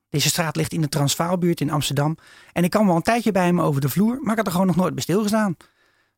Deze 0.09 0.29
straat 0.29 0.55
ligt 0.55 0.73
in 0.73 0.81
de 0.81 0.89
Transvaalbuurt 0.89 1.61
in 1.61 1.71
Amsterdam. 1.71 2.17
En 2.53 2.63
ik 2.63 2.69
kwam 2.69 2.87
wel 2.87 2.95
een 2.95 3.01
tijdje 3.01 3.31
bij 3.31 3.45
hem 3.45 3.61
over 3.61 3.81
de 3.81 3.89
vloer, 3.89 4.17
maar 4.21 4.31
ik 4.31 4.37
had 4.37 4.45
er 4.45 4.51
gewoon 4.51 4.67
nog 4.67 4.75
nooit 4.75 4.93
bij 4.93 5.03
stilgestaan. 5.03 5.57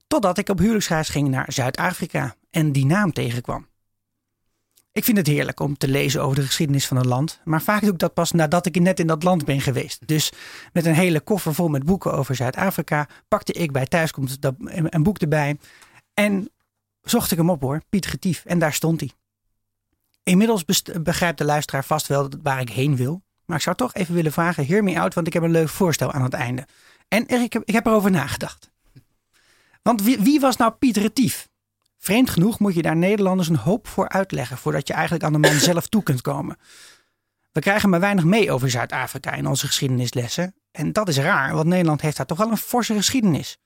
Totdat 0.07 0.37
ik 0.37 0.49
op 0.49 0.59
huwelijksreis 0.59 1.09
ging 1.09 1.27
naar 1.27 1.45
Zuid-Afrika 1.51 2.35
en 2.49 2.71
die 2.71 2.85
naam 2.85 3.13
tegenkwam. 3.13 3.67
Ik 4.91 5.03
vind 5.03 5.17
het 5.17 5.27
heerlijk 5.27 5.59
om 5.59 5.77
te 5.77 5.87
lezen 5.87 6.21
over 6.21 6.35
de 6.35 6.45
geschiedenis 6.45 6.87
van 6.87 6.97
een 6.97 7.07
land, 7.07 7.39
maar 7.43 7.61
vaak 7.61 7.81
doe 7.81 7.93
ik 7.93 7.99
dat 7.99 8.13
pas 8.13 8.31
nadat 8.31 8.65
ik 8.65 8.79
net 8.79 8.99
in 8.99 9.07
dat 9.07 9.23
land 9.23 9.45
ben 9.45 9.61
geweest. 9.61 10.07
Dus 10.07 10.31
met 10.73 10.85
een 10.85 10.93
hele 10.93 11.19
koffer 11.19 11.53
vol 11.53 11.67
met 11.67 11.85
boeken 11.85 12.13
over 12.13 12.35
Zuid-Afrika 12.35 13.07
pakte 13.27 13.53
ik 13.53 13.71
bij 13.71 13.85
thuiskomst 13.85 14.37
een 14.89 15.03
boek 15.03 15.17
erbij 15.17 15.57
en 16.13 16.49
zocht 17.03 17.31
ik 17.31 17.37
hem 17.37 17.49
op 17.49 17.61
hoor, 17.61 17.81
Piet 17.89 18.05
Getief, 18.05 18.45
en 18.45 18.59
daar 18.59 18.73
stond 18.73 18.99
hij. 18.99 19.11
Inmiddels 20.23 20.65
begrijpt 21.01 21.37
de 21.37 21.45
luisteraar 21.45 21.85
vast 21.85 22.07
wel 22.07 22.29
waar 22.41 22.61
ik 22.61 22.69
heen 22.69 22.95
wil, 22.95 23.23
maar 23.45 23.57
ik 23.57 23.63
zou 23.63 23.75
toch 23.75 23.93
even 23.93 24.15
willen 24.15 24.31
vragen, 24.31 24.65
hear 24.65 24.83
me 24.83 24.99
out, 24.99 25.13
want 25.13 25.27
ik 25.27 25.33
heb 25.33 25.43
een 25.43 25.51
leuk 25.51 25.69
voorstel 25.69 26.11
aan 26.11 26.23
het 26.23 26.33
einde. 26.33 26.67
En 27.07 27.27
ik 27.27 27.53
heb, 27.53 27.63
ik 27.65 27.73
heb 27.73 27.85
erover 27.85 28.11
nagedacht. 28.11 28.71
Want 29.81 30.01
wie, 30.01 30.19
wie 30.19 30.39
was 30.39 30.57
nou 30.57 30.71
Piet 30.71 30.97
Retief? 30.97 31.49
Vreemd 31.97 32.29
genoeg 32.29 32.59
moet 32.59 32.73
je 32.73 32.81
daar 32.81 32.95
Nederlanders 32.95 33.47
een 33.47 33.55
hoop 33.55 33.87
voor 33.87 34.09
uitleggen 34.09 34.57
voordat 34.57 34.87
je 34.87 34.93
eigenlijk 34.93 35.23
aan 35.23 35.33
de 35.33 35.39
man 35.39 35.59
zelf 35.69 35.87
toe 35.87 36.03
kunt 36.03 36.21
komen. 36.21 36.57
We 37.51 37.59
krijgen 37.59 37.89
maar 37.89 37.99
weinig 37.99 38.23
mee 38.23 38.51
over 38.51 38.69
Zuid-Afrika 38.69 39.31
in 39.31 39.47
onze 39.47 39.67
geschiedenislessen. 39.67 40.55
En 40.71 40.93
dat 40.93 41.07
is 41.07 41.17
raar, 41.17 41.53
want 41.53 41.67
Nederland 41.67 42.01
heeft 42.01 42.17
daar 42.17 42.25
toch 42.25 42.37
wel 42.37 42.51
een 42.51 42.57
forse 42.57 42.93
geschiedenis. 42.93 43.57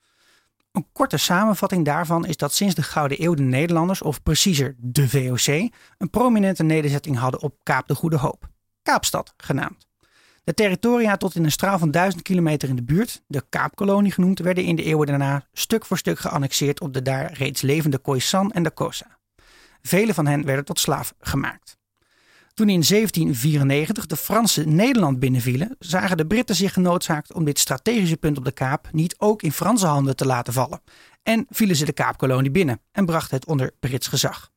Een 0.78 0.88
korte 0.92 1.18
samenvatting 1.18 1.86
daarvan 1.86 2.26
is 2.26 2.38
dat 2.38 2.54
sinds 2.54 2.76
de 2.76 2.84
Gouden 2.84 3.24
Eeuw 3.24 3.34
de 3.34 3.42
Nederlanders, 3.44 4.02
of 4.02 4.24
preciezer 4.24 4.76
de 4.78 5.10
VOC, 5.10 5.72
een 5.98 6.10
prominente 6.10 6.63
nederzetting 6.63 7.18
hadden 7.18 7.42
op 7.42 7.56
Kaap 7.63 7.88
de 7.88 7.96
Goede 7.96 8.18
Hoop. 8.18 8.50
Kaapstad 8.82 9.34
genaamd. 9.38 9.88
De 10.44 10.54
territoria 10.54 11.18
tot 11.18 11.36
in 11.36 11.44
een 11.44 11.52
straal 11.52 11.80
van 11.80 11.92
duizend 11.92 12.24
kilometer 12.24 12.70
in 12.70 12.76
de 12.76 12.84
buurt, 12.84 13.24
de 13.28 13.44
Kaapkolonie 13.50 14.12
genoemd, 14.12 14.40
werden 14.40 14.63
in 14.63 14.76
de 14.76 14.84
eeuwen 14.84 15.08
daarna 15.08 15.48
stuk 15.54 15.86
voor 15.86 15.98
stuk 15.98 16.20
geannexeerd 16.20 16.82
op 16.82 16.94
de 16.94 17.02
daar 17.02 17.34
reeds 17.34 17.62
levende 17.62 17.98
Khoisan 17.98 18.52
en 18.52 18.63
de 18.63 18.72
Kosa. 18.72 19.18
Vele 19.82 20.13
van 20.13 20.28
hen 20.28 20.46
werden 20.46 20.66
tot 20.66 20.80
slaaf 20.80 21.13
gemaakt. 21.20 21.77
Toen 22.58 22.70
in 22.70 22.84
1794 22.88 24.06
de 24.06 24.15
Fransen 24.15 24.76
Nederland 24.76 25.20
binnenvielen, 25.20 25.76
zagen 25.80 26.17
de 26.17 26.28
Britten 26.28 26.56
zich 26.56 26.74
genoodzaakt 26.74 27.34
om 27.34 27.46
dit 27.46 27.60
strategische 27.60 28.17
punt 28.17 28.38
op 28.38 28.46
de 28.46 28.52
Kaap 28.52 28.88
niet 28.91 29.15
ook 29.17 29.41
in 29.41 29.52
Franse 29.52 29.86
handen 29.86 30.15
te 30.15 30.26
laten 30.26 30.54
vallen. 30.54 30.82
En 31.24 31.46
vielen 31.50 31.76
ze 31.76 31.86
de 31.86 31.91
Kaapkolonie 31.91 32.52
binnen 32.52 32.82
en 32.91 33.06
brachten 33.06 33.38
het 33.38 33.48
onder 33.48 33.72
Brits 33.80 34.08
gezag. 34.08 34.52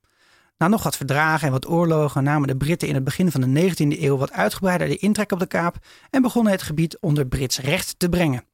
Na 0.58 0.68
nog 0.68 0.82
wat 0.82 0.96
verdragen 0.96 1.46
en 1.46 1.52
wat 1.52 1.68
oorlogen 1.68 2.22
namen 2.22 2.48
de 2.48 2.56
Britten 2.56 2.88
in 2.88 2.94
het 2.94 3.04
begin 3.04 3.30
van 3.30 3.40
de 3.40 3.70
19e 3.70 4.00
eeuw 4.00 4.16
wat 4.16 4.32
uitgebreider 4.32 4.88
de 4.88 4.96
intrek 4.96 5.32
op 5.32 5.38
de 5.38 5.46
Kaap 5.46 5.76
en 6.10 6.22
begonnen 6.22 6.52
het 6.52 6.62
gebied 6.62 6.98
onder 7.00 7.26
Brits 7.26 7.58
recht 7.58 7.94
te 7.98 8.08
brengen. 8.08 8.44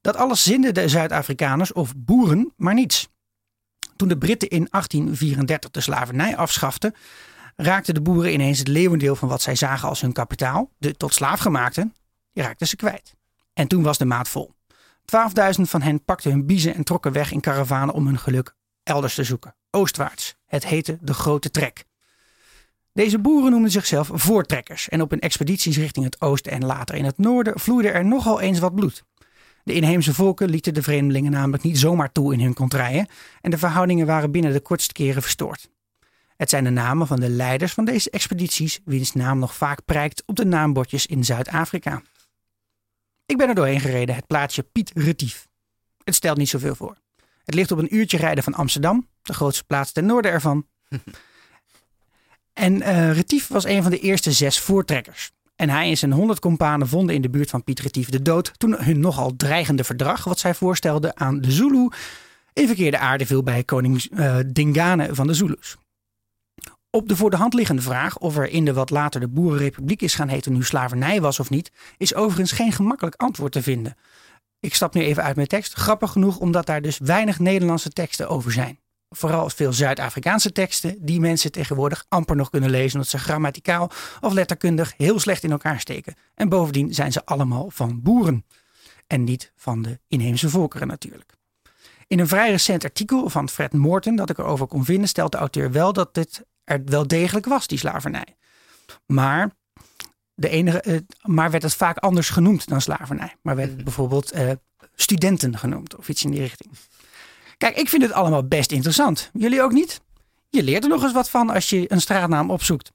Dat 0.00 0.16
alles 0.16 0.42
zinde 0.42 0.72
de 0.72 0.88
Zuid-Afrikaners 0.88 1.72
of 1.72 1.92
boeren 1.96 2.52
maar 2.56 2.74
niets. 2.74 3.08
Toen 3.96 4.08
de 4.08 4.18
Britten 4.18 4.48
in 4.48 4.66
1834 4.70 5.70
de 5.70 5.80
slavernij 5.80 6.36
afschaften, 6.36 6.94
raakten 7.62 7.94
de 7.94 8.00
boeren 8.00 8.32
ineens 8.32 8.58
het 8.58 8.68
leeuwendeel 8.68 9.16
van 9.16 9.28
wat 9.28 9.42
zij 9.42 9.54
zagen 9.54 9.88
als 9.88 10.00
hun 10.00 10.12
kapitaal, 10.12 10.70
de 10.78 10.96
tot 10.96 11.14
slaafgemaakten, 11.14 11.94
die 12.32 12.42
raakten 12.42 12.66
ze 12.66 12.76
kwijt. 12.76 13.14
En 13.52 13.68
toen 13.68 13.82
was 13.82 13.98
de 13.98 14.04
maat 14.04 14.28
vol. 14.28 14.54
12.000 15.56 15.62
van 15.62 15.82
hen 15.82 16.04
pakten 16.04 16.30
hun 16.30 16.46
biezen 16.46 16.74
en 16.74 16.84
trokken 16.84 17.12
weg 17.12 17.32
in 17.32 17.40
karavanen 17.40 17.94
om 17.94 18.06
hun 18.06 18.18
geluk 18.18 18.54
elders 18.82 19.14
te 19.14 19.24
zoeken, 19.24 19.54
oostwaarts. 19.70 20.36
Het 20.46 20.66
heette 20.66 20.98
de 21.00 21.14
Grote 21.14 21.50
Trek. 21.50 21.84
Deze 22.92 23.18
boeren 23.18 23.50
noemden 23.50 23.70
zichzelf 23.70 24.10
voortrekkers 24.12 24.88
en 24.88 25.00
op 25.00 25.10
hun 25.10 25.20
expedities 25.20 25.76
richting 25.76 26.04
het 26.04 26.20
oosten 26.20 26.52
en 26.52 26.64
later 26.64 26.94
in 26.94 27.04
het 27.04 27.18
noorden 27.18 27.60
vloeide 27.60 27.90
er 27.90 28.04
nogal 28.04 28.40
eens 28.40 28.58
wat 28.58 28.74
bloed. 28.74 29.04
De 29.64 29.72
inheemse 29.72 30.14
volken 30.14 30.48
lieten 30.48 30.74
de 30.74 30.82
vreemdelingen 30.82 31.30
namelijk 31.30 31.62
niet 31.62 31.78
zomaar 31.78 32.12
toe 32.12 32.32
in 32.32 32.40
hun 32.40 32.54
contraien 32.54 33.06
en 33.40 33.50
de 33.50 33.58
verhoudingen 33.58 34.06
waren 34.06 34.30
binnen 34.30 34.52
de 34.52 34.60
kortste 34.60 34.92
keren 34.92 35.22
verstoord. 35.22 35.70
Het 36.40 36.50
zijn 36.50 36.64
de 36.64 36.70
namen 36.70 37.06
van 37.06 37.20
de 37.20 37.28
leiders 37.28 37.72
van 37.72 37.84
deze 37.84 38.10
expedities, 38.10 38.80
wiens 38.84 39.12
naam 39.12 39.38
nog 39.38 39.54
vaak 39.54 39.84
prijkt 39.84 40.22
op 40.26 40.36
de 40.36 40.44
naambordjes 40.44 41.06
in 41.06 41.24
Zuid-Afrika. 41.24 42.02
Ik 43.26 43.36
ben 43.36 43.48
er 43.48 43.54
doorheen 43.54 43.80
gereden, 43.80 44.14
het 44.14 44.26
plaatsje 44.26 44.62
Piet 44.62 44.90
Retief. 44.94 45.48
Het 46.04 46.14
stelt 46.14 46.36
niet 46.36 46.48
zoveel 46.48 46.74
voor. 46.74 46.96
Het 47.44 47.54
ligt 47.54 47.70
op 47.70 47.78
een 47.78 47.94
uurtje 47.94 48.16
rijden 48.16 48.44
van 48.44 48.54
Amsterdam, 48.54 49.08
de 49.22 49.32
grootste 49.32 49.64
plaats 49.64 49.92
ten 49.92 50.06
noorden 50.06 50.30
ervan. 50.30 50.66
en 52.52 52.74
uh, 52.74 53.12
Retief 53.12 53.48
was 53.48 53.64
een 53.64 53.82
van 53.82 53.90
de 53.90 53.98
eerste 53.98 54.32
zes 54.32 54.60
voortrekkers. 54.60 55.30
En 55.56 55.68
hij 55.68 55.88
en 55.88 55.96
zijn 55.96 56.12
honderd 56.12 56.38
kompanen 56.38 56.88
vonden 56.88 57.14
in 57.14 57.22
de 57.22 57.30
buurt 57.30 57.50
van 57.50 57.64
Piet 57.64 57.80
Retief 57.80 58.08
de 58.08 58.22
dood 58.22 58.58
toen 58.58 58.82
hun 58.82 59.00
nogal 59.00 59.36
dreigende 59.36 59.84
verdrag, 59.84 60.24
wat 60.24 60.38
zij 60.38 60.54
voorstelden 60.54 61.16
aan 61.16 61.40
de 61.40 61.50
Zulu, 61.50 61.88
in 62.52 62.66
verkeerde 62.66 62.98
aarde 62.98 63.26
viel 63.26 63.42
bij 63.42 63.64
koning 63.64 64.04
uh, 64.10 64.36
Dingane 64.46 65.14
van 65.14 65.26
de 65.26 65.34
Zulus. 65.34 65.76
Op 66.92 67.08
de 67.08 67.16
voor 67.16 67.30
de 67.30 67.36
hand 67.36 67.54
liggende 67.54 67.82
vraag 67.82 68.18
of 68.18 68.36
er 68.36 68.48
in 68.48 68.64
de 68.64 68.72
wat 68.72 68.90
later 68.90 69.20
de 69.20 69.28
Boerenrepubliek 69.28 70.02
is 70.02 70.14
gaan 70.14 70.28
heten 70.28 70.52
nu 70.52 70.64
slavernij 70.64 71.20
was 71.20 71.40
of 71.40 71.50
niet, 71.50 71.72
is 71.96 72.14
overigens 72.14 72.52
geen 72.52 72.72
gemakkelijk 72.72 73.16
antwoord 73.16 73.52
te 73.52 73.62
vinden. 73.62 73.96
Ik 74.60 74.74
stap 74.74 74.94
nu 74.94 75.02
even 75.02 75.22
uit 75.22 75.36
mijn 75.36 75.48
tekst. 75.48 75.72
Grappig 75.72 76.12
genoeg 76.12 76.38
omdat 76.38 76.66
daar 76.66 76.82
dus 76.82 76.98
weinig 76.98 77.38
Nederlandse 77.38 77.90
teksten 77.90 78.28
over 78.28 78.52
zijn. 78.52 78.78
Vooral 79.08 79.50
veel 79.50 79.72
Zuid-Afrikaanse 79.72 80.52
teksten 80.52 80.96
die 80.98 81.20
mensen 81.20 81.52
tegenwoordig 81.52 82.04
amper 82.08 82.36
nog 82.36 82.50
kunnen 82.50 82.70
lezen 82.70 82.92
omdat 82.92 83.10
ze 83.10 83.18
grammaticaal 83.18 83.90
of 84.20 84.32
letterkundig 84.32 84.94
heel 84.96 85.18
slecht 85.18 85.42
in 85.42 85.50
elkaar 85.50 85.80
steken. 85.80 86.14
En 86.34 86.48
bovendien 86.48 86.94
zijn 86.94 87.12
ze 87.12 87.24
allemaal 87.24 87.70
van 87.70 88.02
boeren. 88.02 88.44
En 89.06 89.24
niet 89.24 89.52
van 89.56 89.82
de 89.82 90.00
inheemse 90.08 90.48
volkeren 90.48 90.86
natuurlijk. 90.86 91.34
In 92.06 92.18
een 92.18 92.28
vrij 92.28 92.50
recent 92.50 92.84
artikel 92.84 93.28
van 93.28 93.48
Fred 93.48 93.72
Morton 93.72 94.16
dat 94.16 94.30
ik 94.30 94.38
erover 94.38 94.66
kon 94.66 94.84
vinden, 94.84 95.08
stelt 95.08 95.32
de 95.32 95.38
auteur 95.38 95.72
wel 95.72 95.92
dat 95.92 96.14
dit 96.14 96.44
er 96.70 96.82
wel 96.84 97.06
degelijk 97.06 97.46
was, 97.46 97.66
die 97.66 97.78
slavernij. 97.78 98.36
Maar, 99.06 99.50
de 100.34 100.48
enige, 100.48 100.82
uh, 100.86 100.98
maar 101.22 101.50
werd 101.50 101.62
het 101.62 101.74
vaak 101.74 101.96
anders 101.96 102.30
genoemd 102.30 102.68
dan 102.68 102.80
slavernij. 102.80 103.36
Maar 103.42 103.56
werd 103.56 103.70
het 103.70 103.84
bijvoorbeeld 103.84 104.34
uh, 104.34 104.50
studenten 104.94 105.58
genoemd 105.58 105.96
of 105.96 106.08
iets 106.08 106.24
in 106.24 106.30
die 106.30 106.40
richting. 106.40 106.70
Kijk, 107.56 107.76
ik 107.76 107.88
vind 107.88 108.02
het 108.02 108.12
allemaal 108.12 108.46
best 108.46 108.72
interessant. 108.72 109.30
Jullie 109.32 109.62
ook 109.62 109.72
niet? 109.72 110.00
Je 110.48 110.62
leert 110.62 110.82
er 110.82 110.90
nog 110.90 111.02
eens 111.02 111.12
wat 111.12 111.30
van 111.30 111.50
als 111.50 111.70
je 111.70 111.92
een 111.92 112.00
straatnaam 112.00 112.50
opzoekt. 112.50 112.92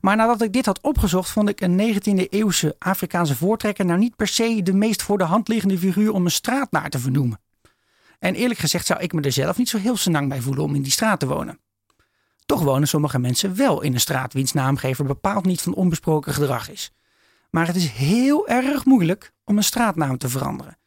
Maar 0.00 0.16
nadat 0.16 0.42
ik 0.42 0.52
dit 0.52 0.66
had 0.66 0.80
opgezocht, 0.80 1.30
vond 1.30 1.48
ik 1.48 1.60
een 1.60 1.94
19e 1.94 2.28
eeuwse 2.28 2.76
Afrikaanse 2.78 3.36
voortrekker 3.36 3.84
nou 3.84 3.98
niet 3.98 4.16
per 4.16 4.28
se 4.28 4.62
de 4.62 4.72
meest 4.72 5.02
voor 5.02 5.18
de 5.18 5.24
hand 5.24 5.48
liggende 5.48 5.78
figuur 5.78 6.12
om 6.12 6.24
een 6.24 6.30
straat 6.30 6.70
naar 6.70 6.90
te 6.90 6.98
vernoemen. 6.98 7.40
En 8.18 8.34
eerlijk 8.34 8.60
gezegd 8.60 8.86
zou 8.86 9.00
ik 9.00 9.12
me 9.12 9.20
er 9.20 9.32
zelf 9.32 9.58
niet 9.58 9.68
zo 9.68 9.78
heel 9.78 9.96
senang 9.96 10.28
bij 10.28 10.40
voelen 10.40 10.64
om 10.64 10.74
in 10.74 10.82
die 10.82 10.92
straat 10.92 11.20
te 11.20 11.26
wonen. 11.26 11.58
Toch 12.50 12.62
wonen 12.62 12.88
sommige 12.88 13.18
mensen 13.18 13.56
wel 13.56 13.80
in 13.80 13.94
een 13.94 14.00
straat 14.00 14.32
wiens 14.32 14.52
naamgever 14.52 15.04
bepaald 15.04 15.44
niet 15.44 15.62
van 15.62 15.74
onbesproken 15.74 16.34
gedrag 16.34 16.70
is. 16.70 16.92
Maar 17.50 17.66
het 17.66 17.76
is 17.76 17.90
heel 17.90 18.48
erg 18.48 18.84
moeilijk 18.84 19.32
om 19.44 19.56
een 19.56 19.64
straatnaam 19.64 20.18
te 20.18 20.28
veranderen. 20.28 20.78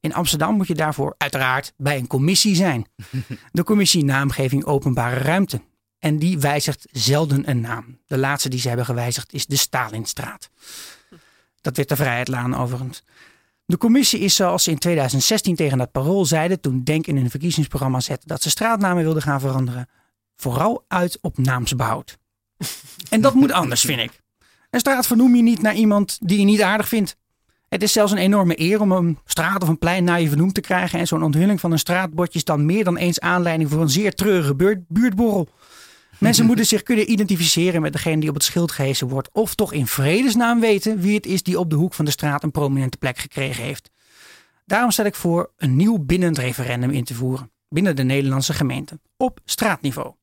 In 0.00 0.14
Amsterdam 0.14 0.56
moet 0.56 0.66
je 0.66 0.74
daarvoor 0.74 1.14
uiteraard 1.18 1.72
bij 1.76 1.98
een 1.98 2.06
commissie 2.06 2.54
zijn. 2.54 2.86
De 3.52 3.64
commissie 3.64 4.04
Naamgeving 4.04 4.64
Openbare 4.64 5.16
Ruimte. 5.16 5.60
En 5.98 6.18
die 6.18 6.38
wijzigt 6.38 6.88
zelden 6.90 7.50
een 7.50 7.60
naam. 7.60 7.98
De 8.06 8.18
laatste 8.18 8.48
die 8.48 8.60
ze 8.60 8.68
hebben 8.68 8.86
gewijzigd 8.86 9.32
is 9.32 9.46
de 9.46 9.56
Stalinstraat. 9.56 10.50
Dat 11.60 11.76
werd 11.76 11.88
de 11.88 11.96
Vrijheidlaan 11.96 12.56
overigens. 12.56 13.02
De 13.64 13.76
commissie 13.76 14.20
is 14.20 14.34
zoals 14.34 14.62
ze 14.62 14.70
in 14.70 14.78
2016 14.78 15.56
tegen 15.56 15.80
het 15.80 15.92
parool 15.92 16.24
zeiden 16.24 16.60
toen 16.60 16.84
Denk 16.84 17.06
in 17.06 17.16
hun 17.16 17.30
verkiezingsprogramma 17.30 18.00
zette 18.00 18.26
dat 18.26 18.42
ze 18.42 18.50
straatnamen 18.50 19.02
wilden 19.02 19.22
gaan 19.22 19.40
veranderen, 19.40 19.88
vooral 20.36 20.84
uit 20.88 21.18
op 21.20 21.38
naamsbehoud. 21.38 22.18
En 23.10 23.20
dat 23.20 23.34
moet 23.34 23.52
anders, 23.52 23.80
vind 23.80 24.00
ik. 24.00 24.20
Een 24.70 24.80
straat 24.80 25.06
vernoem 25.06 25.36
je 25.36 25.42
niet 25.42 25.62
naar 25.62 25.74
iemand 25.74 26.18
die 26.20 26.38
je 26.38 26.44
niet 26.44 26.62
aardig 26.62 26.88
vindt. 26.88 27.16
Het 27.68 27.82
is 27.82 27.92
zelfs 27.92 28.12
een 28.12 28.18
enorme 28.18 28.60
eer 28.60 28.80
om 28.80 28.92
een 28.92 29.18
straat 29.24 29.62
of 29.62 29.68
een 29.68 29.78
plein 29.78 30.04
naar 30.04 30.20
je 30.20 30.28
vernoemd 30.28 30.54
te 30.54 30.60
krijgen. 30.60 30.98
En 30.98 31.06
zo'n 31.06 31.22
onthulling 31.22 31.60
van 31.60 31.72
een 31.72 31.78
straatbordje 31.78 32.38
is 32.38 32.44
dan 32.44 32.66
meer 32.66 32.84
dan 32.84 32.96
eens 32.96 33.20
aanleiding 33.20 33.70
voor 33.70 33.80
een 33.80 33.90
zeer 33.90 34.14
treurige 34.14 34.54
buurt, 34.54 34.88
buurtborrel. 34.88 35.48
Mensen 36.18 36.46
moeten 36.46 36.66
zich 36.66 36.82
kunnen 36.82 37.10
identificeren 37.10 37.82
met 37.82 37.92
degene 37.92 38.20
die 38.20 38.28
op 38.28 38.34
het 38.34 38.44
schild 38.44 38.72
gehezen 38.72 39.08
wordt. 39.08 39.28
Of 39.32 39.54
toch 39.54 39.72
in 39.72 39.86
vredesnaam 39.86 40.60
weten 40.60 41.00
wie 41.00 41.14
het 41.14 41.26
is 41.26 41.42
die 41.42 41.58
op 41.58 41.70
de 41.70 41.76
hoek 41.76 41.94
van 41.94 42.04
de 42.04 42.10
straat 42.10 42.42
een 42.42 42.50
prominente 42.50 42.98
plek 42.98 43.18
gekregen 43.18 43.64
heeft. 43.64 43.90
Daarom 44.66 44.90
stel 44.90 45.04
ik 45.04 45.14
voor 45.14 45.52
een 45.56 45.76
nieuw 45.76 45.98
bindend 45.98 46.38
referendum 46.38 46.90
in 46.90 47.04
te 47.04 47.14
voeren. 47.14 47.50
Binnen 47.68 47.96
de 47.96 48.02
Nederlandse 48.02 48.52
gemeente. 48.52 49.00
Op 49.16 49.40
straatniveau. 49.44 50.14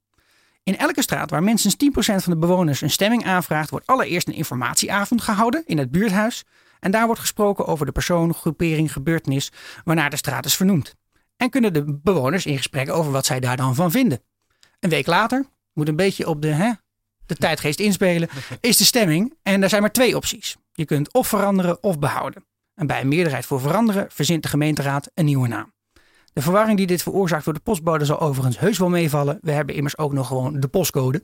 In 0.63 0.77
elke 0.77 1.01
straat 1.01 1.29
waar 1.29 1.43
minstens 1.43 1.75
10% 1.75 1.77
van 1.95 2.33
de 2.33 2.37
bewoners 2.37 2.81
een 2.81 2.89
stemming 2.89 3.25
aanvraagt, 3.25 3.69
wordt 3.69 3.87
allereerst 3.87 4.27
een 4.27 4.33
informatieavond 4.33 5.21
gehouden 5.21 5.63
in 5.65 5.77
het 5.77 5.91
buurthuis. 5.91 6.43
En 6.79 6.91
daar 6.91 7.05
wordt 7.05 7.21
gesproken 7.21 7.65
over 7.65 7.85
de 7.85 7.91
persoon, 7.91 8.33
groepering, 8.33 8.91
gebeurtenis 8.91 9.51
waarnaar 9.83 10.09
de 10.09 10.15
straat 10.15 10.45
is 10.45 10.55
vernoemd. 10.55 10.95
En 11.37 11.49
kunnen 11.49 11.73
de 11.73 11.99
bewoners 12.03 12.45
in 12.45 12.57
gesprek 12.57 12.89
over 12.89 13.11
wat 13.11 13.25
zij 13.25 13.39
daar 13.39 13.57
dan 13.57 13.75
van 13.75 13.91
vinden. 13.91 14.21
Een 14.79 14.89
week 14.89 15.07
later, 15.07 15.45
moet 15.73 15.87
een 15.87 15.95
beetje 15.95 16.27
op 16.27 16.41
de, 16.41 16.47
hè, 16.47 16.71
de 17.25 17.35
tijdgeest 17.35 17.79
inspelen, 17.79 18.29
is 18.59 18.77
de 18.77 18.83
stemming. 18.83 19.33
En 19.43 19.63
er 19.63 19.69
zijn 19.69 19.81
maar 19.81 19.91
twee 19.91 20.15
opties. 20.15 20.57
Je 20.71 20.85
kunt 20.85 21.13
of 21.13 21.27
veranderen 21.27 21.83
of 21.83 21.99
behouden. 21.99 22.45
En 22.75 22.87
bij 22.87 23.01
een 23.01 23.07
meerderheid 23.07 23.45
voor 23.45 23.59
veranderen 23.61 24.07
verzint 24.11 24.43
de 24.43 24.49
gemeenteraad 24.49 25.11
een 25.13 25.25
nieuwe 25.25 25.47
naam. 25.47 25.73
De 26.33 26.41
verwarring 26.41 26.77
die 26.77 26.87
dit 26.87 27.01
veroorzaakt 27.01 27.45
door 27.45 27.53
de 27.53 27.59
postbode 27.59 28.05
zal 28.05 28.19
overigens 28.19 28.59
heus 28.59 28.77
wel 28.77 28.89
meevallen. 28.89 29.37
We 29.41 29.51
hebben 29.51 29.75
immers 29.75 29.97
ook 29.97 30.13
nog 30.13 30.27
gewoon 30.27 30.59
de 30.59 30.67
postcode. 30.67 31.23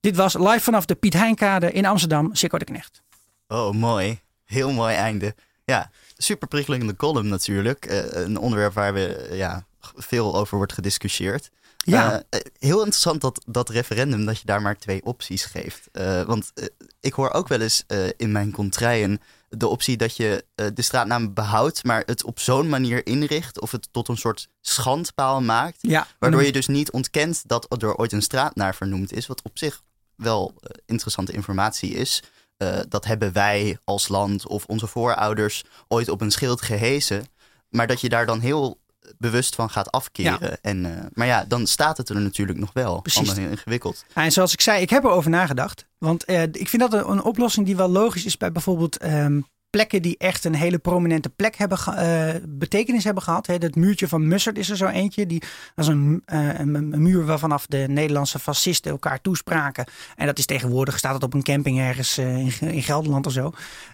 Dit 0.00 0.16
was 0.16 0.34
live 0.34 0.60
vanaf 0.60 0.84
de 0.84 0.94
Piet 0.94 1.12
Heinkade 1.12 1.72
in 1.72 1.86
Amsterdam, 1.86 2.34
Sikko 2.34 2.58
de 2.58 2.64
Knecht. 2.64 3.02
Oh, 3.48 3.72
mooi. 3.74 4.20
Heel 4.44 4.72
mooi 4.72 4.94
einde. 4.94 5.34
Ja, 5.64 5.90
super 6.16 6.48
prikkelende 6.48 6.96
column 6.96 7.28
natuurlijk. 7.28 7.90
Uh, 7.90 8.12
een 8.12 8.38
onderwerp 8.38 8.72
waar 8.72 8.94
we 8.94 9.28
ja, 9.32 9.64
veel 9.80 10.36
over 10.36 10.56
wordt 10.56 10.72
gediscussieerd. 10.72 11.50
Ja. 11.76 12.22
Uh, 12.30 12.40
heel 12.58 12.78
interessant 12.78 13.20
dat, 13.20 13.44
dat 13.46 13.68
referendum, 13.68 14.24
dat 14.24 14.38
je 14.38 14.46
daar 14.46 14.62
maar 14.62 14.78
twee 14.78 15.04
opties 15.04 15.44
geeft. 15.44 15.88
Want 16.26 16.52
ik 17.00 17.12
hoor 17.12 17.32
ook 17.32 17.48
wel 17.48 17.60
eens 17.60 17.84
in 18.16 18.32
mijn 18.32 18.50
contraien 18.50 19.20
de 19.56 19.68
optie 19.68 19.96
dat 19.96 20.16
je 20.16 20.44
de 20.54 20.82
straatnaam 20.82 21.34
behoudt, 21.34 21.84
maar 21.84 22.02
het 22.06 22.24
op 22.24 22.38
zo'n 22.38 22.68
manier 22.68 23.06
inricht 23.06 23.60
of 23.60 23.70
het 23.70 23.88
tot 23.90 24.08
een 24.08 24.16
soort 24.16 24.48
schandpaal 24.60 25.40
maakt. 25.40 25.78
Ja. 25.80 26.06
Waardoor 26.18 26.42
je 26.42 26.52
dus 26.52 26.66
niet 26.66 26.90
ontkent 26.90 27.42
dat 27.48 27.82
er 27.82 27.96
ooit 27.96 28.12
een 28.12 28.22
straat 28.22 28.54
naar 28.54 28.74
vernoemd 28.74 29.12
is, 29.12 29.26
wat 29.26 29.42
op 29.42 29.58
zich 29.58 29.82
wel 30.16 30.54
interessante 30.86 31.32
informatie 31.32 31.90
is. 31.90 32.22
Uh, 32.58 32.78
dat 32.88 33.04
hebben 33.04 33.32
wij 33.32 33.78
als 33.84 34.08
land 34.08 34.46
of 34.46 34.64
onze 34.66 34.86
voorouders 34.86 35.64
ooit 35.88 36.08
op 36.08 36.20
een 36.20 36.30
schild 36.30 36.62
gehezen. 36.62 37.26
Maar 37.68 37.86
dat 37.86 38.00
je 38.00 38.08
daar 38.08 38.26
dan 38.26 38.40
heel 38.40 38.78
bewust 39.18 39.54
van 39.54 39.70
gaat 39.70 39.90
afkeren. 39.90 40.38
Ja. 40.40 40.56
En, 40.62 40.84
uh, 40.84 40.90
maar 41.12 41.26
ja, 41.26 41.44
dan 41.48 41.66
staat 41.66 41.96
het 41.96 42.08
er 42.08 42.20
natuurlijk 42.20 42.58
nog 42.58 42.72
wel. 42.72 43.00
Precies. 43.00 43.32
Heel 43.32 43.48
ingewikkeld. 43.48 44.04
Ja, 44.14 44.22
en 44.24 44.32
zoals 44.32 44.52
ik 44.52 44.60
zei, 44.60 44.82
ik 44.82 44.90
heb 44.90 45.04
erover 45.04 45.30
nagedacht. 45.30 45.86
Want 45.98 46.28
uh, 46.28 46.42
ik 46.42 46.68
vind 46.68 46.82
dat 46.82 46.92
een, 46.92 47.10
een, 47.10 47.22
oplossing 47.22 47.66
die 47.66 47.76
wel 47.76 47.88
logisch 47.88 48.24
is 48.24 48.36
bij 48.36 48.52
bijvoorbeeld 48.52 49.04
um, 49.04 49.46
plekken 49.70 50.02
die 50.02 50.14
echt 50.18 50.44
een 50.44 50.54
hele 50.54 50.78
prominente 50.78 51.28
plek 51.28 51.56
hebben 51.56 51.78
uh, 51.88 52.34
betekenis 52.48 53.04
hebben 53.04 53.22
gehad. 53.22 53.46
Hè. 53.46 53.54
Het 53.54 53.76
muurtje 53.76 54.08
van 54.08 54.28
Mussert 54.28 54.58
is 54.58 54.70
er 54.70 54.76
zo 54.76 54.86
eentje. 54.86 55.26
Die, 55.26 55.40
dat 55.74 55.84
is 55.84 55.86
een, 55.86 56.22
uh, 56.32 56.58
een, 56.58 56.74
een, 56.74 57.02
muur 57.02 57.24
waarvanaf 57.24 57.66
de 57.66 57.84
Nederlandse 57.88 58.38
fascisten 58.38 58.90
elkaar 58.90 59.20
toespraken. 59.20 59.84
En 60.16 60.26
dat 60.26 60.38
is 60.38 60.46
tegenwoordig, 60.46 60.98
staat 60.98 61.14
het 61.14 61.22
op 61.22 61.34
een 61.34 61.42
camping 61.42 61.78
ergens 61.78 62.18
uh, 62.18 62.36
in, 62.36 62.52
in, 62.60 62.82
Gelderland 62.82 63.26
of 63.26 63.32
zo. 63.32 63.52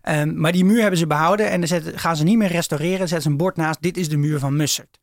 Um, 0.09 0.41
maar 0.41 0.53
die 0.53 0.65
muur 0.65 0.81
hebben 0.81 0.99
ze 0.99 1.07
behouden 1.07 1.51
en 1.51 1.61
dan 1.61 1.83
gaan 1.95 2.17
ze 2.17 2.25
niet 2.25 2.39
meer 2.39 2.49
restaureren. 2.49 2.99
Zetten 2.99 3.23
ze 3.23 3.29
een 3.29 3.37
bord 3.37 3.57
naast, 3.57 3.83
dit 3.83 3.97
is 3.97 4.09
de 4.09 4.17
muur 4.17 4.39
van 4.39 4.57
Mussert. 4.57 4.99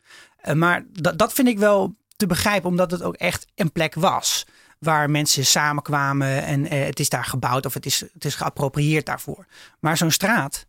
maar 0.54 0.86
dat, 0.92 1.18
dat 1.18 1.34
vind 1.34 1.48
ik 1.48 1.60
wel 1.60 1.96
te 2.16 2.28
begrijpen, 2.28 2.70
omdat 2.70 2.92
het 2.92 3.04
ook 3.04 3.16
echt 3.16 3.46
een 3.56 3.72
plek 3.72 3.94
was 3.96 4.46
waar 4.84 5.10
mensen 5.10 5.46
samenkwamen 5.46 6.44
en 6.44 6.74
uh, 6.74 6.86
het 6.86 7.00
is 7.00 7.10
daar 7.10 7.26
gebouwd 7.26 7.66
of 7.66 7.74
het 7.74 7.86
is, 7.86 8.00
het 8.14 8.26
is 8.26 8.36
geappropriëerd 8.36 9.06
daarvoor. 9.06 9.46
Maar 9.80 9.98
zo'n 9.98 10.12
straat, 10.12 10.66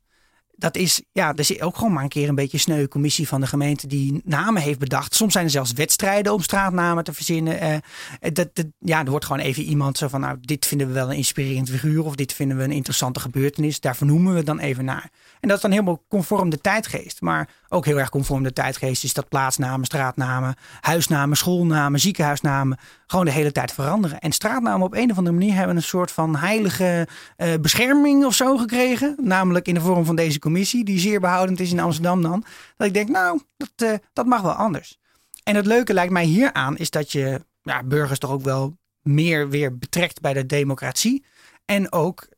dat 0.57 0.77
is, 0.77 1.03
ja, 1.13 1.33
er 1.33 1.39
is 1.39 1.61
ook 1.61 1.77
gewoon 1.77 1.93
maar 1.93 2.03
een 2.03 2.09
keer 2.09 2.29
een 2.29 2.35
beetje 2.35 2.59
sneu 2.59 2.89
commissie 2.89 3.29
van 3.29 3.41
de 3.41 3.47
gemeente 3.47 3.87
die 3.87 4.21
namen 4.25 4.63
heeft 4.63 4.79
bedacht. 4.79 5.15
Soms 5.15 5.33
zijn 5.33 5.45
er 5.45 5.51
zelfs 5.51 5.73
wedstrijden 5.73 6.33
om 6.33 6.41
straatnamen 6.41 7.05
te 7.05 7.13
verzinnen. 7.13 7.83
Dat, 8.21 8.55
dat, 8.55 8.67
ja, 8.79 9.05
er 9.05 9.11
wordt 9.11 9.25
gewoon 9.25 9.41
even 9.41 9.63
iemand 9.63 9.99
zo 9.99 10.09
van, 10.09 10.21
nou, 10.21 10.39
dit 10.41 10.67
vinden 10.67 10.87
we 10.87 10.93
wel 10.93 11.11
een 11.11 11.17
inspirerend 11.17 11.71
figuur 11.71 12.05
of 12.05 12.15
dit 12.15 12.33
vinden 12.33 12.57
we 12.57 12.63
een 12.63 12.71
interessante 12.71 13.21
gebeurtenis. 13.21 13.81
Daar 13.81 13.97
vernoemen 13.97 14.35
we 14.35 14.43
dan 14.43 14.59
even 14.59 14.85
naar. 14.85 15.11
En 15.45 15.51
dat 15.51 15.57
is 15.57 15.63
dan 15.63 15.73
helemaal 15.73 16.05
conform 16.09 16.51
de 16.51 16.61
tijdgeest. 16.61 17.21
Maar 17.21 17.49
ook 17.69 17.85
heel 17.85 17.99
erg 17.99 18.09
conform 18.09 18.43
de 18.43 18.53
tijdgeest 18.53 19.05
is 19.05 19.13
dat 19.13 19.29
plaatsnamen, 19.29 19.85
straatnamen, 19.85 20.55
huisnamen, 20.81 21.37
schoolnamen, 21.37 22.01
ziekenhuisnamen 22.01 22.79
gewoon 23.07 23.25
de 23.25 23.31
hele 23.31 23.53
tijd 23.53 23.73
veranderen. 23.73 24.19
En 24.19 24.33
straatnamen 24.33 24.87
op 24.87 24.95
een 24.95 25.11
of 25.11 25.17
andere 25.19 25.37
manier 25.37 25.55
hebben 25.55 25.77
een 25.77 25.83
soort 25.83 26.11
van 26.11 26.37
heilige 26.37 27.09
uh, 27.37 27.55
bescherming 27.61 28.25
of 28.25 28.35
zo 28.35 28.57
gekregen. 28.57 29.17
Namelijk 29.21 29.69
in 29.69 29.75
de 29.75 29.81
vorm 29.81 30.05
van 30.05 30.17
deze 30.17 30.39
commissie, 30.39 30.85
die 30.85 30.99
zeer 30.99 31.21
behoudend 31.21 31.61
is 31.61 31.73
in 31.73 31.81
Amsterdam 31.81 32.23
dan. 32.23 32.45
Dat 32.77 32.87
ik 32.87 32.95
denk, 32.95 33.09
nou, 33.09 33.41
dat, 33.57 33.71
uh, 33.83 33.93
dat 34.13 34.27
mag 34.27 34.43
wel 34.43 34.53
anders. 34.53 34.99
En 35.43 35.57
het 35.57 35.67
leuke 35.67 35.95
lijkt 35.95 36.13
mij 36.13 36.25
hier 36.25 36.53
aan 36.53 36.77
is 36.77 36.91
dat 36.91 37.13
je 37.13 37.45
ja, 37.63 37.83
burgers 37.83 38.19
toch 38.19 38.31
ook 38.31 38.45
wel 38.45 38.77
meer 39.03 39.49
weer 39.49 39.79
betrekt 39.79 40.21
bij 40.21 40.33
de 40.33 40.47
democratie. 40.47 41.25
En 41.65 41.93
ook 41.93 42.29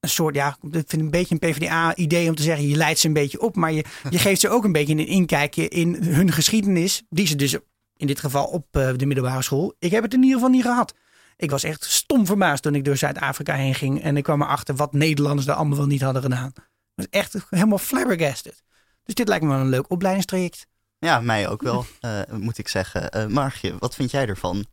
een 0.00 0.08
soort, 0.08 0.34
ja, 0.34 0.56
ik 0.70 0.84
vind 0.86 1.02
een 1.02 1.10
beetje 1.10 1.36
een 1.38 1.50
PvdA-idee 1.50 2.28
om 2.28 2.34
te 2.34 2.42
zeggen, 2.42 2.68
je 2.68 2.76
leidt 2.76 2.98
ze 2.98 3.06
een 3.06 3.12
beetje 3.12 3.40
op, 3.40 3.56
maar 3.56 3.72
je, 3.72 3.84
je 4.10 4.18
geeft 4.18 4.40
ze 4.40 4.48
ook 4.48 4.64
een 4.64 4.72
beetje 4.72 4.92
een 4.92 5.06
inkijkje 5.06 5.68
in 5.68 6.02
hun 6.02 6.32
geschiedenis, 6.32 7.02
die 7.08 7.26
ze 7.26 7.36
dus 7.36 7.56
in 7.96 8.06
dit 8.06 8.20
geval 8.20 8.44
op 8.44 8.76
uh, 8.76 8.90
de 8.96 9.06
middelbare 9.06 9.42
school. 9.42 9.74
Ik 9.78 9.90
heb 9.90 10.02
het 10.02 10.14
in 10.14 10.22
ieder 10.22 10.34
geval 10.34 10.52
niet 10.52 10.62
gehad. 10.62 10.94
Ik 11.36 11.50
was 11.50 11.62
echt 11.62 11.84
stom 11.84 12.26
verbaasd 12.26 12.62
toen 12.62 12.74
ik 12.74 12.84
door 12.84 12.96
Zuid-Afrika 12.96 13.54
heen 13.54 13.74
ging 13.74 14.02
en 14.02 14.16
ik 14.16 14.22
kwam 14.22 14.42
erachter 14.42 14.76
wat 14.76 14.92
Nederlanders 14.92 15.46
daar 15.46 15.56
allemaal 15.56 15.78
wel 15.78 15.86
niet 15.86 16.02
hadden 16.02 16.22
gedaan. 16.22 16.52
Ik 16.54 16.62
was 16.94 17.06
echt 17.10 17.36
helemaal 17.50 17.78
flabbergasted. 17.78 18.62
Dus 19.04 19.14
dit 19.14 19.28
lijkt 19.28 19.44
me 19.44 19.50
wel 19.50 19.60
een 19.60 19.68
leuk 19.68 19.90
opleidingstraject. 19.90 20.66
Ja, 20.98 21.20
mij 21.20 21.48
ook 21.48 21.62
wel, 21.62 21.86
uh, 22.00 22.20
moet 22.46 22.58
ik 22.58 22.68
zeggen. 22.68 23.16
Uh, 23.16 23.26
Margje, 23.26 23.76
wat 23.78 23.94
vind 23.94 24.10
jij 24.10 24.26
ervan? 24.26 24.66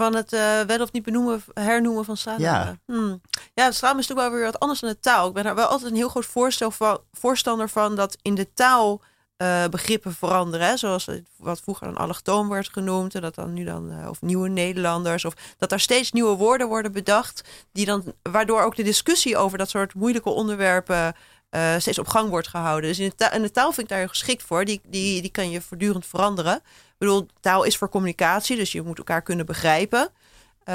Van 0.00 0.14
het 0.14 0.32
uh, 0.32 0.60
wel 0.60 0.80
of 0.80 0.92
niet 0.92 1.02
benoemen, 1.02 1.42
hernoemen 1.54 2.04
van 2.04 2.16
straatnamen. 2.16 2.80
Ja. 2.86 2.94
Hmm. 2.94 3.20
ja, 3.54 3.68
is 3.68 3.80
natuurlijk 3.80 4.20
wel 4.20 4.30
weer 4.30 4.44
wat 4.44 4.60
anders 4.60 4.80
dan 4.80 4.90
de 4.90 5.00
taal. 5.00 5.28
Ik 5.28 5.34
ben 5.34 5.46
er 5.46 5.54
wel 5.54 5.66
altijd 5.66 5.90
een 5.90 5.96
heel 5.96 6.08
groot 6.08 6.26
voorstel 6.26 6.70
van, 6.70 7.00
voorstander 7.12 7.68
van 7.68 7.96
dat 7.96 8.16
in 8.22 8.34
de 8.34 8.52
taal 8.52 9.02
uh, 9.42 9.66
begrippen 9.66 10.14
veranderen. 10.14 10.66
Hè? 10.66 10.76
Zoals 10.76 11.08
wat 11.36 11.60
vroeger 11.60 11.86
dan 11.86 11.96
allochtoon 11.96 12.48
werd 12.48 12.68
genoemd. 12.68 13.14
En 13.14 13.20
dat 13.20 13.34
dan 13.34 13.52
nu 13.52 13.64
dan, 13.64 13.92
uh, 13.92 14.08
of 14.08 14.22
nieuwe 14.22 14.48
Nederlanders. 14.48 15.24
Of 15.24 15.34
dat 15.58 15.68
daar 15.68 15.80
steeds 15.80 16.12
nieuwe 16.12 16.36
woorden 16.36 16.68
worden 16.68 16.92
bedacht. 16.92 17.48
Die 17.72 17.86
dan, 17.86 18.14
waardoor 18.22 18.62
ook 18.62 18.76
de 18.76 18.82
discussie 18.82 19.36
over 19.36 19.58
dat 19.58 19.70
soort 19.70 19.94
moeilijke 19.94 20.30
onderwerpen 20.30 21.14
uh, 21.50 21.74
steeds 21.78 21.98
op 21.98 22.08
gang 22.08 22.28
wordt 22.28 22.48
gehouden. 22.48 22.90
Dus 22.90 22.98
in 22.98 23.08
de, 23.08 23.14
taal, 23.14 23.32
in 23.32 23.42
de 23.42 23.50
taal 23.50 23.72
vind 23.72 23.90
ik 23.90 23.96
daar 23.96 24.08
geschikt 24.08 24.42
voor. 24.42 24.64
Die, 24.64 24.80
die, 24.84 25.22
die 25.22 25.30
kan 25.30 25.50
je 25.50 25.60
voortdurend 25.60 26.06
veranderen. 26.06 26.62
Bedoel, 27.00 27.26
taal 27.40 27.64
is 27.64 27.76
voor 27.76 27.88
communicatie, 27.88 28.56
dus 28.56 28.72
je 28.72 28.82
moet 28.82 28.98
elkaar 28.98 29.22
kunnen 29.22 29.46
begrijpen. 29.46 30.00
Uh, 30.00 30.74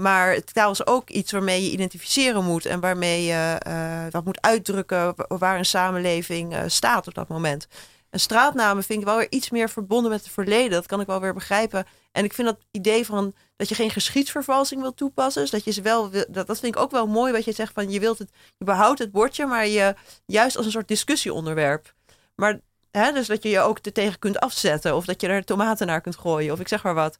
maar 0.00 0.40
taal 0.44 0.70
is 0.70 0.86
ook 0.86 1.10
iets 1.10 1.32
waarmee 1.32 1.64
je 1.64 1.70
identificeren 1.70 2.44
moet 2.44 2.66
en 2.66 2.80
waarmee 2.80 3.24
je 3.24 3.60
uh, 3.66 4.06
wat 4.10 4.24
moet 4.24 4.40
uitdrukken 4.40 5.14
waar 5.28 5.58
een 5.58 5.64
samenleving 5.64 6.52
uh, 6.52 6.62
staat 6.66 7.06
op 7.06 7.14
dat 7.14 7.28
moment. 7.28 7.68
En 8.10 8.20
straatnamen 8.20 8.84
vind 8.84 9.00
ik 9.00 9.06
wel 9.06 9.16
weer 9.16 9.30
iets 9.30 9.50
meer 9.50 9.68
verbonden 9.68 10.10
met 10.10 10.20
het 10.20 10.32
verleden. 10.32 10.70
Dat 10.70 10.86
kan 10.86 11.00
ik 11.00 11.06
wel 11.06 11.20
weer 11.20 11.34
begrijpen. 11.34 11.86
En 12.12 12.24
ik 12.24 12.32
vind 12.32 12.48
dat 12.48 12.58
idee 12.70 13.06
van 13.06 13.34
dat 13.56 13.68
je 13.68 13.74
geen 13.74 13.90
geschiedsvervalsing 13.90 14.80
wil 14.80 14.94
toepassen. 14.94 15.42
Dus 15.42 15.50
dat 15.50 15.64
je 15.64 15.70
ze 15.70 15.82
wel 15.82 16.10
dat, 16.10 16.46
dat 16.46 16.58
vind 16.58 16.76
ik 16.76 16.80
ook 16.82 16.90
wel 16.90 17.06
mooi 17.06 17.32
wat 17.32 17.44
je 17.44 17.52
zegt 17.52 17.72
van 17.72 17.90
je 17.90 18.00
wilt 18.00 18.18
het, 18.18 18.30
je 18.58 18.64
behoudt 18.64 18.98
het 18.98 19.12
bordje, 19.12 19.46
maar 19.46 19.66
je 19.66 19.94
juist 20.26 20.56
als 20.56 20.66
een 20.66 20.72
soort 20.72 20.88
discussieonderwerp. 20.88 21.94
Maar 22.34 22.60
hè, 22.96 23.12
dus 23.12 23.26
dat 23.26 23.42
je 23.42 23.48
je 23.48 23.60
ook 23.60 23.78
er 23.82 23.92
tegen 23.92 24.18
kunt 24.18 24.40
afzetten. 24.40 24.96
Of 24.96 25.04
dat 25.04 25.20
je 25.20 25.28
er 25.28 25.44
tomaten 25.44 25.86
naar 25.86 26.00
kunt 26.00 26.16
gooien. 26.16 26.52
Of 26.52 26.60
ik 26.60 26.68
zeg 26.68 26.82
maar 26.82 26.94
wat. 26.94 27.16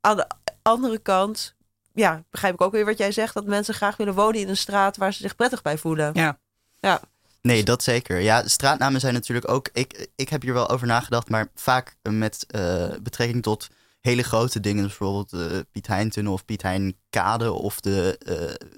aan 0.00 0.16
de 0.16 0.26
andere 0.62 0.98
kant, 0.98 1.54
ja, 1.92 2.24
begrijp 2.30 2.54
ik 2.54 2.60
ook 2.60 2.72
weer 2.72 2.84
wat 2.84 2.98
jij 2.98 3.12
zegt, 3.12 3.34
dat 3.34 3.46
mensen 3.46 3.74
graag 3.74 3.96
willen 3.96 4.14
wonen 4.14 4.40
in 4.40 4.48
een 4.48 4.56
straat 4.56 4.96
waar 4.96 5.12
ze 5.12 5.22
zich 5.22 5.36
prettig 5.36 5.62
bij 5.62 5.78
voelen. 5.78 6.10
Ja. 6.14 6.38
Ja. 6.80 7.00
Nee, 7.42 7.62
dat 7.62 7.82
zeker. 7.82 8.18
Ja, 8.18 8.48
straatnamen 8.48 9.00
zijn 9.00 9.14
natuurlijk 9.14 9.50
ook. 9.50 9.68
Ik, 9.72 10.08
ik 10.16 10.28
heb 10.28 10.42
hier 10.42 10.52
wel 10.52 10.68
over 10.68 10.86
nagedacht, 10.86 11.28
maar 11.28 11.48
vaak 11.54 11.96
met 12.02 12.44
eh, 12.46 12.88
betrekking 13.02 13.42
tot 13.42 13.68
hele 14.00 14.22
grote 14.22 14.60
dingen. 14.60 14.82
Dus 14.82 14.96
bijvoorbeeld 14.96 15.30
de 15.30 15.66
Piet 15.72 15.86
Heintunnel 15.86 16.32
of 16.32 16.44
Piet 16.44 16.62
Heinkade 16.62 17.52
of 17.52 17.80
de 17.80 18.18
eh, 18.18 18.68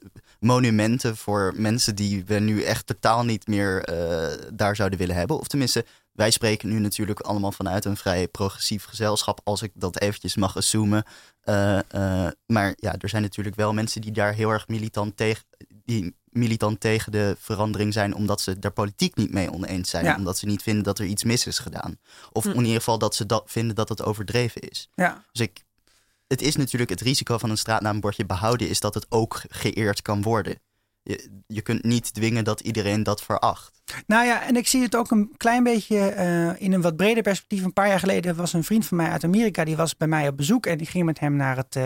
monumenten 0.43 1.17
voor 1.17 1.53
mensen 1.57 1.95
die 1.95 2.25
we 2.25 2.35
nu 2.35 2.63
echt 2.63 2.87
totaal 2.87 3.25
niet 3.25 3.47
meer 3.47 3.85
eh, 3.85 4.39
daar 4.53 4.77
zouden 4.77 4.99
willen 4.99 5.17
hebben. 5.17 5.39
Of 5.39 5.47
tenminste, 5.47 5.85
wij 6.13 6.31
spreken 6.31 6.69
nu 6.69 6.79
natuurlijk 6.79 7.21
allemaal 7.21 7.53
vanuit 7.53 7.85
een 7.85 7.97
vrij 7.97 8.29
progressief 8.29 8.85
gezelschap, 8.85 9.41
als 9.45 9.63
ik 9.63 9.71
dat 9.75 10.01
eventjes 10.01 10.37
mag 10.37 10.57
assumen. 10.57 11.05
Uh, 11.45 11.79
uh, 11.95 12.27
maar 12.47 12.73
ja, 12.77 12.95
er 12.99 13.09
zijn 13.09 13.23
natuurlijk 13.23 13.57
wel 13.57 13.73
mensen 13.73 14.01
die 14.01 14.13
daar 14.13 14.35
heel 14.35 14.51
erg 14.51 14.69
militant 14.69 15.17
tegen, 15.17 15.45
die 15.85 16.17
militant 16.25 16.81
tegen 16.81 17.13
de 17.13 17.37
verandering 17.39 17.93
zijn, 17.93 18.15
omdat 18.15 18.41
ze 18.41 18.59
daar 18.59 18.73
politiek 18.73 19.17
niet 19.17 19.33
mee 19.33 19.53
oneens 19.53 19.91
zijn. 19.91 20.05
Ja. 20.05 20.17
Omdat 20.17 20.39
ze 20.39 20.47
niet 20.47 20.63
vinden 20.63 20.85
dat 20.85 20.99
er 20.99 21.05
iets 21.05 21.25
mis 21.25 21.47
is 21.47 21.59
gedaan. 21.59 21.99
Of 22.33 22.45
Hm. 22.45 22.51
in 22.51 22.61
ieder 22.61 22.77
geval 22.77 22.99
dat 22.99 23.15
ze 23.15 23.27
dat 23.27 23.43
vinden 23.47 23.77
dat 23.77 23.89
het 23.89 24.03
overdreven 24.03 24.61
is. 24.61 24.89
Ja. 24.95 25.25
Dus 25.33 25.41
ik, 25.41 25.63
het 26.33 26.43
is 26.43 26.57
natuurlijk 26.57 26.91
het 26.91 27.01
risico 27.01 27.39
van 27.39 27.51
een 27.51 27.59
straatnaambordje 27.59 28.27
behouden, 28.27 28.69
is 28.69 28.81
dat 28.81 28.95
het 28.95 29.07
ook 29.09 29.43
geëerd 29.49 30.03
kan 30.03 30.23
worden. 30.23 30.61
Je, 31.03 31.43
je 31.47 31.61
kunt 31.63 31.85
niet 31.85 32.15
dwingen 32.15 32.45
dat 32.45 32.61
iedereen 32.61 33.03
dat 33.03 33.23
veracht. 33.23 33.81
Nou 34.07 34.27
ja, 34.27 34.43
en 34.47 34.57
ik 34.57 34.69
zie 34.69 34.83
het 34.83 34.97
ook 34.97 35.11
een 35.11 35.31
klein 35.37 35.63
beetje 35.63 35.99
eh, 35.99 36.61
in 36.63 36.73
een 36.73 36.81
wat 36.81 36.97
breder 36.97 37.23
perspectief. 37.23 37.65
Een 37.65 37.73
paar 37.73 37.89
jaar 37.89 37.99
geleden 37.99 38.37
was 38.37 38.53
een 38.53 38.65
vriend 38.65 38.87
van 38.87 38.97
mij 38.97 39.09
uit 39.11 39.25
Amerika, 39.25 39.65
die 39.65 39.77
was 39.77 39.97
bij 39.97 40.09
mij 40.09 40.29
op 40.29 40.37
bezoek 40.37 40.67
en 40.67 40.79
die 40.79 40.87
ging 40.87 41.05
met 41.05 41.19
hem 41.19 41.37
naar 41.37 41.57
het 41.57 41.77
eh, 41.77 41.85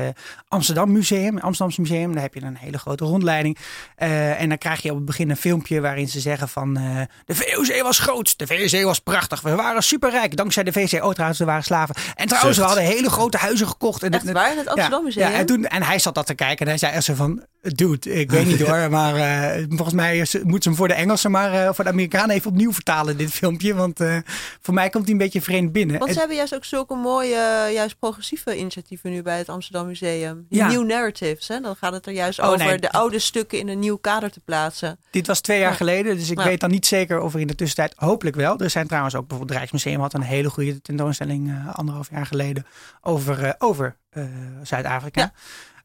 Amsterdam 0.49 0.93
Museum, 0.93 1.39
Amsterdamse 1.39 1.81
Museum. 1.81 2.12
Daar 2.12 2.23
heb 2.23 2.35
je 2.35 2.43
een 2.43 2.57
hele 2.57 2.79
grote 2.79 3.05
rondleiding. 3.05 3.59
Eh, 3.97 4.41
en 4.41 4.49
dan 4.49 4.59
krijg 4.59 4.83
je 4.83 4.91
op 4.91 4.97
het 4.97 5.05
begin 5.05 5.31
een 5.31 5.37
filmpje 5.37 5.81
waarin 5.81 6.09
ze 6.09 6.21
zeggen 6.21 6.49
van 6.49 6.77
eh, 6.77 7.01
de 7.25 7.35
VOC 7.35 7.83
was 7.83 7.99
groot, 7.99 8.39
de 8.39 8.47
VOC 8.47 8.83
was 8.83 8.99
prachtig, 8.99 9.41
we 9.41 9.55
waren 9.55 9.83
superrijk 9.83 10.37
dankzij 10.37 10.62
de 10.62 10.73
VOC. 10.73 11.05
Oh 11.05 11.12
trouwens, 11.12 11.39
we 11.39 11.45
waren 11.45 11.64
slaven. 11.64 11.95
En 12.14 12.27
trouwens, 12.27 12.57
Zucht. 12.57 12.69
we 12.71 12.75
hadden 12.75 12.95
hele 12.95 13.11
grote 13.11 13.37
huizen 13.37 13.69
gekocht. 13.69 14.03
En 14.03 14.11
Echt 14.11 14.23
het- 14.23 14.33
waar, 14.33 14.53
in 14.53 14.59
het 14.59 14.69
Amsterdam 14.69 14.99
ja, 14.99 15.05
Museum? 15.05 15.31
Ja, 15.31 15.39
en, 15.39 15.47
toen, 15.47 15.64
en 15.64 15.83
hij 15.83 15.99
zat 15.99 16.14
dat 16.14 16.27
te 16.27 16.35
kijken 16.35 16.59
en 16.59 16.71
hij 16.71 16.79
zei 16.79 16.93
echt 16.93 17.05
zo 17.05 17.14
van... 17.14 17.45
Dude, 17.75 18.12
ik 18.14 18.31
weet 18.31 18.47
niet 18.47 18.61
hoor, 18.69 18.91
maar 18.91 19.14
eh, 19.17 19.64
volgens 19.69 19.93
mij 19.95 20.19
is- 20.19 20.33
moeten 20.43 20.62
ze 20.62 20.69
hem 20.69 20.77
voor 20.79 20.89
de 20.89 20.95
Engelsen... 20.95 21.31
maar 21.31 21.53
eh, 21.53 21.75
voor 21.75 21.85
de 21.85 21.91
Amerikanen 21.91 22.35
even 22.37 22.51
opnieuw 22.51 22.73
vertalen, 22.73 23.17
dit 23.17 23.31
filmpje. 23.31 23.75
Want 23.75 24.01
eh, 24.01 24.17
voor 24.61 24.75
mij 24.75 24.91
komt 24.91 25.05
hij 25.05 25.12
een 25.12 25.19
beetje 25.19 25.43
vreemd 25.43 25.73
binnen. 25.73 25.99
Want 25.99 26.09
ze 26.09 26.12
En- 26.14 26.19
hebben 26.19 26.37
juist 26.37 26.55
ook 26.55 26.64
zulke 26.64 26.95
mooie, 26.95 27.71
juist 27.73 27.99
progressieve 27.99 28.57
initiatieven 28.59 29.11
nu 29.11 29.23
bij 29.23 29.39
het 29.39 29.49
Amsterdam 29.49 29.87
Museum. 29.87 30.47
Die 30.49 30.59
Ja. 30.59 30.69
New 30.69 30.87
narratives, 30.87 31.49
hè? 31.49 31.61
Dan 31.61 31.77
gaat 31.77 31.93
het 31.93 32.07
er 32.07 32.12
juist 32.12 32.39
Oh, 32.41 32.47
over 32.47 32.67
nee. 32.67 32.79
de 32.79 32.91
oude 32.93 33.19
stukken 33.19 33.59
in 33.59 33.69
een 33.69 33.79
nieuw 33.79 33.97
kader 33.97 34.31
te 34.31 34.41
plaatsen. 34.41 34.99
dit 35.11 35.27
was 35.27 35.41
twee 35.41 35.59
jaar 35.59 35.71
Ja. 35.71 35.77
geleden, 35.77 36.17
dus 36.17 36.31
ik 36.31 36.39
Ja. 36.39 36.45
weet 36.45 36.61
dan 36.61 36.71
niet 36.71 36.87
zeker 36.87 37.21
of 37.21 37.35
er 37.35 37.41
in 37.41 37.47
de 37.47 37.55
tussentijd... 37.55 37.93
Hopelijk 37.97 38.37
wel. 38.37 38.59
Er 38.59 38.71
zijn 38.71 38.87
trouwens 38.87 39.14
ook 39.14 39.27
bijvoorbeeld 39.29 39.59
het 39.61 39.71
Rijksmuseum 39.71 40.01
had 40.01 40.14
een 40.14 40.23
hele 40.23 40.51
goede 40.51 40.81
tentoonstelling... 40.83 41.49
eh, 41.51 41.75
anderhalf 41.75 42.11
jaar 42.11 42.27
geleden 42.27 42.67
over, 43.01 43.45
eh, 43.45 43.53
over 43.59 43.97
eh, 44.11 44.25
Zuid-Afrika. 44.62 45.21
Ja. 45.21 45.33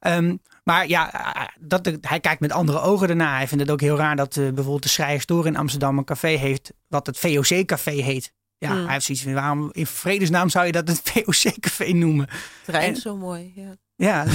Ehm, 0.02 0.36
maar 0.64 0.88
ja, 0.88 1.12
dat, 1.60 1.92
hij 2.02 2.20
kijkt 2.20 2.40
met 2.42 2.52
andere 2.52 2.80
ogen 2.80 3.10
ernaar. 3.10 3.38
Hij 3.38 3.48
vindt 3.48 3.64
het 3.64 3.72
ook 3.74 3.82
heel 3.82 3.98
raar 3.98 4.16
dat 4.16 4.38
eh, 4.38 4.44
bijvoorbeeld 4.44 4.84
de 4.84 4.90
Schrijerstoor 4.90 5.46
in 5.46 5.58
Amsterdam 5.58 5.98
een 5.98 6.04
café 6.04 6.28
heeft... 6.28 6.72
wat 6.88 7.06
het 7.06 7.18
VOC-café 7.20 7.92
heet. 7.92 8.34
Ja, 8.58 8.70
Hmm. 8.72 8.84
hij 8.84 8.94
heeft 8.94 9.06
zoiets 9.06 9.24
van, 9.24 9.34
waarom 9.34 9.70
in 9.72 9.86
vredesnaam 9.88 10.50
zou 10.50 10.66
je 10.66 10.72
dat 10.72 10.88
het 10.88 11.02
VOC-café 11.12 11.92
noemen? 11.92 12.28
Het 12.66 12.76
rijmt 12.76 12.96
En- 12.96 13.02
zo 13.02 13.18
mooi. 13.18 13.52
Ja. 13.56 13.76
Ja. 14.02 14.26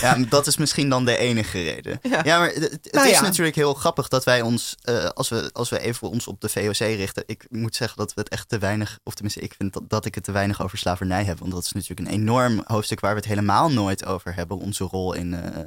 Ja, 0.00 0.16
dat 0.28 0.46
is 0.46 0.56
misschien 0.56 0.88
dan 0.88 1.04
de 1.04 1.16
enige 1.16 1.62
reden. 1.62 1.98
Ja. 2.02 2.20
Ja, 2.24 2.38
maar 2.38 2.48
het, 2.48 2.62
het 2.62 2.92
Nou 2.92 3.08
is 3.08 3.14
ja. 3.14 3.22
natuurlijk 3.22 3.56
heel 3.56 3.74
grappig 3.74 4.08
dat 4.08 4.24
wij 4.24 4.42
ons, 4.42 4.76
eh, 4.82 5.04
als, 5.04 5.28
we, 5.28 5.50
als 5.52 5.70
we 5.70 5.78
even 5.78 6.10
ons 6.10 6.26
op 6.26 6.40
de 6.40 6.48
VOC 6.48 6.76
richten. 6.76 7.22
Ik 7.26 7.46
moet 7.50 7.76
zeggen 7.76 7.98
dat 7.98 8.14
we 8.14 8.20
het 8.20 8.28
echt 8.28 8.48
te 8.48 8.58
weinig, 8.58 8.98
of 9.02 9.14
tenminste, 9.14 9.40
ik 9.40 9.54
vind 9.54 9.72
dat, 9.72 9.82
dat 9.88 10.04
ik 10.04 10.14
het 10.14 10.24
te 10.24 10.32
weinig 10.32 10.62
over 10.62 10.78
slavernij 10.78 11.24
heb. 11.24 11.38
Want 11.38 11.52
dat 11.52 11.62
is 11.64 11.72
natuurlijk 11.72 12.08
een 12.08 12.14
enorm 12.14 12.62
hoofdstuk 12.66 13.00
waar 13.00 13.10
we 13.10 13.18
het 13.18 13.28
helemaal 13.28 13.70
nooit 13.70 14.04
over 14.04 14.34
hebben. 14.34 14.58
Onze 14.58 14.84
rol 14.84 15.12
in, 15.12 15.34
eh, 15.34 15.64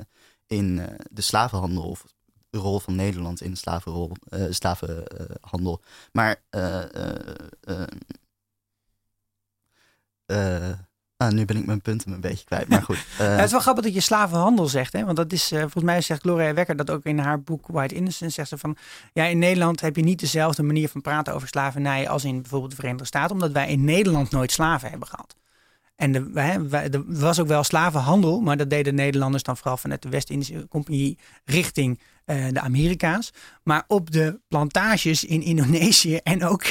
in 0.47 0.79
eh, 0.79 0.95
de 1.11 1.21
slavenhandel. 1.21 1.83
Of 1.83 2.03
de 2.49 2.57
rol 2.57 2.79
van 2.79 2.95
Nederland 2.95 3.41
in 3.41 3.51
de 3.51 3.57
slavenrol, 3.57 4.11
eh, 4.29 4.43
slavenhandel. 4.49 5.81
maar 6.11 6.41
eh, 6.49 6.83
eh, 6.83 7.37
eh, 7.61 7.83
eh, 10.25 10.77
ah, 11.19 11.31
nu 11.31 11.45
ben 11.45 11.57
ik 11.57 11.65
mijn 11.65 11.81
punten 11.81 12.11
een 12.11 12.21
beetje 12.21 12.45
kwijt. 12.45 12.67
Maar 12.67 12.81
goed. 12.83 12.97
eh, 13.17 13.25
Ja, 13.25 13.31
het 13.31 13.45
is 13.45 13.51
wel 13.51 13.59
grappig 13.59 13.83
dat 13.83 13.93
je 13.93 13.99
slavenhandel 13.99 14.67
zegt. 14.67 14.93
Hè? 14.93 15.05
Want 15.05 15.17
dat 15.17 15.31
is, 15.31 15.51
eh, 15.51 15.59
volgens 15.59 15.83
mij 15.83 16.01
zegt 16.01 16.21
Gloria 16.21 16.53
Wekker 16.53 16.75
dat 16.75 16.89
ook 16.89 17.03
in 17.05 17.19
haar 17.19 17.41
boek 17.41 17.67
White 17.67 17.95
Innocence. 17.95 18.29
Zegt 18.35 18.49
ze 18.49 18.57
van, 18.57 18.77
ja, 19.13 19.23
in 19.25 19.39
Nederland 19.39 19.81
heb 19.81 19.95
je 19.95 20.03
niet 20.03 20.19
dezelfde 20.19 20.63
manier 20.63 20.89
van 20.89 21.01
praten 21.01 21.33
over 21.33 21.47
slavernij 21.47 22.09
als 22.09 22.23
in 22.23 22.41
bijvoorbeeld 22.41 22.71
de 22.71 22.77
Verenigde 22.77 23.05
Staten. 23.05 23.31
Omdat 23.31 23.51
wij 23.51 23.67
in 23.69 23.83
Nederland 23.85 24.31
nooit 24.31 24.51
slaven 24.51 24.89
hebben 24.89 25.07
gehad. 25.07 25.35
En 25.95 26.11
de, 26.11 26.29
wij, 26.31 26.69
wij- 26.69 26.89
er 26.89 27.03
was 27.07 27.39
ook 27.39 27.47
wel 27.47 27.63
slavenhandel, 27.63 28.39
maar 28.41 28.57
dat 28.57 28.69
deden 28.69 28.95
Nederlanders 28.95 29.43
dan 29.43 29.57
vooral 29.57 29.77
vanuit 29.77 30.01
de 30.01 30.09
West-Indische 30.09 30.67
Compagnie 30.69 31.17
richting 31.45 31.99
eh, 32.25 32.45
de 32.51 32.59
Amerika's. 32.59 33.31
Maar 33.63 33.83
op 33.87 34.11
de 34.11 34.39
plantages 34.47 35.23
in 35.23 35.41
Indonesië 35.41 36.15
en 36.15 36.45
ook 36.45 36.63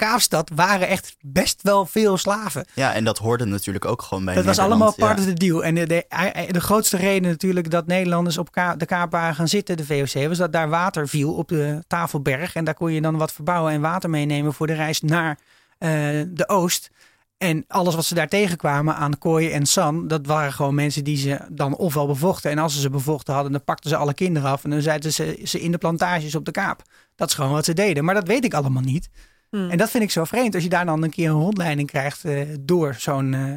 Kaapstad 0.00 0.50
waren 0.54 0.88
echt 0.88 1.16
best 1.20 1.62
wel 1.62 1.86
veel 1.86 2.16
slaven. 2.16 2.64
Ja, 2.74 2.94
en 2.94 3.04
dat 3.04 3.18
hoorde 3.18 3.44
natuurlijk 3.44 3.84
ook 3.84 4.02
gewoon 4.02 4.24
bij 4.24 4.34
Dat 4.34 4.44
was 4.44 4.58
allemaal 4.58 4.94
part 4.94 5.18
ja. 5.18 5.24
of 5.24 5.28
the 5.28 5.34
deal. 5.34 5.64
En 5.64 5.74
de, 5.74 5.86
de, 5.86 6.04
de 6.50 6.60
grootste 6.60 6.96
reden 6.96 7.30
natuurlijk 7.30 7.70
dat 7.70 7.86
Nederlanders 7.86 8.38
op 8.38 8.52
ka- 8.52 8.76
de 8.76 8.86
kaap 8.86 9.10
waren 9.10 9.34
gaan 9.34 9.48
zitten, 9.48 9.76
de 9.76 9.84
VOC, 9.84 10.28
was 10.28 10.38
dat 10.38 10.52
daar 10.52 10.68
water 10.68 11.08
viel 11.08 11.32
op 11.34 11.48
de 11.48 11.84
Tafelberg. 11.86 12.54
En 12.54 12.64
daar 12.64 12.74
kon 12.74 12.92
je 12.92 13.00
dan 13.00 13.16
wat 13.16 13.32
verbouwen 13.32 13.72
en 13.72 13.80
water 13.80 14.10
meenemen 14.10 14.52
voor 14.52 14.66
de 14.66 14.74
reis 14.74 15.00
naar 15.00 15.38
eh, 15.78 15.90
de 16.28 16.48
oost. 16.48 16.90
En 17.38 17.64
alles 17.68 17.94
wat 17.94 18.04
ze 18.04 18.14
daar 18.14 18.28
tegenkwamen 18.28 18.94
aan 18.94 19.18
kooi 19.18 19.50
en 19.50 19.66
san, 19.66 20.08
dat 20.08 20.26
waren 20.26 20.52
gewoon 20.52 20.74
mensen 20.74 21.04
die 21.04 21.16
ze 21.16 21.40
dan 21.48 21.76
ofwel 21.76 22.06
bevochten. 22.06 22.50
En 22.50 22.58
als 22.58 22.74
ze 22.74 22.80
ze 22.80 22.90
bevochten 22.90 23.34
hadden, 23.34 23.52
dan 23.52 23.64
pakten 23.64 23.90
ze 23.90 23.96
alle 23.96 24.14
kinderen 24.14 24.50
af 24.50 24.64
en 24.64 24.70
dan 24.70 24.82
zetten 24.82 25.12
ze 25.12 25.40
ze 25.44 25.60
in 25.60 25.70
de 25.72 25.78
plantages 25.78 26.34
op 26.34 26.44
de 26.44 26.50
kaap. 26.50 26.82
Dat 27.16 27.28
is 27.28 27.34
gewoon 27.34 27.52
wat 27.52 27.64
ze 27.64 27.74
deden. 27.74 28.04
Maar 28.04 28.14
dat 28.14 28.26
weet 28.26 28.44
ik 28.44 28.54
allemaal 28.54 28.82
niet. 28.82 29.08
En 29.50 29.76
dat 29.78 29.90
vind 29.90 30.02
ik 30.02 30.10
zo 30.10 30.24
vreemd. 30.24 30.54
Als 30.54 30.62
je 30.62 30.68
daar 30.68 30.84
dan 30.86 31.02
een 31.02 31.10
keer 31.10 31.28
een 31.28 31.40
rondleiding 31.40 31.88
krijgt 31.88 32.24
eh, 32.24 32.48
door 32.60 32.94
zo'n 32.98 33.34
eh, 33.34 33.54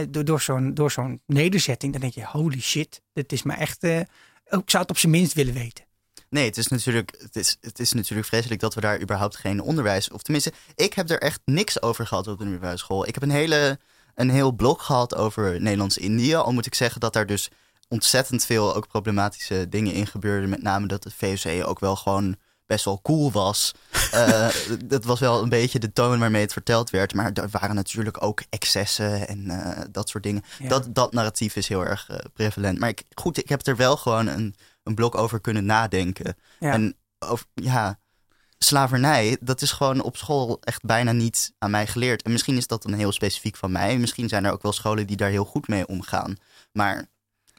eh, 0.00 0.06
door, 0.10 0.24
door 0.24 0.40
zo'n 0.40 0.74
door 0.74 0.90
zo'n 0.90 1.20
nederzetting, 1.26 1.92
dan 1.92 2.00
denk 2.00 2.14
je, 2.14 2.26
holy 2.26 2.60
shit, 2.60 3.02
dit 3.12 3.32
is 3.32 3.42
me 3.42 3.52
echt. 3.54 3.82
eh, 3.82 3.98
ik 4.58 4.70
zou 4.70 4.82
het 4.82 4.90
op 4.90 4.98
zijn 4.98 5.12
minst 5.12 5.32
willen 5.32 5.54
weten. 5.54 5.84
Nee, 6.28 6.44
het 6.44 6.56
is, 6.56 6.68
natuurlijk, 6.68 7.14
het, 7.18 7.36
is, 7.36 7.56
het 7.60 7.78
is 7.78 7.92
natuurlijk 7.92 8.28
vreselijk 8.28 8.60
dat 8.60 8.74
we 8.74 8.80
daar 8.80 9.00
überhaupt 9.00 9.36
geen 9.36 9.60
onderwijs... 9.60 10.10
Of 10.10 10.22
tenminste, 10.22 10.52
ik 10.74 10.94
heb 10.94 11.10
er 11.10 11.20
echt 11.20 11.40
niks 11.44 11.82
over 11.82 12.06
gehad 12.06 12.26
op 12.26 12.38
de 12.38 12.76
school. 12.76 13.06
Ik 13.06 13.14
heb 13.14 13.22
een, 13.22 13.30
hele, 13.30 13.78
een 14.14 14.30
heel 14.30 14.52
blok 14.52 14.82
gehad 14.82 15.14
over 15.14 15.60
Nederlands-Indië. 15.60 16.34
Al 16.34 16.52
moet 16.52 16.66
ik 16.66 16.74
zeggen 16.74 17.00
dat 17.00 17.12
daar 17.12 17.26
dus 17.26 17.50
ontzettend 17.88 18.44
veel 18.44 18.74
ook 18.74 18.88
problematische 18.88 19.68
dingen 19.68 19.92
in 19.92 20.06
gebeurden. 20.06 20.48
Met 20.48 20.62
name 20.62 20.86
dat 20.86 21.02
de 21.02 21.10
VOC 21.16 21.66
ook 21.66 21.80
wel 21.80 21.96
gewoon 21.96 22.36
best 22.70 22.84
wel 22.84 23.00
cool 23.02 23.32
was. 23.32 23.72
Eh, 24.10 24.48
dat 24.84 25.04
was 25.04 25.20
wel 25.20 25.42
een 25.42 25.48
beetje 25.48 25.78
de 25.78 25.92
toon 25.92 26.18
waarmee 26.18 26.42
het 26.42 26.52
verteld 26.52 26.90
werd. 26.90 27.14
Maar 27.14 27.32
er 27.32 27.48
waren 27.50 27.74
natuurlijk 27.74 28.22
ook 28.22 28.42
excessen 28.48 29.28
en 29.28 29.50
eh, 29.50 29.84
dat 29.90 30.08
soort 30.08 30.22
dingen. 30.22 30.42
Ja. 30.58 30.68
Dat, 30.68 30.94
dat 30.94 31.12
narratief 31.12 31.56
is 31.56 31.68
heel 31.68 31.86
erg 31.86 32.08
eh, 32.08 32.16
prevalent. 32.32 32.78
Maar 32.78 32.88
ik, 32.88 33.02
goed, 33.14 33.38
ik 33.38 33.48
heb 33.48 33.66
er 33.66 33.76
wel 33.76 33.96
gewoon 33.96 34.26
een, 34.26 34.54
een 34.82 34.94
blok 34.94 35.14
over 35.14 35.40
kunnen 35.40 35.64
nadenken. 35.64 36.36
Ja. 36.58 36.72
En 36.72 36.96
over, 37.18 37.46
ja, 37.54 37.98
slavernij, 38.58 39.36
dat 39.40 39.62
is 39.62 39.72
gewoon 39.72 40.02
op 40.02 40.16
school 40.16 40.58
echt 40.60 40.84
bijna 40.84 41.12
niet 41.12 41.52
aan 41.58 41.70
mij 41.70 41.86
geleerd. 41.86 42.22
En 42.22 42.32
misschien 42.32 42.56
is 42.56 42.66
dat 42.66 42.82
dan 42.82 42.92
heel 42.92 43.12
specifiek 43.12 43.56
van 43.56 43.72
mij. 43.72 43.98
Misschien 43.98 44.28
zijn 44.28 44.44
er 44.44 44.52
ook 44.52 44.62
wel 44.62 44.72
scholen 44.72 45.06
die 45.06 45.16
daar 45.16 45.30
heel 45.30 45.44
goed 45.44 45.68
mee 45.68 45.86
omgaan. 45.86 46.36
Maar 46.72 47.06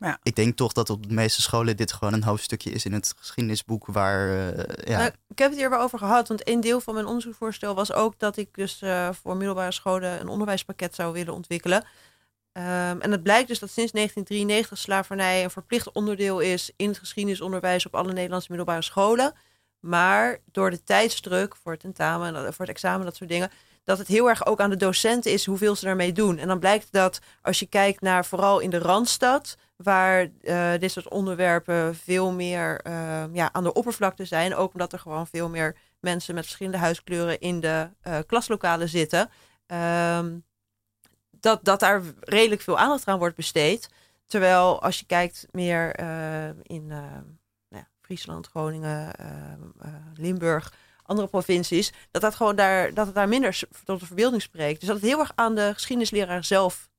Ja. 0.01 0.19
ik 0.23 0.35
denk 0.35 0.55
toch 0.55 0.73
dat 0.73 0.89
op 0.89 1.07
de 1.07 1.13
meeste 1.13 1.41
scholen 1.41 1.77
dit 1.77 1.93
gewoon 1.93 2.13
een 2.13 2.23
hoofdstukje 2.23 2.71
is 2.71 2.85
in 2.85 2.93
het 2.93 3.13
geschiedenisboek 3.17 3.85
waar, 3.85 4.29
eh, 4.29 4.87
ja, 4.87 4.97
Nou, 4.97 5.11
ik 5.27 5.37
heb 5.37 5.49
het 5.49 5.59
hier 5.59 5.69
wel 5.69 5.79
over 5.79 5.97
gehad, 5.97 6.27
want 6.27 6.47
een 6.47 6.61
deel 6.61 6.81
van 6.81 6.93
mijn 6.93 7.05
onderzoeksvoorstel 7.05 7.75
was 7.75 7.93
ook 7.93 8.19
dat 8.19 8.37
ik 8.37 8.49
dus 8.53 8.81
eh, 8.81 9.09
voor 9.21 9.37
middelbare 9.37 9.71
scholen 9.71 10.19
een 10.19 10.27
onderwijspakket 10.27 10.95
zou 10.95 11.13
willen 11.13 11.33
ontwikkelen. 11.33 11.85
Ehm, 12.51 12.99
en 12.99 13.11
het 13.11 13.23
blijkt 13.23 13.47
dus 13.47 13.59
dat 13.59 13.69
sinds 13.69 13.91
1993 13.91 14.77
slavernij 14.77 15.43
een 15.43 15.49
verplicht 15.51 15.91
onderdeel 15.91 16.39
is 16.39 16.71
in 16.75 16.87
het 16.87 16.99
geschiedenisonderwijs 16.99 17.85
op 17.85 17.95
alle 17.95 18.13
Nederlandse 18.13 18.49
middelbare 18.49 18.81
scholen. 18.81 19.33
Maar 19.79 20.39
door 20.51 20.69
de 20.69 20.83
tijdsdruk 20.83 21.55
voor 21.55 21.71
het 21.71 21.81
tentamen, 21.81 22.35
en 22.35 22.53
voor 22.53 22.65
het 22.65 22.75
examen, 22.75 23.05
dat 23.05 23.15
soort 23.15 23.29
dingen, 23.29 23.51
dat 23.83 23.97
het 23.97 24.07
heel 24.07 24.29
erg 24.29 24.45
ook 24.45 24.59
aan 24.59 24.69
de 24.69 24.75
docenten 24.75 25.31
is 25.31 25.45
hoeveel 25.45 25.75
ze 25.75 25.85
daarmee 25.85 26.11
doen. 26.11 26.37
En 26.37 26.47
dan 26.47 26.59
blijkt 26.59 26.87
dat 26.91 27.19
als 27.41 27.59
je 27.59 27.65
kijkt 27.65 28.01
naar 28.01 28.25
vooral 28.25 28.59
in 28.59 28.69
de 28.69 28.77
Randstad, 28.79 29.57
waar 29.83 30.31
eh, 30.41 30.71
dit 30.79 30.91
soort 30.91 31.07
onderwerpen 31.07 31.95
veel 31.95 32.31
meer 32.31 32.81
eh, 32.81 33.23
ja, 33.33 33.53
aan 33.53 33.63
de 33.63 33.73
oppervlakte 33.73 34.25
zijn, 34.25 34.55
ook 34.55 34.73
omdat 34.73 34.93
er 34.93 34.99
gewoon 34.99 35.27
veel 35.27 35.49
meer 35.49 35.75
mensen 35.99 36.35
met 36.35 36.43
verschillende 36.43 36.77
huiskleuren 36.77 37.39
in 37.39 37.59
de 37.59 37.89
eh, 38.01 38.17
klaslokalen 38.27 38.89
zitten. 38.89 39.29
Ehm, 39.65 40.37
dat, 41.29 41.63
dat 41.63 41.79
daar 41.79 42.01
redelijk 42.19 42.61
veel 42.61 42.77
aandacht 42.77 43.07
aan 43.07 43.19
wordt 43.19 43.35
besteed. 43.35 43.89
Terwijl 44.25 44.81
als 44.81 44.99
je 44.99 45.05
kijkt 45.05 45.47
meer 45.51 45.99
in 46.61 46.87
nou 46.87 47.23
ja, 47.67 47.87
Friesland, 48.01 48.47
Groningen, 48.47 49.11
Limburg, 50.13 50.73
andere 51.03 51.27
provincies, 51.27 51.93
dat, 52.11 52.21
dat, 52.21 52.35
gewoon 52.35 52.55
daar, 52.55 52.93
dat 52.93 53.05
het 53.05 53.15
daar 53.15 53.27
minder 53.27 53.59
tot 53.83 53.99
de 53.99 54.05
verbeelding 54.05 54.41
spreekt. 54.41 54.79
Dus 54.79 54.87
dat 54.89 54.97
het 54.97 55.05
heel 55.05 55.19
erg 55.19 55.31
aan 55.35 55.55
de 55.55 55.71
geschiedenisleraar 55.73 56.43
zelf 56.43 56.89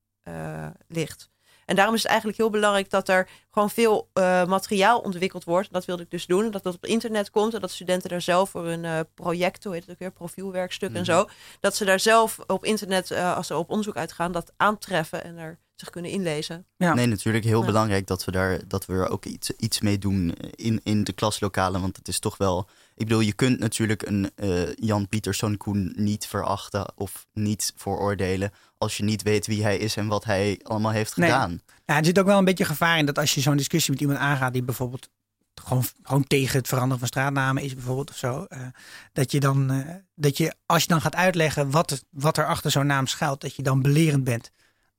ligt. 0.89 1.32
En 1.67 1.77
daarom 1.77 1.95
is 1.95 2.01
het 2.03 2.11
eigenlijk 2.11 2.39
heel 2.39 2.51
belangrijk 2.51 2.91
dat 2.91 3.09
er 3.09 3.29
gewoon 3.51 3.71
veel 3.71 4.09
uh, 4.15 4.45
materiaal 4.45 4.99
ontwikkeld 4.99 5.45
wordt. 5.45 5.73
Dat 5.73 5.85
wilde 5.85 6.03
ik 6.03 6.11
dus 6.11 6.27
doen. 6.27 6.51
Dat 6.51 6.63
dat 6.63 6.75
op 6.75 6.87
internet 6.87 7.31
komt. 7.31 7.55
En 7.55 7.61
dat 7.61 7.71
studenten 7.71 8.11
daar 8.11 8.21
zelf 8.21 8.51
voor 8.51 8.65
hun 8.65 8.85
uh, 8.85 9.01
project, 9.15 9.65
hoe 9.65 9.73
heet 9.73 9.83
het 9.83 9.91
ook 9.91 9.99
weer, 9.99 10.13
profielwerkstuk 10.13 10.89
en 10.89 10.95
Mhm. 10.95 11.05
zo. 11.05 11.29
Dat 11.61 11.77
ze 11.77 11.85
daar 11.85 12.01
zelf 12.01 12.39
op 12.47 12.65
internet, 12.65 13.11
uh, 13.11 13.37
als 13.37 13.47
ze 13.47 13.57
op 13.57 13.71
onderzoek 13.71 13.97
uitgaan, 13.97 14.33
dat 14.33 14.53
aantreffen 14.57 15.25
en 15.25 15.39
er 15.39 15.59
zich 15.83 15.91
kunnen 15.91 16.11
inlezen. 16.11 16.67
Ja. 16.77 16.95
Nee, 16.95 17.07
natuurlijk 17.07 17.45
heel 17.45 17.61
Ja. 17.61 17.67
belangrijk 17.67 18.07
dat 18.07 18.25
we 18.25 18.31
daar 18.31 18.61
dat 18.69 18.87
we 18.87 18.93
er 18.93 19.09
ook 19.09 19.25
iets, 19.25 19.51
iets 19.51 19.81
mee 19.81 19.99
doen 19.99 20.33
in, 20.55 20.81
in 20.85 21.05
de 21.05 21.13
klaslokalen. 21.13 21.81
Want 21.81 21.97
het 21.97 22.09
is 22.09 22.19
toch 22.19 22.37
wel. 22.37 22.69
Ik 22.95 23.07
bedoel, 23.07 23.21
je 23.21 23.33
kunt 23.33 23.59
natuurlijk 23.59 24.03
een 24.07 24.31
eh, 24.35 24.75
Jan 24.75 25.09
Pieterszoon 25.09 25.57
Koen 25.57 25.93
niet 25.97 26.27
verachten 26.27 26.93
of 26.95 27.27
niet 27.33 27.73
veroordelen. 27.77 28.51
als 28.79 28.97
je 28.97 29.05
niet 29.05 29.23
weet 29.23 29.47
wie 29.47 29.63
hij 29.63 29.77
is 29.79 29.97
en 29.97 30.07
wat 30.07 30.25
hij 30.25 30.61
allemaal 30.63 30.93
heeft 30.93 31.17
Nee. 31.17 31.31
gedaan. 31.31 31.61
Ja, 31.87 31.97
er 31.99 32.05
zit 32.05 32.19
ook 32.19 32.27
wel 32.27 32.39
een 32.39 32.45
beetje 32.45 32.65
gevaar 32.65 32.99
in 32.99 33.07
dat 33.07 33.19
als 33.19 33.35
je 33.35 33.41
zo'n 33.41 33.57
discussie 33.57 33.93
met 33.93 34.01
iemand 34.01 34.19
aangaat 34.19 34.53
die 34.53 34.63
bijvoorbeeld 34.63 35.09
gewoon, 35.55 35.85
gewoon 36.03 36.25
tegen 36.27 36.59
het 36.59 36.69
veranderen 36.69 36.99
van 36.99 37.09
straatnamen 37.09 37.63
is 37.63 37.75
bijvoorbeeld 37.75 38.11
of 38.11 38.17
zo. 38.17 38.45
eh, 38.49 38.61
dat 39.13 39.31
je 39.31 39.41
dan, 39.41 39.71
eh, 39.71 39.95
dat 40.15 40.37
je 40.37 40.55
als 40.67 40.83
je 40.83 40.89
dan 40.89 41.01
gaat 41.01 41.15
uitleggen 41.15 41.71
wat, 41.71 41.91
het, 41.91 42.05
wat 42.11 42.37
er 42.37 42.47
achter 42.47 42.71
zo'n 42.71 42.87
naam 42.87 43.07
schuilt, 43.07 43.41
dat 43.41 43.57
je 43.57 43.63
dan 43.63 43.83
belerend 43.83 44.25
bent. 44.25 44.51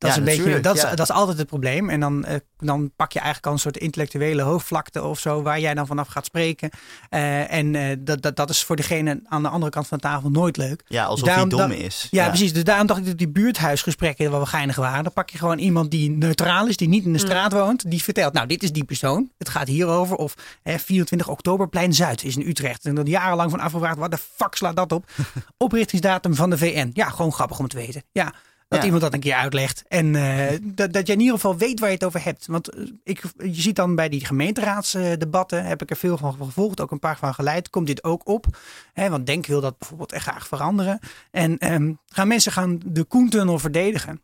Dat, 0.03 0.11
Ja, 0.11 0.17
is, 0.17 0.17
een 0.17 0.23
beetje, 0.23 0.37
natuurlijk, 0.39 0.63
dat, 0.63 0.75
is, 0.75 0.81
ja. 0.81 0.89
dat 0.95 1.09
is 1.09 1.15
altijd 1.15 1.37
het 1.37 1.47
probleem. 1.47 1.89
En 1.89 1.99
dan, 1.99 2.25
eh, 2.25 2.35
dan 2.57 2.91
pak 2.95 3.11
je 3.11 3.19
eigenlijk 3.19 3.47
al 3.47 3.53
een 3.53 3.59
soort 3.59 3.77
intellectuele 3.77 4.41
hoofdvlakte 4.41 5.03
of 5.03 5.19
zo, 5.19 5.41
waar 5.41 5.59
jij 5.59 5.73
dan 5.73 5.87
vanaf 5.87 6.07
gaat 6.07 6.25
spreken. 6.25 6.69
Eh, 7.09 7.51
en 7.53 7.75
eh, 7.75 7.95
dat, 7.99 8.21
dat, 8.21 8.35
dat 8.35 8.49
is 8.49 8.63
voor 8.63 8.75
degene 8.75 9.21
aan 9.25 9.41
de 9.41 9.49
andere 9.49 9.71
kant 9.71 9.87
van 9.87 9.97
de 9.97 10.03
tafel 10.03 10.29
nooit 10.29 10.57
leuk. 10.57 10.83
Ja, 10.87 11.05
alsof 11.05 11.27
Daarom 11.27 11.49
hij 11.49 11.57
dom 11.57 11.71
is. 11.71 12.07
Ja, 12.11 12.27
precies. 12.27 12.53
Dus 12.53 12.63
daarom 12.63 12.87
dacht 12.87 12.99
ik 12.99 13.05
dat 13.05 13.17
die 13.17 13.29
buurthuisgesprekken 13.29 14.31
wel 14.31 14.45
geinig 14.45 14.75
waren. 14.75 15.03
Dan 15.03 15.13
pak 15.13 15.29
je 15.29 15.37
gewoon 15.37 15.57
iemand 15.57 15.91
die 15.91 16.09
neutraal 16.09 16.67
is, 16.67 16.77
die 16.77 16.87
niet 16.87 17.05
in 17.05 17.13
de 17.13 17.19
Mm. 17.19 17.25
straat 17.25 17.51
woont. 17.53 17.89
Die 17.91 18.03
vertelt, 18.03 18.33
nou, 18.33 18.47
dit 18.47 18.63
is 18.63 18.71
die 18.71 18.83
persoon. 18.83 19.29
Het 19.37 19.49
gaat 19.49 19.67
hierover. 19.67 20.15
Of 20.15 20.33
hè, 20.63 20.79
24 20.79 21.27
Oktoberplein 21.27 21.93
Zuid 21.93 22.23
is 22.23 22.35
in 22.35 22.47
Utrecht. 22.47 22.85
En 22.85 22.95
dan 22.95 23.05
jarenlang 23.05 23.49
van 23.51 23.59
afgevraagd, 23.59 23.97
wat 23.97 24.11
de 24.11 24.17
fuck 24.35 24.55
slaat 24.55 24.75
dat 24.75 24.91
op? 24.91 25.05
Oprichtingsdatum 25.57 26.35
van 26.35 26.49
de 26.49 26.57
VN. 26.57 26.89
Ja, 26.93 27.09
gewoon 27.09 27.33
grappig 27.33 27.59
om 27.59 27.67
te 27.67 27.77
weten. 27.77 28.03
Ja, 28.11 28.33
dat 28.73 28.81
Ja. 28.81 28.85
iemand 28.85 29.03
dat 29.03 29.13
een 29.13 29.19
keer 29.19 29.35
uitlegt. 29.35 29.83
En 29.87 30.15
eh, 30.15 30.59
dat, 30.61 30.93
dat 30.93 31.07
je 31.07 31.13
in 31.13 31.19
ieder 31.19 31.35
geval 31.35 31.57
weet 31.57 31.79
waar 31.79 31.89
je 31.89 31.95
het 31.95 32.03
over 32.03 32.23
hebt. 32.23 32.45
Want 32.47 32.69
eh, 32.69 32.83
ik, 33.03 33.21
je 33.37 33.61
ziet 33.61 33.75
dan 33.75 33.95
bij 33.95 34.09
die 34.09 34.25
gemeenteraadsdebatten, 34.25 35.65
heb 35.65 35.81
ik 35.81 35.89
er 35.89 35.95
veel 35.95 36.17
van 36.17 36.33
gevolgd, 36.33 36.81
ook 36.81 36.91
een 36.91 36.99
paar 36.99 37.17
van 37.17 37.33
geleid, 37.33 37.69
komt 37.69 37.87
dit 37.87 38.03
ook 38.03 38.27
op. 38.27 38.45
Hè, 38.93 39.09
want 39.09 39.25
Denk 39.25 39.45
wil 39.45 39.61
dat 39.61 39.77
bijvoorbeeld 39.77 40.11
echt 40.11 40.23
graag 40.23 40.47
veranderen. 40.47 40.99
En 41.31 41.57
ehm, 41.57 41.93
gaan 42.05 42.27
mensen 42.27 42.51
gaan 42.51 42.79
de 42.85 43.03
Koentunnel 43.03 43.59
verdedigen. 43.59 44.21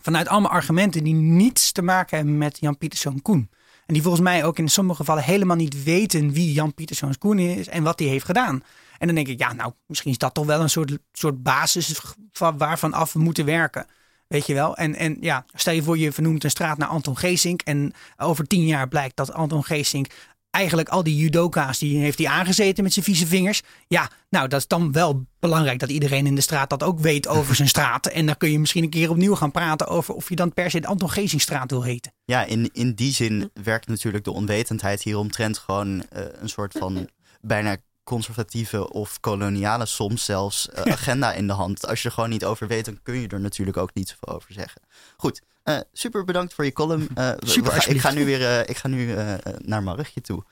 Vanuit 0.00 0.28
allemaal 0.28 0.50
argumenten 0.50 1.04
die 1.04 1.14
niets 1.14 1.72
te 1.72 1.82
maken 1.82 2.16
hebben 2.16 2.38
met 2.38 2.58
Jan 2.60 2.78
Pieterszoon 2.78 3.22
Koen. 3.22 3.50
En 3.86 3.94
die 3.94 4.02
volgens 4.02 4.22
mij 4.22 4.44
ook 4.44 4.58
in 4.58 4.68
sommige 4.68 4.98
gevallen 4.98 5.22
helemaal 5.22 5.56
niet 5.56 5.82
weten 5.84 6.32
wie 6.32 6.52
Jan 6.52 6.74
Pieterszoon 6.74 7.18
Koen 7.18 7.38
is 7.38 7.68
en 7.68 7.82
wat 7.82 7.98
hij 7.98 8.08
heeft 8.08 8.24
gedaan. 8.24 8.62
En 8.98 9.06
dan 9.06 9.14
denk 9.14 9.28
ik, 9.28 9.38
ja, 9.38 9.52
nou, 9.52 9.72
misschien 9.86 10.10
is 10.10 10.18
dat 10.18 10.34
toch 10.34 10.46
wel 10.46 10.60
een 10.60 10.70
soort, 10.70 10.98
soort 11.12 11.42
basis 11.42 12.00
van 12.32 12.58
waarvan 12.58 12.92
af 12.92 13.12
we 13.12 13.18
moeten 13.18 13.44
werken. 13.44 13.86
Weet 14.28 14.46
je 14.46 14.54
wel? 14.54 14.76
En, 14.76 14.94
en 14.94 15.16
ja, 15.20 15.44
stel 15.54 15.74
je 15.74 15.82
voor 15.82 15.98
je 15.98 16.12
vernoemt 16.12 16.44
een 16.44 16.50
straat 16.50 16.78
naar 16.78 16.88
Anton 16.88 17.18
Geesink. 17.18 17.62
En 17.62 17.92
over 18.16 18.46
tien 18.46 18.66
jaar 18.66 18.88
blijkt 18.88 19.16
dat 19.16 19.32
Anton 19.32 19.64
Geesink 19.64 20.06
eigenlijk 20.50 20.88
al 20.88 21.02
die 21.02 21.16
judoka's, 21.16 21.78
die 21.78 21.98
heeft 21.98 22.18
hij 22.18 22.28
aangezeten 22.28 22.82
met 22.82 22.92
zijn 22.92 23.04
vieze 23.04 23.26
vingers. 23.26 23.62
Ja, 23.86 24.10
nou, 24.30 24.48
dat 24.48 24.60
is 24.60 24.66
dan 24.66 24.92
wel 24.92 25.26
belangrijk 25.38 25.78
dat 25.78 25.90
iedereen 25.90 26.26
in 26.26 26.34
de 26.34 26.40
straat 26.40 26.70
dat 26.70 26.82
ook 26.82 26.98
weet 26.98 27.28
over 27.28 27.54
zijn 27.54 27.68
straat. 27.68 28.06
En 28.06 28.26
dan 28.26 28.36
kun 28.36 28.50
je 28.50 28.58
misschien 28.58 28.82
een 28.82 28.90
keer 28.90 29.10
opnieuw 29.10 29.34
gaan 29.34 29.50
praten 29.50 29.86
over 29.86 30.14
of 30.14 30.28
je 30.28 30.36
dan 30.36 30.54
per 30.54 30.70
se 30.70 30.80
de 30.80 30.86
Anton 30.86 31.10
Geesinkstraat 31.10 31.70
wil 31.70 31.82
heten. 31.82 32.12
Ja, 32.24 32.44
in, 32.44 32.70
in 32.72 32.94
die 32.94 33.12
zin 33.12 33.50
werkt 33.62 33.86
natuurlijk 33.86 34.24
de 34.24 34.32
onwetendheid 34.32 35.02
hieromtrent 35.02 35.58
gewoon 35.58 36.08
eh, 36.08 36.22
een 36.32 36.48
soort 36.48 36.74
van 36.78 37.08
bijna 37.40 37.76
conservatieve 38.08 38.90
of 38.92 39.20
koloniale 39.20 39.86
soms 39.86 40.24
zelfs 40.24 40.68
eh, 40.68 40.92
agenda 40.92 41.32
in 41.32 41.46
de 41.46 41.52
hand. 41.52 41.86
Als 41.86 42.02
je 42.02 42.08
er 42.08 42.14
gewoon 42.14 42.30
niet 42.30 42.44
over 42.44 42.66
weet, 42.66 42.84
dan 42.84 42.98
kun 43.02 43.14
je 43.20 43.28
er 43.28 43.40
natuurlijk 43.40 43.76
ook 43.76 43.94
niet 43.94 44.08
zoveel 44.08 44.34
over 44.34 44.52
zeggen. 44.52 44.80
Goed, 45.16 45.42
eh, 45.62 45.78
super 45.92 46.24
bedankt 46.24 46.54
voor 46.54 46.64
je 46.64 46.72
column. 46.72 47.08
Eh, 47.14 47.30
Super, 47.38 47.72
we- 47.74 47.90
ik 47.94 48.00
ga 48.00 48.10
nu 48.10 48.24
weer 48.24 48.68
ik 48.68 48.76
ga 48.76 48.88
nu, 48.88 49.14
naar 49.58 49.82
Margje 49.82 50.20
toe. 50.20 50.44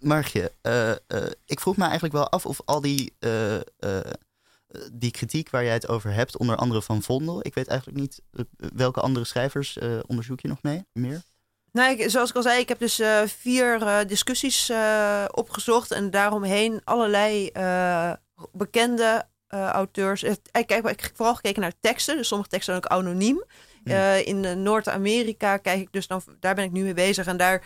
Margje, 0.00 0.52
ik 1.46 1.60
vroeg 1.60 1.76
me 1.76 1.82
eigenlijk 1.84 2.14
wel 2.14 2.28
af 2.30 2.46
of 2.46 2.60
al 2.64 2.80
die, 2.80 3.12
die 4.92 5.10
kritiek 5.10 5.50
waar 5.50 5.64
jij 5.64 5.72
het 5.72 5.88
over 5.88 6.12
hebt, 6.12 6.36
onder 6.38 6.56
andere 6.56 6.82
van 6.82 7.02
Vondel, 7.02 7.46
ik 7.46 7.54
weet 7.54 7.66
eigenlijk 7.68 8.00
niet 8.00 8.20
welke 8.56 9.00
andere 9.00 9.24
schrijvers 9.24 9.78
onderzoek 10.06 10.40
je 10.40 10.48
nog 10.48 10.62
mee, 10.62 10.86
meer? 10.92 11.22
Nou, 11.72 11.90
ik, 11.90 12.10
zoals 12.10 12.30
ik 12.30 12.36
al 12.36 12.42
zei, 12.42 12.60
ik 12.60 12.68
heb 12.68 12.78
dus 12.78 12.98
eh, 12.98 13.22
vier 13.26 13.82
eh, 13.82 13.98
discussies 14.06 14.68
eh, 14.68 15.24
opgezocht 15.30 15.90
en 15.90 16.10
daaromheen 16.10 16.80
allerlei 16.84 17.50
bekende 18.52 19.30
auteurs. 19.48 20.22
Ik 20.22 20.38
heb 20.52 20.88
ik 20.88 21.00
heb 21.00 21.10
vooral 21.14 21.34
gekeken 21.34 21.60
naar 21.60 21.72
teksten, 21.80 22.16
dus 22.16 22.28
sommige 22.28 22.50
teksten 22.50 22.74
zijn 22.74 22.84
ook 22.84 22.98
anoniem. 22.98 23.44
Eh, 23.84 24.26
in 24.26 24.62
Noord-Amerika 24.62 25.56
kijk 25.56 25.80
ik 25.80 25.92
dus 25.92 26.06
dan, 26.06 26.22
daar 26.40 26.54
ben 26.54 26.64
ik 26.64 26.72
nu 26.72 26.82
mee 26.82 26.94
bezig 26.94 27.26
en 27.26 27.36
daar 27.36 27.62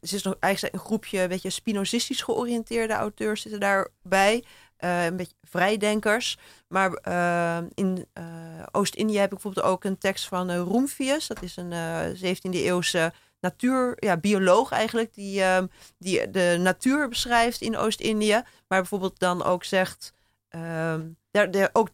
is 0.00 0.22
nog 0.22 0.36
eigenlijk 0.40 0.74
een 0.74 0.80
groepje, 0.80 1.20
een 1.20 1.28
beetje 1.28 1.50
spinozistisch 1.50 2.22
georiënteerde 2.22 2.94
auteurs 2.94 3.42
zitten 3.42 3.60
daarbij. 3.60 4.44
Eh, 4.76 5.04
een 5.04 5.16
beetje 5.16 5.34
vrijdenkers. 5.42 6.38
Maar 6.68 6.92
eh, 6.92 7.58
in 7.74 8.06
eh, 8.12 8.24
Oost-Indië 8.72 9.16
heb 9.16 9.24
ik 9.24 9.30
bijvoorbeeld 9.30 9.66
ook 9.66 9.84
een 9.84 9.98
tekst 9.98 10.28
van 10.28 10.56
Roemfius. 10.56 11.26
Dat 11.26 11.42
is 11.42 11.56
een 11.56 11.72
eh 11.72 12.34
17e 12.34 12.50
eeuwse 12.50 13.12
natuur, 13.40 13.96
ja, 13.98 14.16
bioloog 14.16 14.70
eigenlijk, 14.70 15.14
die, 15.14 15.42
ehm, 15.42 15.66
die 15.98 16.30
de 16.30 16.56
natuur 16.60 17.08
beschrijft 17.08 17.60
in 17.60 17.76
Oost-Indië. 17.76 18.42
Maar 18.68 18.80
bijvoorbeeld 18.80 19.18
dan 19.18 19.44
ook 19.44 19.64
zegt, 19.64 20.12
ehm, 20.48 21.02
daar, 21.30 21.70
ook, 21.72 21.88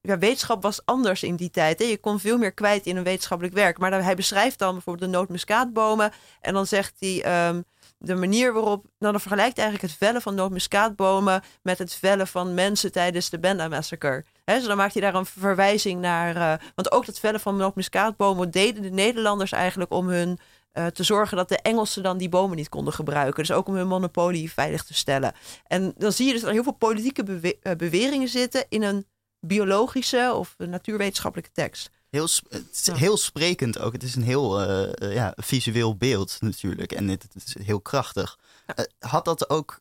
ja, 0.00 0.18
wetenschap 0.18 0.62
was 0.62 0.84
anders 0.84 1.22
in 1.22 1.36
die 1.36 1.50
tijd. 1.50 1.78
Hè? 1.78 1.84
Je 1.84 1.98
kon 1.98 2.20
veel 2.20 2.38
meer 2.38 2.52
kwijt 2.52 2.86
in 2.86 2.96
een 2.96 3.04
wetenschappelijk 3.04 3.54
werk. 3.54 3.78
Maar 3.78 4.04
hij 4.04 4.14
beschrijft 4.14 4.58
dan 4.58 4.72
bijvoorbeeld 4.72 5.10
de 5.10 5.16
nootmuskaatbomen. 5.18 6.12
En 6.40 6.54
dan 6.54 6.66
zegt 6.66 6.94
hij 6.98 7.22
ehm, 7.22 7.62
de 8.04 8.14
manier 8.14 8.52
waarop, 8.52 8.84
nou 8.98 9.12
dan 9.12 9.20
vergelijkt 9.20 9.58
eigenlijk 9.58 9.90
het 9.90 9.98
vellen 9.98 10.22
van 10.22 10.34
nootmuskaatbomen 10.34 11.42
met 11.62 11.78
het 11.78 11.94
vellen 11.94 12.26
van 12.26 12.54
mensen 12.54 12.92
tijdens 12.92 13.30
de 13.30 13.38
Benda 13.38 13.68
Massacre. 13.68 14.24
Hè, 14.44 14.54
dus 14.54 14.66
dan 14.66 14.76
maakt 14.76 14.92
hij 14.92 15.02
daar 15.02 15.14
een 15.14 15.26
verwijzing 15.26 16.00
naar. 16.00 16.36
eh, 16.36 16.66
want 16.74 16.92
ook 16.92 17.06
dat 17.06 17.18
vellen 17.18 17.40
van 17.40 17.56
nootmuskaatbomen 17.56 18.50
deden 18.50 18.82
de 18.82 18.90
Nederlanders 18.90 19.52
eigenlijk 19.52 19.92
om 19.92 20.08
hun 20.08 20.38
eh, 20.72 20.86
te 20.86 21.02
zorgen 21.02 21.36
dat 21.36 21.48
de 21.48 21.58
Engelsen 21.58 22.02
dan 22.02 22.18
die 22.18 22.28
bomen 22.28 22.56
niet 22.56 22.68
konden 22.68 22.92
gebruiken. 22.92 23.44
Dus 23.44 23.52
ook 23.52 23.68
om 23.68 23.74
hun 23.74 23.86
monopolie 23.86 24.52
veilig 24.52 24.84
te 24.84 24.94
stellen. 24.94 25.32
En 25.66 25.94
dan 25.96 26.12
zie 26.12 26.26
je 26.26 26.32
dus 26.32 26.42
er 26.42 26.52
heel 26.52 26.62
veel 26.62 26.72
politieke 26.72 27.56
eh, 27.62 27.72
beweringen 27.76 28.28
zitten 28.28 28.64
in 28.68 28.82
een 28.82 29.06
biologische 29.40 30.32
of 30.34 30.54
natuurwetenschappelijke 30.58 31.52
tekst. 31.52 31.90
Heel, 32.14 32.28
het 32.48 32.68
is 32.72 32.84
Ja. 32.84 32.94
heel 32.94 33.16
sprekend 33.16 33.78
ook. 33.78 33.92
Het 33.92 34.02
is 34.02 34.14
een 34.14 34.22
heel 34.22 34.60
eh, 34.60 35.02
eh, 35.02 35.14
ja, 35.14 35.32
visueel 35.36 35.96
beeld 35.96 36.36
natuurlijk. 36.40 36.92
En 36.92 37.08
het, 37.08 37.22
het 37.22 37.34
is 37.46 37.56
heel 37.64 37.80
krachtig. 37.80 38.38
Ja. 38.66 38.74
Eh, 38.74 38.84
had 39.10 39.24
dat 39.24 39.50
ook 39.50 39.80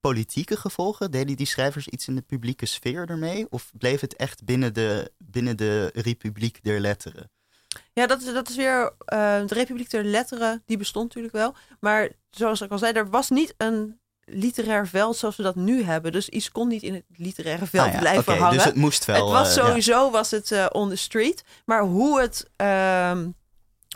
politieke 0.00 0.56
gevolgen? 0.56 1.10
Deden 1.10 1.36
die 1.36 1.46
schrijvers 1.46 1.88
iets 1.88 2.08
in 2.08 2.14
de 2.14 2.22
publieke 2.22 2.66
sfeer 2.66 3.08
ermee? 3.08 3.46
Of 3.50 3.70
bleef 3.78 4.00
het 4.00 4.16
echt 4.16 4.44
binnen 4.44 4.74
de, 4.74 5.12
binnen 5.18 5.56
de 5.56 5.90
Republiek 5.94 6.62
der 6.62 6.80
Letteren? 6.80 7.30
Ja, 7.92 8.06
dat 8.06 8.22
is, 8.22 8.32
dat 8.32 8.48
is 8.48 8.56
weer 8.56 8.92
de 9.06 9.54
Republiek 9.54 9.90
der 9.90 10.04
Letteren, 10.04 10.62
die 10.66 10.76
bestond 10.76 11.06
natuurlijk 11.06 11.34
wel. 11.34 11.54
Maar 11.80 12.10
zoals 12.30 12.60
ik 12.60 12.70
al 12.70 12.78
zei, 12.78 12.92
er 12.92 13.10
was 13.10 13.30
niet 13.30 13.54
een 13.56 14.00
literair 14.30 14.86
veld 14.86 15.16
zoals 15.16 15.36
we 15.36 15.42
dat 15.42 15.54
nu 15.54 15.82
hebben. 15.82 16.12
Dus 16.12 16.28
iets 16.28 16.52
kon 16.52 16.68
niet 16.68 16.82
in 16.82 16.94
het 16.94 17.04
literaire 17.16 17.66
veld 17.66 17.86
Ah 17.86 17.92
ja, 17.92 17.98
blijven 17.98 18.32
oké, 18.32 18.42
hangen. 18.42 18.56
Dus 18.56 18.64
het 18.64 18.74
moest 18.74 19.04
wel. 19.04 19.16
het 19.16 19.32
was 19.32 19.56
eh, 19.56 19.62
ja. 19.62 19.68
sowieso 19.68 20.10
was 20.10 20.30
het 20.30 20.52
eh, 20.52 20.66
on 20.72 20.88
the 20.88 20.96
street. 20.96 21.44
Maar 21.64 21.82
hoe 21.82 22.20
het, 22.20 22.50
ehm, 22.56 23.28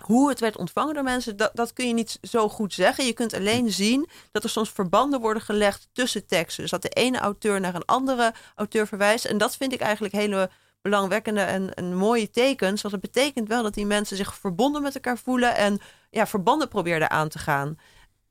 hoe 0.03 0.29
het 0.29 0.41
werd 0.41 0.57
ontvangen 0.57 0.95
door 0.95 1.03
mensen, 1.03 1.37
dat, 1.37 1.51
dat 1.55 1.73
kun 1.73 1.89
je 1.89 1.95
niet 1.95 2.19
zo 2.23 2.49
goed 2.49 2.75
zeggen. 2.75 3.07
Je 3.07 3.13
kunt 3.13 3.35
alleen 3.35 3.71
zien 3.71 4.09
dat 4.31 4.45
er 4.45 4.51
soms 4.51 4.71
verbanden 4.71 5.21
worden 5.21 5.43
gelegd 5.43 5.89
tussen 5.93 6.27
teksten. 6.27 6.63
Dus 6.63 6.71
dat 6.71 6.83
de 6.83 6.89
ene 6.89 7.19
auteur 7.19 7.61
naar 7.61 7.75
een 7.75 7.85
andere 7.85 8.33
auteur 8.55 8.87
verwijst. 8.87 9.25
En 9.25 9.39
dat 9.39 9.57
vind 9.57 9.73
ik 9.73 9.81
eigenlijk 9.81 10.15
hele 10.15 10.51
belangwekkende 10.83 11.41
en, 11.41 11.75
en 11.75 11.95
mooie 11.97 12.31
tekens. 12.31 12.83
Want 12.83 12.95
het 12.95 13.13
betekent 13.13 13.49
wel 13.49 13.63
dat 13.63 13.75
die 13.75 13.87
mensen 13.87 14.17
zich 14.17 14.35
verbonden 14.35 14.83
met 14.83 14.95
elkaar 14.95 15.19
voelen 15.19 15.57
en 15.57 15.81
ja, 16.11 16.27
verbanden 16.27 16.69
probeerden 16.69 17.11
aan 17.11 17.29
te 17.29 17.39
gaan. 17.39 17.77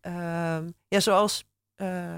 Ehm, 0.01 0.69
ja, 0.87 0.99
zoals 0.99 1.43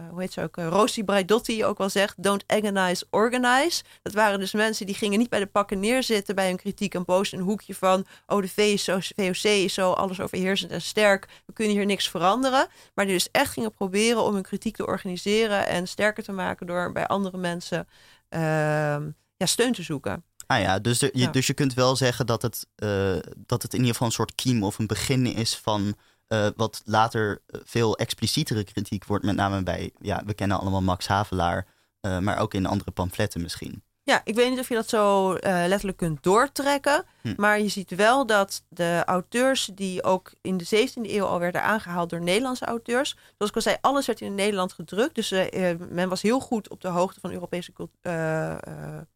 hoe 0.09 0.21
heet 0.21 0.33
ze 0.33 0.41
ook, 0.41 0.57
uh, 0.57 0.67
Rosie 0.67 1.03
Braidotti 1.03 1.65
ook 1.65 1.77
wel 1.77 1.89
zegt, 1.89 2.23
don't 2.23 2.43
agonize, 2.47 3.05
organize. 3.09 3.83
Dat 4.01 4.13
waren 4.13 4.39
dus 4.39 4.51
mensen 4.51 4.85
die 4.85 4.95
gingen 4.95 5.19
niet 5.19 5.29
bij 5.29 5.39
de 5.39 5.45
pakken 5.45 5.79
neerzitten 5.79 6.35
bij 6.35 6.47
hun 6.47 6.57
kritiek 6.57 6.93
en 6.93 7.05
boos 7.05 7.33
in 7.33 7.39
een 7.39 7.45
hoekje 7.45 7.75
van, 7.75 8.05
oh 8.27 8.41
de 8.41 8.49
VOC 9.15 9.43
is 9.43 9.73
zo 9.73 9.91
alles 9.91 10.19
overheersend 10.19 10.71
en 10.71 10.81
sterk, 10.81 11.27
we 11.45 11.53
kunnen 11.53 11.75
hier 11.75 11.85
niks 11.85 12.09
veranderen. 12.09 12.67
Maar 12.93 13.05
die 13.05 13.13
dus 13.13 13.31
echt 13.31 13.53
gingen 13.53 13.71
proberen 13.71 14.23
om 14.23 14.33
hun 14.33 14.43
kritiek 14.43 14.75
te 14.75 14.85
organiseren 14.85 15.67
en 15.67 15.87
sterker 15.87 16.23
te 16.23 16.31
maken 16.31 16.67
door 16.67 16.91
bij 16.91 17.07
andere 17.07 17.37
mensen 17.37 17.87
ehm, 18.29 19.09
ja, 19.37 19.45
steun 19.45 19.73
te 19.73 19.83
zoeken. 19.83 20.23
Ah 20.47 20.61
ja, 20.61 20.79
dus, 20.79 20.99
je, 20.99 21.29
dus 21.31 21.47
je 21.47 21.53
kunt 21.53 21.73
wel 21.73 21.95
zeggen 21.95 22.25
dat 22.25 22.41
het, 22.41 22.67
uh, 22.75 23.15
dat 23.35 23.61
het 23.61 23.73
in 23.73 23.79
ieder 23.79 23.91
geval 23.91 24.07
een 24.07 24.13
soort 24.13 24.35
kiem 24.35 24.63
of 24.63 24.79
een 24.79 24.87
begin 24.87 25.25
is 25.25 25.55
van 25.55 25.95
uh, 26.33 26.47
wat 26.55 26.81
later 26.85 27.41
veel 27.47 27.97
explicietere 27.97 28.63
kritiek 28.63 29.05
wordt, 29.05 29.25
met 29.25 29.35
name 29.35 29.63
bij, 29.63 29.91
ja, 29.99 30.23
we 30.25 30.33
kennen 30.33 30.59
allemaal 30.59 30.81
Max 30.81 31.07
Havelaar, 31.07 31.67
uh, 32.01 32.19
maar 32.19 32.37
ook 32.37 32.53
in 32.53 32.65
andere 32.65 32.91
pamfletten 32.91 33.41
misschien. 33.41 33.83
Ja, 34.05 34.21
ik 34.23 34.35
weet 34.35 34.49
niet 34.49 34.59
of 34.59 34.69
je 34.69 34.75
dat 34.75 34.89
zo 34.89 35.33
letterlijk 35.43 35.97
kunt 35.97 36.23
doortrekken. 36.23 37.05
Hm. 37.21 37.33
Maar 37.37 37.59
je 37.59 37.67
ziet 37.67 37.95
wel 37.95 38.25
dat 38.25 38.63
de 38.69 39.01
auteurs 39.05 39.69
die 39.73 40.03
ook 40.03 40.31
in 40.41 40.57
de 40.57 40.65
17e 40.65 41.11
eeuw 41.11 41.25
al 41.25 41.39
werden 41.39 41.63
aangehaald 41.63 42.09
door 42.09 42.21
Nederlandse 42.21 42.65
auteurs. 42.65 43.09
Zoals 43.09 43.49
ik 43.49 43.55
al 43.55 43.61
zei, 43.61 43.77
alles 43.81 44.05
werd 44.05 44.21
in 44.21 44.35
Nederland 44.35 44.73
gedrukt. 44.73 45.15
Dus 45.15 45.29
men 45.89 46.09
was 46.09 46.21
heel 46.21 46.39
goed 46.39 46.69
op 46.69 46.81
de 46.81 46.87
hoogte 46.87 47.19
van 47.19 47.31
Europese 47.31 47.71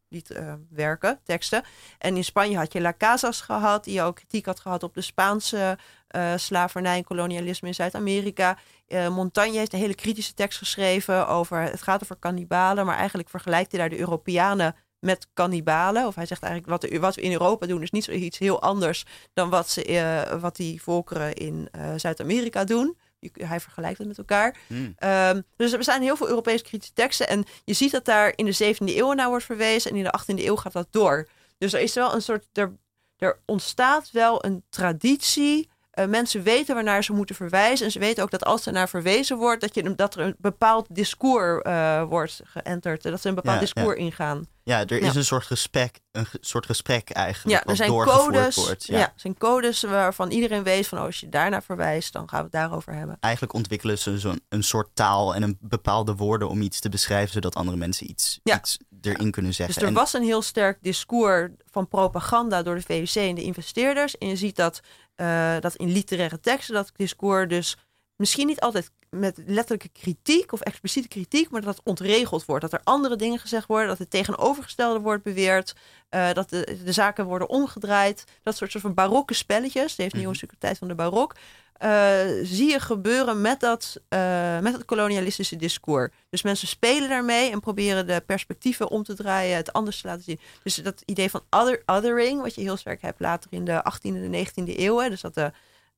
liet 0.08 0.30
uh, 0.30 0.52
werken, 0.70 1.20
teksten. 1.24 1.62
En 1.98 2.16
in 2.16 2.24
Spanje 2.24 2.56
had 2.56 2.72
je 2.72 2.80
La 2.80 2.94
Casas 2.98 3.40
gehad, 3.40 3.84
die 3.84 4.02
ook 4.02 4.16
kritiek 4.16 4.46
had 4.46 4.60
gehad 4.60 4.82
op 4.82 4.94
de 4.94 5.00
Spaanse 5.00 5.78
uh, 6.16 6.32
slavernij 6.36 6.96
en 6.96 7.04
kolonialisme 7.04 7.68
in 7.68 7.74
Zuid-Amerika. 7.74 8.58
Uh, 8.88 9.08
Montaigne 9.08 9.58
heeft 9.58 9.72
een 9.72 9.78
hele 9.78 9.94
kritische 9.94 10.34
tekst 10.34 10.58
geschreven 10.58 11.28
over, 11.28 11.60
het 11.60 11.82
gaat 11.82 12.02
over 12.02 12.16
kannibalen, 12.16 12.86
maar 12.86 12.96
eigenlijk 12.96 13.28
vergelijkt 13.28 13.70
hij 13.70 13.80
daar 13.80 13.90
de 13.90 13.98
Europeanen 13.98 14.74
met 14.98 15.26
kannibalen. 15.34 16.06
Of 16.06 16.14
hij 16.14 16.26
zegt 16.26 16.42
eigenlijk, 16.42 16.82
wat, 16.82 16.98
wat 17.00 17.14
we 17.14 17.20
in 17.20 17.32
Europa 17.32 17.66
doen 17.66 17.82
is 17.82 17.90
niet 17.90 18.04
zoiets 18.04 18.38
heel 18.38 18.62
anders 18.62 19.04
dan 19.32 19.50
wat, 19.50 19.68
ze, 19.70 20.38
wat 20.40 20.56
die 20.56 20.82
volkeren 20.82 21.34
in 21.34 21.68
Zuid-Amerika 21.96 22.64
doen 22.64 22.96
hij 23.32 23.60
vergelijkt 23.60 23.98
het 23.98 24.06
met 24.06 24.18
elkaar. 24.18 24.56
Hmm. 24.66 24.94
Um, 25.04 25.44
dus 25.56 25.72
er 25.72 25.78
bestaan 25.78 26.02
heel 26.02 26.16
veel 26.16 26.28
Europese 26.28 26.64
kritische 26.64 26.94
teksten. 26.94 27.28
En 27.28 27.44
je 27.64 27.72
ziet 27.72 27.90
dat 27.90 28.04
daar 28.04 28.32
in 28.36 28.44
de 28.44 28.74
17e 28.74 28.96
eeuw 28.96 29.12
naar 29.12 29.28
wordt 29.28 29.44
verwezen. 29.44 29.90
En 29.90 29.96
in 29.96 30.04
de 30.04 30.20
18e 30.20 30.44
eeuw 30.44 30.56
gaat 30.56 30.72
dat 30.72 30.88
door. 30.90 31.28
Dus 31.58 31.72
er 31.72 31.80
is 31.80 31.94
wel 31.94 32.14
een 32.14 32.22
soort. 32.22 32.46
Er, 32.52 32.76
er 33.16 33.40
ontstaat 33.44 34.10
wel 34.10 34.44
een 34.44 34.64
traditie 34.68 35.68
uh, 35.98 36.06
mensen 36.06 36.42
weten 36.42 36.74
waarnaar 36.74 37.04
ze 37.04 37.12
moeten 37.12 37.34
verwijzen. 37.34 37.86
En 37.86 37.92
ze 37.92 37.98
weten 37.98 38.22
ook 38.22 38.30
dat 38.30 38.44
als 38.44 38.66
er 38.66 38.72
naar 38.72 38.88
verwezen 38.88 39.36
wordt, 39.36 39.60
dat, 39.60 39.74
je, 39.74 39.94
dat 39.94 40.14
er 40.14 40.20
een 40.20 40.36
bepaald 40.38 40.86
discours 40.90 41.66
uh, 41.66 42.02
wordt 42.02 42.40
geënterd. 42.44 43.02
Dat 43.02 43.20
ze 43.20 43.28
een 43.28 43.34
bepaald 43.34 43.60
discours 43.60 43.98
ingaan. 43.98 44.46
Ja, 44.68 44.86
er 44.86 45.02
is 45.02 45.14
een 45.14 45.24
soort 45.24 45.44
gesprek, 45.44 46.00
een 46.10 46.26
soort 46.40 46.66
gesprek 46.66 47.10
eigenlijk. 47.10 47.64
Ja, 47.64 47.70
er 47.70 47.76
zijn 47.76 47.90
codes. 47.90 48.56
Wordt. 48.56 48.86
Ja. 48.86 48.98
ja, 48.98 49.04
er 49.04 49.12
zijn 49.20 49.38
codes 49.38 49.82
waarvan 49.82 50.30
iedereen 50.30 50.62
weet 50.62 50.86
van 50.86 50.98
oh, 50.98 51.04
als 51.04 51.20
je 51.20 51.28
daarnaar 51.28 51.62
verwijst, 51.62 52.12
dan 52.12 52.28
gaan 52.28 52.38
we 52.38 52.44
het 52.44 52.52
daarover 52.52 52.94
hebben. 52.94 53.16
Eigenlijk 53.20 53.54
ontwikkelen 53.54 53.98
ze 53.98 54.18
zo'n 54.18 54.40
een 54.48 54.62
soort 54.62 54.88
taal 54.94 55.34
en 55.34 55.42
een 55.42 55.58
bepaalde 55.60 56.14
woorden 56.14 56.48
om 56.48 56.60
iets 56.60 56.80
te 56.80 56.88
beschrijven, 56.88 57.32
zodat 57.32 57.54
andere 57.54 57.76
mensen 57.76 58.10
iets, 58.10 58.40
iets 58.42 58.78
erin 59.00 59.30
kunnen 59.30 59.54
zeggen. 59.54 59.74
Dus 59.80 59.88
er 59.88 59.94
was 59.94 60.12
een 60.12 60.22
heel 60.22 60.42
sterk 60.42 60.78
discours 60.82 61.50
van 61.70 61.88
propaganda 61.88 62.62
door 62.62 62.74
de 62.74 62.82
VUC 62.82 63.14
en 63.14 63.34
de 63.34 63.42
investeerders. 63.42 64.18
En 64.18 64.28
je 64.28 64.36
ziet 64.36 64.56
dat 64.56 64.80
uh, 65.16 65.60
dat 65.60 65.74
in 65.74 65.92
literaire 65.92 66.40
teksten 66.40 66.74
dat 66.74 66.92
discours 66.96 67.48
dus 67.48 67.76
misschien 68.18 68.46
niet 68.46 68.60
altijd 68.60 68.90
met 69.10 69.42
letterlijke 69.46 69.88
kritiek 70.00 70.52
of 70.52 70.60
expliciete 70.60 71.08
kritiek, 71.08 71.50
maar 71.50 71.60
dat 71.60 71.76
het 71.76 71.86
ontregeld 71.86 72.44
wordt. 72.44 72.62
Dat 72.62 72.72
er 72.72 72.80
andere 72.84 73.16
dingen 73.16 73.38
gezegd 73.38 73.66
worden, 73.66 73.88
dat 73.88 73.98
het 73.98 74.10
tegenovergestelde 74.10 75.00
wordt 75.00 75.22
beweerd, 75.22 75.74
uh, 76.10 76.32
dat 76.32 76.50
de, 76.50 76.78
de, 76.84 76.92
zaken 76.92 77.24
worden 77.24 77.48
omgedraaid. 77.48 78.24
Dat 78.42 78.56
soort 78.56 78.72
van 78.72 78.94
barokke 78.94 79.34
spelletjes, 79.34 79.94
de 79.94 80.02
heeft 80.02 80.14
nieuwe 80.14 80.36
mm 80.40 80.58
tijd 80.58 80.78
van 80.78 80.88
de 80.88 80.94
barok, 80.94 81.34
uh, 81.82 82.20
zie 82.42 82.70
je 82.70 82.80
gebeuren 82.80 83.40
met 83.40 83.60
dat, 83.60 84.00
uh, 84.08 84.58
met 84.58 84.72
het 84.72 84.84
kolonialistische 84.84 85.56
discours. 85.56 86.12
Dus 86.30 86.42
mensen 86.42 86.68
spelen 86.68 87.08
daarmee 87.08 87.50
en 87.50 87.60
proberen 87.60 88.06
de 88.06 88.22
perspectieven 88.26 88.88
om 88.88 89.02
te 89.02 89.14
draaien, 89.14 89.56
het 89.56 89.72
anders 89.72 90.00
te 90.00 90.06
laten 90.06 90.22
zien. 90.22 90.40
Dus 90.62 90.74
dat 90.74 91.02
idee 91.04 91.30
van 91.30 91.42
other, 91.50 91.82
othering, 91.86 92.40
wat 92.40 92.54
je 92.54 92.60
heel 92.60 92.76
sterk 92.76 93.02
hebt 93.02 93.20
later 93.20 93.52
in 93.52 93.64
de 93.64 93.84
18e 93.92 94.00
en 94.02 94.46
19e 94.46 94.78
eeuw. 94.78 94.98
Hè, 94.98 95.08
dus 95.08 95.20
dat 95.20 95.34
de, 95.34 95.52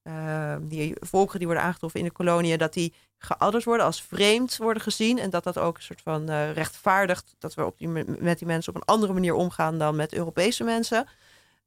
uh, 0.04 0.56
die 0.60 0.96
volkeren 1.00 1.38
die 1.38 1.46
worden 1.46 1.64
aangetroffen 1.64 2.00
in 2.00 2.06
de 2.06 2.12
koloniën, 2.12 2.58
dat 2.58 2.72
die 2.72 2.94
geotherd 3.18 3.64
worden, 3.64 3.86
als 3.86 4.02
vreemd 4.02 4.56
worden 4.56 4.82
gezien. 4.82 5.18
En 5.18 5.30
dat 5.30 5.44
dat 5.44 5.58
ook 5.58 5.76
een 5.76 5.82
soort 5.82 6.02
van 6.02 6.30
rechtvaardigt 6.30 7.34
dat 7.38 7.54
we 7.54 7.64
op 7.64 7.78
die, 7.78 7.88
met 8.18 8.38
die 8.38 8.46
mensen 8.46 8.74
op 8.74 8.80
een 8.80 8.94
andere 8.94 9.12
manier 9.12 9.34
omgaan 9.34 9.78
dan 9.78 9.96
met 9.96 10.12
Europese 10.12 10.64
mensen. 10.64 11.08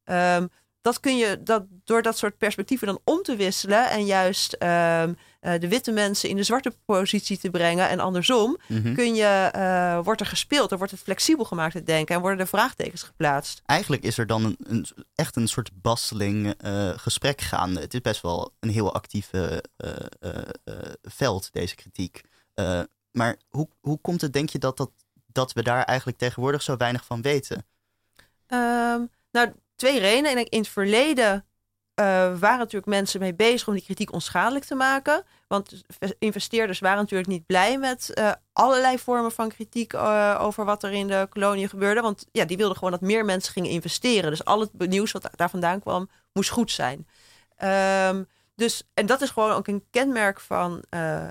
Um, 0.05 0.49
dat 0.83 0.99
kun 0.99 1.17
je 1.17 1.43
dat, 1.43 1.63
door 1.83 2.01
dat 2.01 2.17
soort 2.17 2.37
perspectieven 2.37 2.87
dan 2.87 2.99
om 3.03 3.21
te 3.21 3.35
wisselen 3.35 3.89
en 3.89 4.05
juist 4.05 4.53
ehm, 4.53 5.13
eh, 5.43 5.59
de 5.59 5.67
witte 5.67 5.91
mensen 5.91 6.29
in 6.29 6.35
de 6.35 6.43
zwarte 6.43 6.73
positie 6.85 7.37
te 7.37 7.49
brengen 7.49 7.89
en 7.89 7.99
andersom, 7.99 8.57
mhm. 8.67 8.93
kun 8.93 9.15
je, 9.15 9.51
uh, 9.55 10.03
wordt 10.03 10.21
er 10.21 10.27
gespeeld, 10.27 10.71
er 10.71 10.77
wordt 10.77 10.91
het 10.91 11.01
flexibel 11.01 11.45
gemaakt 11.45 11.73
het 11.73 11.85
denken 11.85 12.15
en 12.15 12.21
worden 12.21 12.39
er 12.39 12.47
vraagtekens 12.47 13.03
geplaatst. 13.03 13.61
Eigenlijk 13.65 14.03
is 14.03 14.17
er 14.17 14.27
dan 14.27 14.43
een, 14.43 14.57
een 14.63 14.87
echt 15.15 15.35
een 15.35 15.47
soort 15.47 15.69
basteling 15.81 16.53
uh, 16.65 16.89
gesprek 16.95 17.41
gaande. 17.41 17.79
Het 17.79 17.93
is 17.93 18.01
best 18.01 18.21
wel 18.21 18.53
een 18.59 18.69
heel 18.69 18.93
actieve 18.93 19.63
veld, 21.01 21.49
deze 21.51 21.75
kritiek. 21.75 22.21
maar 23.11 23.35
hoe, 23.49 23.67
hoe 23.79 23.99
komt 24.01 24.21
het, 24.21 24.33
denk 24.33 24.49
je, 24.49 24.59
dat, 24.59 24.77
dat, 24.77 24.91
dat 25.25 25.53
we 25.53 25.63
daar 25.63 25.83
eigenlijk 25.83 26.17
tegenwoordig 26.17 26.61
zo 26.61 26.77
weinig 26.77 27.05
van 27.05 27.21
weten? 27.21 27.65
Um, 28.47 29.09
nou, 29.31 29.53
twee 29.75 29.99
redenen. 29.99 30.45
in 30.45 30.59
het 30.59 30.67
verleden 30.67 31.45
uh, 31.95 32.05
waren 32.39 32.57
natuurlijk 32.57 32.85
mensen 32.85 33.19
mee 33.19 33.33
bezig 33.33 33.67
om 33.67 33.73
die 33.73 33.83
kritiek 33.83 34.13
onschadelijk 34.13 34.65
te 34.65 34.75
maken. 34.75 35.23
Want 35.47 35.83
investeerders 36.19 36.79
waren 36.79 36.97
natuurlijk 36.97 37.29
niet 37.29 37.45
blij 37.45 37.77
met 37.77 38.11
uh, 38.13 38.31
allerlei 38.53 38.99
vormen 38.99 39.31
van 39.31 39.49
kritiek 39.49 39.93
uh, 39.93 40.37
over 40.41 40.65
wat 40.65 40.83
er 40.83 40.91
in 40.91 41.07
de 41.07 41.27
kolonie 41.29 41.67
gebeurde. 41.67 42.01
Want 42.01 42.25
ja, 42.31 42.45
die 42.45 42.57
wilden 42.57 42.77
gewoon 42.77 42.91
dat 42.91 43.01
meer 43.01 43.25
mensen 43.25 43.53
gingen 43.53 43.69
investeren. 43.69 44.29
Dus 44.29 44.45
al 44.45 44.59
het 44.59 44.89
nieuws 44.89 45.11
wat 45.11 45.29
daar 45.35 45.49
vandaan 45.49 45.79
kwam, 45.79 46.09
moest 46.33 46.49
goed 46.49 46.71
zijn. 46.71 47.07
Um, 48.09 48.27
dus, 48.55 48.83
en 48.93 49.05
dat 49.05 49.21
is 49.21 49.29
gewoon 49.29 49.51
ook 49.51 49.67
een 49.67 49.85
kenmerk 49.91 50.39
van, 50.39 50.83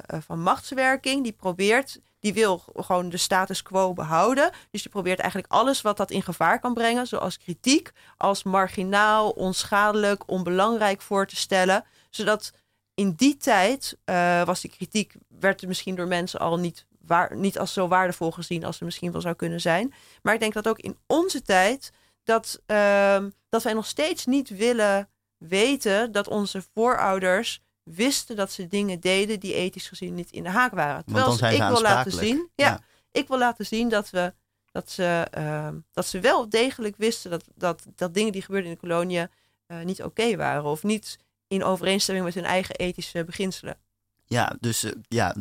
van 0.09 0.41
machtswerking. 0.41 1.23
Die 1.23 1.33
probeert 1.33 2.01
die 2.23 2.33
wil 2.33 2.63
gewoon 2.77 3.09
de 3.09 3.17
status 3.17 3.63
quo 3.63 3.93
behouden. 3.93 4.51
Dus 4.71 4.83
die 4.83 4.91
probeert 4.91 5.19
eigenlijk 5.19 5.53
alles 5.53 5.83
wat 5.83 5.97
dat 5.97 6.11
in 6.11 6.23
gevaar 6.23 6.61
kan 6.61 6.75
brengen, 6.75 7.07
zoals 7.07 7.39
kritiek, 7.39 7.93
als 8.17 8.43
marginaal, 8.43 9.31
onschadelijk, 9.31 10.23
onbelangrijk 10.31 11.01
voor 11.03 11.27
te 11.27 11.37
stellen. 11.37 11.85
Zodat 12.11 12.53
in 12.95 13.13
die 13.13 13.37
tijd 13.37 13.99
uh, 14.05 14.45
was 14.45 14.61
die 14.61 14.71
kritiek, 14.71 15.15
werd 15.29 15.67
misschien 15.67 15.95
door 15.95 16.07
mensen 16.07 16.41
al 16.41 16.59
niet, 16.59 16.87
waar, 17.07 17.37
niet 17.37 17.59
als 17.59 17.73
zo 17.73 17.89
waardevol 17.89 18.31
gezien 18.31 18.65
als 18.65 18.77
ze 18.77 18.85
misschien 18.85 19.13
wel 19.13 19.21
zou 19.21 19.35
kunnen 19.35 19.61
zijn. 19.61 19.95
Maar 20.23 20.35
ik 20.35 20.41
denk 20.41 20.53
dat 20.53 20.69
ook 20.69 20.79
in 20.79 20.99
onze 21.07 21.43
tijd 21.43 21.93
dat, 22.25 22.61
uh, 22.67 23.25
dat 23.49 23.63
wij 23.63 23.73
nog 23.73 23.87
steeds 23.87 24.27
niet 24.27 24.49
willen 24.49 25.09
weten 25.37 26.13
dat 26.13 26.29
onze 26.29 26.63
voorouders 26.75 27.61
wisten 27.83 28.37
dat 28.37 28.53
ze 28.53 28.67
dingen 28.67 29.01
deden 29.01 29.41
die 29.41 29.55
ethisch 29.55 29.89
gezien 29.89 30.15
niet 30.15 30.31
in 30.31 30.43
de 30.43 30.49
haak 30.49 30.73
waren. 30.73 31.05
Terwijl 31.05 31.33
ze, 31.33 31.55
ik 31.55 31.63
wil 31.63 31.81
laten 31.81 32.13
zien, 32.13 32.49
ja, 32.55 32.81
ik 33.13 33.29
wil 33.29 33.39
laten 33.39 33.67
zien 33.67 33.89
dat 33.89 34.11
we 34.11 34.33
dat 34.73 34.91
ze, 34.91 35.29
uh, 35.39 35.69
dat 35.93 36.07
ze 36.07 36.21
wel 36.21 36.49
degelijk 36.49 36.97
wisten 36.97 37.31
dat, 37.31 37.45
dat, 37.55 37.87
dat 37.95 38.15
dingen 38.15 38.33
die 38.33 38.43
gebeurden 38.43 38.71
in 38.71 38.75
de 38.81 38.81
koloniën 38.81 39.29
uh, 39.69 39.83
niet 39.83 40.03
oké 40.03 40.37
waren 40.37 40.65
of 40.65 40.83
niet 40.83 41.19
in 41.49 41.65
overeenstemming 41.65 42.27
met 42.27 42.35
hun 42.35 42.45
eigen 42.45 42.75
ethische 42.75 43.25
beginselen. 43.25 43.77
Ja, 44.25 44.57
dus 44.61 44.85
uh, 44.85 44.93
ja, 45.09 45.35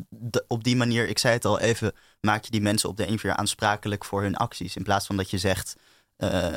op 0.47 0.63
die 0.63 0.75
manier, 0.75 1.07
ik 1.07 1.19
zei 1.19 1.33
het 1.33 1.45
al 1.45 1.59
even, 1.59 1.93
maak 2.21 2.43
je 2.43 2.51
die 2.51 2.61
mensen 2.61 2.89
op 2.89 2.97
de 2.97 3.07
een 3.07 3.19
keer 3.19 3.35
aansprakelijk 3.35 4.05
voor 4.05 4.21
hun 4.21 4.35
acties. 4.35 4.75
In 4.75 4.83
plaats 4.83 5.05
van 5.05 5.17
dat 5.17 5.29
je 5.29 5.37
zegt, 5.37 5.75
uh, 6.23 6.47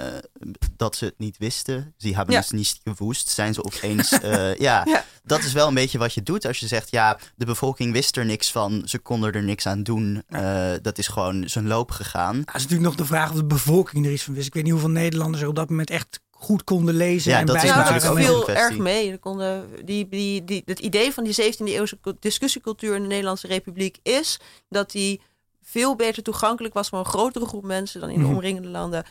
dat 0.77 0.97
ze 0.97 1.05
het 1.05 1.19
niet 1.19 1.39
wisten. 1.39 1.95
Ze 1.97 2.15
hebben 2.15 2.35
ja. 2.35 2.41
het 2.41 2.53
niet 2.53 2.81
gewoest. 2.85 3.29
Zijn 3.29 3.55
ze 3.55 3.65
opeens. 3.65 4.13
Uh, 4.13 4.57
ja, 4.69 4.83
ja, 4.85 5.05
dat 5.23 5.39
is 5.39 5.53
wel 5.53 5.69
een 5.69 5.75
beetje 5.75 5.99
wat 5.99 6.15
je 6.15 6.23
doet. 6.23 6.47
Als 6.47 6.59
je 6.59 6.67
zegt, 6.67 6.91
ja, 6.91 7.19
de 7.37 7.45
bevolking 7.45 7.93
wist 7.93 8.17
er 8.17 8.25
niks 8.25 8.51
van. 8.51 8.83
Ze 8.85 8.99
konden 8.99 9.33
er 9.33 9.43
niks 9.43 9.67
aan 9.67 9.83
doen. 9.83 10.23
Uh, 10.29 10.73
dat 10.83 10.99
is 10.99 11.09
gewoon 11.09 11.49
zijn 11.49 11.67
loop 11.67 11.91
gegaan. 11.91 12.37
Dat 12.37 12.55
is 12.55 12.63
natuurlijk 12.63 12.89
nog 12.89 12.95
de 12.95 13.05
vraag 13.05 13.31
of 13.31 13.37
de 13.37 13.45
bevolking 13.45 14.07
er 14.07 14.13
iets 14.13 14.23
van 14.23 14.35
wist. 14.35 14.47
Ik 14.47 14.55
weet 14.55 14.63
niet 14.63 14.73
hoeveel 14.73 14.91
Nederlanders 14.91 15.43
er 15.43 15.49
op 15.49 15.57
dat 15.57 15.71
moment 15.71 15.91
echt 15.91 16.21
goed 16.31 16.65
konden 16.65 16.95
lezen. 16.95 17.31
Ja, 17.31 17.39
en 17.39 17.47
dat 17.47 17.57
is 17.57 17.63
natuurlijk 17.63 18.05
nou, 18.05 18.21
viel 18.21 18.49
erg 18.49 18.79
mee. 18.79 19.19
Konden, 19.19 19.69
die, 19.85 20.09
die, 20.09 20.45
die, 20.45 20.63
het 20.65 20.79
idee 20.79 21.13
van 21.13 21.25
die 21.25 21.53
17e 21.53 21.65
eeuwse 21.65 21.99
discussiecultuur 22.21 22.95
in 22.95 23.03
de 23.03 23.09
Nederlandse 23.09 23.47
Republiek 23.47 23.99
is 24.03 24.41
dat 24.69 24.91
die 24.91 25.21
veel 25.63 25.97
beter 25.97 26.23
toegankelijk 26.23 26.75
was 26.75 26.89
voor 26.89 26.99
een 26.99 27.05
grotere 27.05 27.47
groep 27.47 27.65
mensen 27.65 28.01
dan 28.01 28.11
in 28.11 28.19
de 28.19 28.25
mhm. 28.25 28.35
omringende 28.35 28.69
landen. 28.69 29.05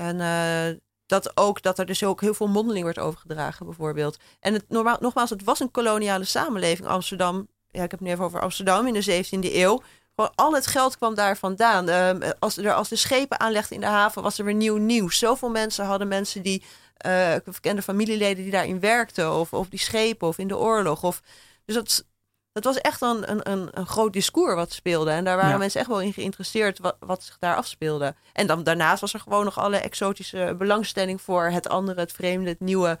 En 0.00 0.18
uh, 0.18 0.78
dat 1.06 1.36
ook 1.36 1.62
dat 1.62 1.78
er 1.78 1.86
dus 1.86 2.04
ook 2.04 2.20
heel 2.20 2.34
veel 2.34 2.48
mondeling 2.48 2.84
werd 2.84 2.98
overgedragen, 2.98 3.66
bijvoorbeeld. 3.66 4.18
En 4.40 4.52
het, 4.52 4.64
normaal, 4.68 4.96
nogmaals, 5.00 5.30
het 5.30 5.44
was 5.44 5.60
een 5.60 5.70
koloniale 5.70 6.24
samenleving. 6.24 6.88
Amsterdam 6.88 7.48
ja, 7.70 7.82
ik 7.82 7.90
heb 7.90 8.00
het 8.00 8.00
nu 8.00 8.10
even 8.10 8.24
over 8.24 8.40
Amsterdam 8.40 8.86
in 8.86 8.92
de 8.92 9.24
17e 9.24 9.54
eeuw. 9.54 9.82
Gewoon 10.14 10.32
al 10.34 10.54
het 10.54 10.66
geld 10.66 10.96
kwam 10.96 11.14
daar 11.14 11.36
vandaan. 11.36 11.88
Ehm, 11.88 12.30
als, 12.38 12.56
er, 12.56 12.72
als 12.72 12.88
de 12.88 12.96
schepen 12.96 13.40
aanlegden 13.40 13.74
in 13.74 13.80
de 13.80 13.86
haven, 13.86 14.22
was 14.22 14.38
er 14.38 14.44
weer 14.44 14.54
nieuw 14.54 14.76
nieuws. 14.76 15.18
Zoveel 15.18 15.50
mensen 15.50 15.84
hadden 15.84 16.08
mensen 16.08 16.42
die, 16.42 16.64
uh, 17.06 17.34
ik 17.34 17.44
kende 17.60 17.82
familieleden 17.82 18.42
die 18.42 18.52
daarin 18.52 18.80
werkten, 18.80 19.32
of, 19.32 19.52
of 19.52 19.68
die 19.68 19.78
schepen, 19.78 20.28
of 20.28 20.38
in 20.38 20.48
de 20.48 20.56
oorlog. 20.56 21.02
Of, 21.02 21.22
dus 21.64 21.74
dat, 21.74 22.04
dat 22.52 22.64
was 22.64 22.78
echt 22.78 23.00
een, 23.00 23.30
een, 23.30 23.50
een, 23.50 23.68
een 23.72 23.86
groot 23.86 24.12
discours 24.12 24.54
wat 24.54 24.72
speelde. 24.72 25.10
En 25.10 25.24
daar 25.24 25.36
waren 25.36 25.50
Ja. 25.50 25.56
mensen 25.58 25.80
echt 25.80 25.88
wel 25.88 26.00
in 26.00 26.12
geïnteresseerd 26.12 26.78
wat, 26.78 26.96
wat 27.00 27.22
zich 27.22 27.38
daar 27.38 27.56
afspeelde. 27.56 28.14
En 28.32 28.46
dan 28.46 28.62
daarnaast 28.64 29.00
was 29.00 29.14
er 29.14 29.20
gewoon 29.20 29.44
nog 29.44 29.58
alle 29.58 29.76
exotische 29.76 30.54
belangstelling 30.58 31.20
voor 31.22 31.44
het 31.44 31.68
andere, 31.68 32.00
het 32.00 32.12
vreemde, 32.12 32.48
het 32.48 32.60
nieuwe. 32.60 32.88
Het 32.88 32.98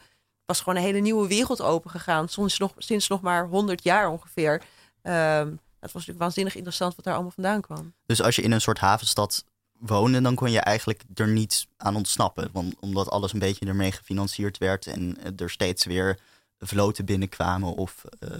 was 0.58 0.58
gewoon 0.60 0.76
een 0.76 0.82
hele 0.88 0.98
nieuwe 0.98 1.28
wereld 1.28 1.60
opengegaan. 1.62 2.28
Soms 2.28 2.58
nog, 2.58 2.72
sinds 2.78 3.08
nog 3.08 3.20
maar 3.20 3.46
100 3.46 3.82
jaar 3.82 4.08
ongeveer. 4.08 4.62
Ehm, 5.02 5.46
het 5.48 5.56
was 5.80 5.92
natuurlijk 5.92 6.18
waanzinnig 6.18 6.54
interessant 6.54 6.96
wat 6.96 7.04
daar 7.04 7.14
allemaal 7.14 7.32
vandaan 7.32 7.60
kwam. 7.60 7.92
Dus 8.06 8.22
als 8.22 8.36
je 8.36 8.42
in 8.42 8.52
een 8.52 8.60
soort 8.60 8.78
havenstad 8.78 9.44
woonde, 9.78 10.20
dan 10.20 10.34
kon 10.34 10.50
je 10.50 10.60
eigenlijk 10.60 11.02
er 11.14 11.28
niet 11.28 11.66
aan 11.76 11.96
ontsnappen. 11.96 12.48
Want, 12.52 12.74
omdat 12.80 13.10
alles 13.10 13.32
een 13.32 13.38
beetje 13.38 13.66
ermee 13.66 13.92
gefinancierd 13.92 14.58
werd 14.58 14.86
en 14.86 15.18
er 15.36 15.50
steeds 15.50 15.84
weer 15.84 16.18
vloten 16.60 17.04
binnenkwamen 17.04 17.74
of 17.74 18.04
eh, 18.18 18.30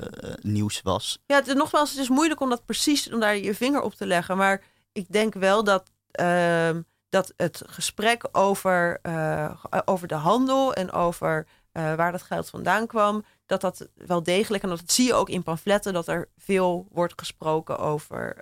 nieuws 0.40 0.82
was. 0.82 1.18
Ja, 1.26 1.36
het, 1.36 1.54
nogmaals, 1.54 1.90
het 1.90 1.98
is 1.98 2.08
moeilijk 2.08 2.40
om 2.40 2.48
dat 2.48 2.64
precies, 2.64 3.12
om 3.12 3.20
daar 3.20 3.36
je 3.36 3.54
vinger 3.54 3.82
op 3.82 3.94
te 3.94 4.06
leggen. 4.06 4.36
Maar 4.36 4.62
ik 4.92 5.12
denk 5.12 5.34
wel 5.34 5.64
dat, 5.64 5.90
ehm, 6.10 6.82
dat 7.08 7.32
het 7.36 7.62
gesprek 7.66 8.28
over, 8.32 8.98
eh, 9.02 9.54
over 9.84 10.08
de 10.08 10.14
handel 10.14 10.74
en 10.74 10.92
over 10.92 11.46
eh, 11.72 11.94
waar 11.94 12.12
dat 12.12 12.22
geld 12.22 12.50
vandaan 12.50 12.86
kwam, 12.86 13.24
dat 13.46 13.60
dat 13.60 13.88
wel 13.94 14.22
degelijk, 14.22 14.62
en 14.62 14.68
dat 14.68 14.82
zie 14.86 15.06
je 15.06 15.14
ook 15.14 15.28
in 15.28 15.42
pamfletten, 15.42 15.92
dat 15.92 16.08
er 16.08 16.28
veel 16.38 16.86
wordt 16.92 17.12
gesproken 17.16 17.78
over, 17.78 18.36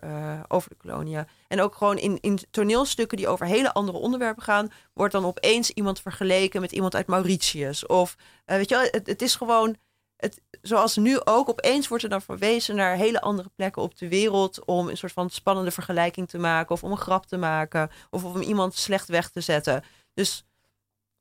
over 0.49 0.70
de 0.70 0.76
koloniën. 0.76 1.26
En 1.49 1.61
ook 1.61 1.74
gewoon 1.74 1.99
in, 1.99 2.18
in 2.20 2.38
toneelstukken 2.51 3.16
die 3.16 3.28
over 3.28 3.46
hele 3.46 3.72
andere 3.72 3.99
onderwerpen 3.99 4.42
gaan, 4.42 4.72
wordt 4.94 5.12
dan 5.12 5.24
opeens 5.24 5.70
iemand 5.70 6.01
vergeleken 6.01 6.61
met 6.61 6.72
iemand 6.72 6.94
uit 6.94 7.07
Mauritius. 7.07 7.86
Of 7.86 8.16
eh, 8.44 8.57
weet 8.57 8.68
je 8.68 8.74
wel, 8.74 9.03
het, 9.05 9.22
is 9.22 9.34
gewoon 9.34 9.76
het, 10.16 10.40
zoals 10.62 10.96
nu 10.96 11.20
ook, 11.24 11.49
opeens 11.49 11.88
wordt 11.88 12.05
er 12.05 12.11
dan 12.11 12.22
verwezen 12.22 12.76
naar 12.76 12.96
hele 12.96 13.20
andere 13.20 13.51
plekken 13.55 13.82
op 13.82 13.99
de 13.99 14.09
wereld 14.09 14.64
om 14.64 14.88
een 14.88 14.96
soort 14.96 15.12
van 15.12 15.30
spannende 15.30 15.70
vergelijking 15.70 16.28
te 16.28 16.38
maken 16.38 16.74
of 16.74 16.84
om 16.84 16.90
een 16.90 16.96
grap 16.96 17.26
te 17.26 17.36
maken 17.36 17.90
of 18.11 18.24
om 18.24 18.40
iemand 18.40 18.74
slecht 18.74 19.09
weg 19.09 19.30
te 19.30 19.40
zetten. 19.40 19.84
Dus 20.14 20.44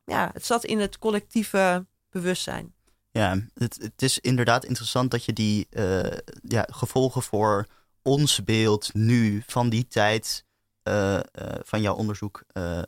ja, 0.04 0.30
het 0.34 0.46
zat 0.46 0.64
in 0.64 0.80
het 0.80 1.00
collectieve 1.00 1.86
bewustzijn. 2.10 2.74
Ja, 3.12 3.42
het, 3.54 3.78
het 3.82 4.02
is 4.02 4.20
inderdaad 4.20 4.66
interessant 4.66 5.12
dat 5.12 5.26
je 5.26 5.34
die 5.34 5.68
eh, 5.70 6.18
ja, 6.42 6.68
gevolgen 6.72 7.22
voor 7.22 7.68
ons 8.08 8.44
beeld 8.44 8.94
nu 8.94 9.44
van 9.46 9.70
die 9.70 9.88
tijd 9.88 10.46
eh, 10.84 11.16
eh, 11.16 11.22
van 11.64 11.82
jouw 11.82 11.96
onderzoek 11.96 12.44
eh, 12.48 12.82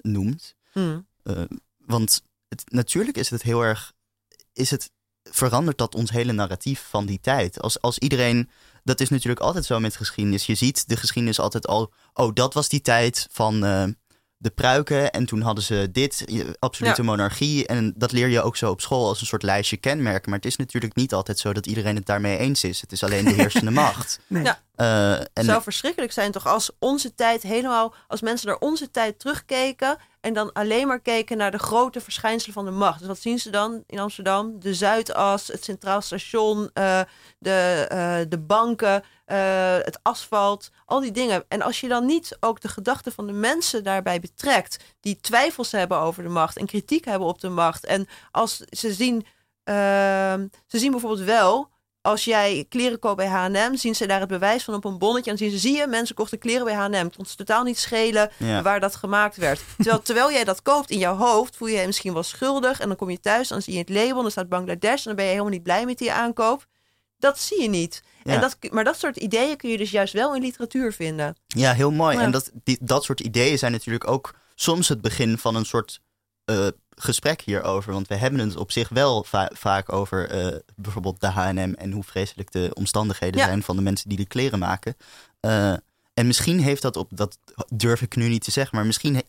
noemt. 0.00 0.54
Hmm. 0.72 1.06
Want 1.78 2.22
het, 2.48 2.62
natuurlijk 2.66 3.16
is 3.16 3.30
het 3.30 3.42
heel 3.42 3.62
erg. 3.62 3.92
Is 4.52 4.70
het, 4.70 4.90
verandert 5.22 5.78
dat 5.78 5.94
ons 5.94 6.10
hele 6.10 6.32
narratief 6.32 6.86
van 6.88 7.06
die 7.06 7.20
tijd? 7.20 7.60
Als, 7.60 7.80
als 7.80 7.98
iedereen. 7.98 8.50
Dat 8.84 9.00
is 9.00 9.08
natuurlijk 9.08 9.40
altijd 9.40 9.64
zo 9.64 9.80
met 9.80 9.96
geschiedenis. 9.96 10.46
Je 10.46 10.54
ziet 10.54 10.88
de 10.88 10.96
geschiedenis 10.96 11.38
altijd 11.38 11.66
al. 11.66 11.92
Oh, 12.12 12.34
dat 12.34 12.54
was 12.54 12.68
die 12.68 12.80
tijd 12.80 13.26
van 13.30 13.60
de 14.38 14.50
pruiken. 14.50 15.12
En 15.12 15.26
toen 15.26 15.40
hadden 15.40 15.64
ze 15.64 15.88
dit, 15.92 16.24
absolute 16.58 17.02
ja. 17.02 17.08
monarchie. 17.08 17.66
En 17.66 17.92
dat 17.96 18.12
leer 18.12 18.28
je 18.28 18.42
ook 18.42 18.56
zo 18.56 18.70
op 18.70 18.80
school 18.80 19.08
als 19.08 19.20
een 19.20 19.26
soort 19.26 19.42
lijstje 19.42 19.76
kenmerken. 19.76 20.30
Maar 20.30 20.38
het 20.38 20.48
is 20.48 20.56
natuurlijk 20.56 20.94
niet 20.94 21.14
altijd 21.14 21.38
zo 21.38 21.52
dat 21.52 21.66
iedereen 21.66 21.96
het 21.96 22.06
daarmee 22.06 22.38
eens 22.38 22.64
is. 22.64 22.80
Het 22.80 22.92
is 22.92 23.04
alleen 23.04 23.24
de 23.24 23.32
heersende 23.32 23.70
macht. 23.82 24.20
Nee. 24.26 24.42
Ja. 24.42 24.60
Uh, 24.76 25.12
en 25.12 25.28
het 25.34 25.44
zou 25.44 25.62
verschrikkelijk 25.62 26.12
zijn 26.12 26.32
toch 26.32 26.46
als 26.46 26.70
onze 26.78 27.14
tijd 27.14 27.42
helemaal, 27.42 27.94
als 28.08 28.20
mensen 28.20 28.46
naar 28.46 28.58
onze 28.58 28.90
tijd 28.90 29.18
terugkeken 29.18 29.98
en 30.26 30.32
dan 30.32 30.52
alleen 30.52 30.86
maar 30.86 31.00
keken 31.00 31.36
naar 31.36 31.50
de 31.50 31.58
grote 31.58 32.00
verschijnselen 32.00 32.54
van 32.54 32.64
de 32.64 32.70
macht. 32.70 32.98
Dus 32.98 33.08
wat 33.08 33.18
zien 33.18 33.38
ze 33.38 33.50
dan 33.50 33.82
in 33.86 33.98
Amsterdam? 33.98 34.60
De 34.60 34.74
Zuidas, 34.74 35.46
het 35.46 35.64
Centraal 35.64 36.00
Station, 36.00 36.70
uh, 36.74 37.00
de, 37.38 37.88
uh, 37.92 38.30
de 38.30 38.38
banken, 38.38 39.02
het 39.84 39.98
asfalt, 40.02 40.70
al 40.84 41.00
die 41.00 41.10
dingen. 41.10 41.44
En 41.48 41.62
als 41.62 41.80
je 41.80 41.88
dan 41.88 42.06
niet 42.06 42.36
ook 42.40 42.60
de 42.60 42.68
gedachten 42.68 43.12
van 43.12 43.26
de 43.26 43.32
mensen 43.32 43.84
daarbij 43.84 44.20
betrekt, 44.20 44.84
die 45.00 45.20
twijfels 45.20 45.72
hebben 45.72 45.98
over 45.98 46.22
de 46.22 46.28
macht 46.28 46.56
en 46.56 46.66
kritiek 46.66 47.04
hebben 47.04 47.28
op 47.28 47.40
de 47.40 47.48
macht. 47.48 47.84
En 47.84 48.06
als 48.30 48.56
ze 48.56 48.92
zien, 48.92 49.26
ehm, 49.64 50.46
ze 50.66 50.78
zien 50.78 50.90
bijvoorbeeld 50.90 51.26
wel 51.26 51.70
als 52.06 52.24
jij 52.24 52.66
kleren 52.68 52.98
koopt 52.98 53.16
bij 53.16 53.26
H&M, 53.26 53.76
zien 53.76 53.94
ze 53.94 54.06
daar 54.06 54.20
het 54.20 54.28
bewijs 54.28 54.64
van 54.64 54.74
op 54.74 54.84
een 54.84 54.98
bonnetje. 54.98 55.30
En 55.30 55.36
zien 55.36 55.50
ze, 55.50 55.58
zie 55.58 55.76
je, 55.76 55.86
mensen 55.86 56.14
kochten 56.14 56.38
kleren 56.38 56.64
bij 56.64 56.74
H&M. 56.74 56.92
Het 56.92 57.16
kon 57.16 57.26
ze 57.26 57.36
totaal 57.36 57.64
niet 57.64 57.78
schelen 57.78 58.30
ja. 58.36 58.62
waar 58.62 58.80
dat 58.80 58.96
gemaakt 58.96 59.36
werd. 59.36 59.60
Terwijl, 59.76 60.02
terwijl 60.02 60.32
jij 60.32 60.44
dat 60.44 60.62
koopt 60.62 60.90
in 60.90 60.98
jouw 60.98 61.16
hoofd, 61.16 61.56
voel 61.56 61.68
je 61.68 61.78
je 61.78 61.86
misschien 61.86 62.12
wel 62.12 62.22
schuldig. 62.22 62.80
En 62.80 62.88
dan 62.88 62.96
kom 62.96 63.10
je 63.10 63.20
thuis, 63.20 63.48
dan 63.48 63.62
zie 63.62 63.72
je 63.72 63.78
het 63.78 63.88
label, 63.88 64.22
dan 64.22 64.30
staat 64.30 64.48
Bangladesh. 64.48 64.98
En 64.98 65.04
dan 65.04 65.14
ben 65.14 65.24
je 65.24 65.30
helemaal 65.30 65.52
niet 65.52 65.62
blij 65.62 65.84
met 65.84 65.98
die 65.98 66.12
aankoop. 66.12 66.66
Dat 67.18 67.38
zie 67.38 67.62
je 67.62 67.68
niet. 67.68 68.02
Ja. 68.24 68.32
En 68.32 68.40
dat, 68.40 68.56
maar 68.70 68.84
dat 68.84 68.98
soort 68.98 69.16
ideeën 69.16 69.56
kun 69.56 69.70
je 69.70 69.76
dus 69.76 69.90
juist 69.90 70.12
wel 70.12 70.34
in 70.34 70.42
literatuur 70.42 70.92
vinden. 70.92 71.36
Ja, 71.46 71.72
heel 71.72 71.90
mooi. 71.90 72.16
Ja. 72.16 72.22
En 72.22 72.30
dat, 72.30 72.50
die, 72.64 72.78
dat 72.80 73.04
soort 73.04 73.20
ideeën 73.20 73.58
zijn 73.58 73.72
natuurlijk 73.72 74.08
ook 74.08 74.34
soms 74.54 74.88
het 74.88 75.00
begin 75.00 75.38
van 75.38 75.54
een 75.54 75.64
soort 75.64 76.00
uh, 76.50 76.66
gesprek 76.96 77.40
hierover. 77.40 77.92
Want 77.92 78.08
we 78.08 78.14
hebben 78.14 78.40
het 78.40 78.56
op 78.56 78.72
zich 78.72 78.88
wel 78.88 79.24
va 79.24 79.50
vaak 79.54 79.92
over 79.92 80.46
uh, 80.46 80.58
bijvoorbeeld 80.76 81.20
de 81.20 81.26
H&M 81.26 81.72
en 81.76 81.92
hoe 81.92 82.04
vreselijk 82.04 82.52
de 82.52 82.70
omstandigheden 82.74 83.40
ja. 83.40 83.46
zijn 83.46 83.62
van 83.62 83.76
de 83.76 83.82
mensen 83.82 84.08
die 84.08 84.18
de 84.18 84.26
kleren 84.26 84.58
maken. 84.58 84.96
Uh, 85.40 85.72
en 86.14 86.26
misschien 86.26 86.60
heeft 86.60 86.82
dat 86.82 86.96
op, 86.96 87.08
dat 87.14 87.38
durf 87.68 88.02
ik 88.02 88.16
nu 88.16 88.28
niet 88.28 88.44
te 88.44 88.50
zeggen, 88.50 88.76
maar 88.76 88.86
misschien 88.86 89.22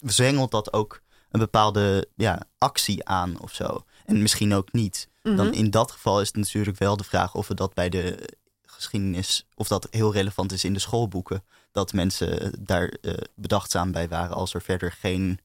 zwengelt 0.00 0.50
dat 0.50 0.72
ook 0.72 1.02
een 1.30 1.40
bepaalde 1.40 2.08
ja, 2.14 2.42
actie 2.58 3.04
aan 3.04 3.40
of 3.40 3.54
zo. 3.54 3.84
En 4.04 4.22
misschien 4.22 4.54
ook 4.54 4.72
niet. 4.72 5.08
Mm 5.08 5.18
-hmm. 5.22 5.36
Dan 5.36 5.54
in 5.54 5.70
dat 5.70 5.90
geval 5.90 6.20
is 6.20 6.26
het 6.26 6.36
natuurlijk 6.36 6.78
wel 6.78 6.96
de 6.96 7.04
vraag 7.04 7.34
of 7.34 7.48
we 7.48 7.54
dat 7.54 7.74
bij 7.74 7.88
de 7.88 8.28
geschiedenis, 8.66 9.46
of 9.54 9.68
dat 9.68 9.86
heel 9.90 10.12
relevant 10.12 10.52
is 10.52 10.64
in 10.64 10.72
de 10.72 10.78
schoolboeken, 10.78 11.44
dat 11.72 11.92
mensen 11.92 12.52
daar 12.58 12.94
uh, 13.00 13.14
bedachtzaam 13.34 13.92
bij 13.92 14.08
waren 14.08 14.36
als 14.36 14.54
er 14.54 14.62
verder 14.62 14.92
geen 14.92 15.38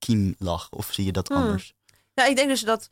kiem 0.00 0.34
lag? 0.38 0.70
Of 0.70 0.92
zie 0.92 1.04
je 1.04 1.12
dat 1.12 1.28
hmm. 1.28 1.36
anders? 1.36 1.74
Ja, 2.14 2.24
ik 2.24 2.36
denk 2.36 2.48
dus 2.48 2.60
dat 2.60 2.90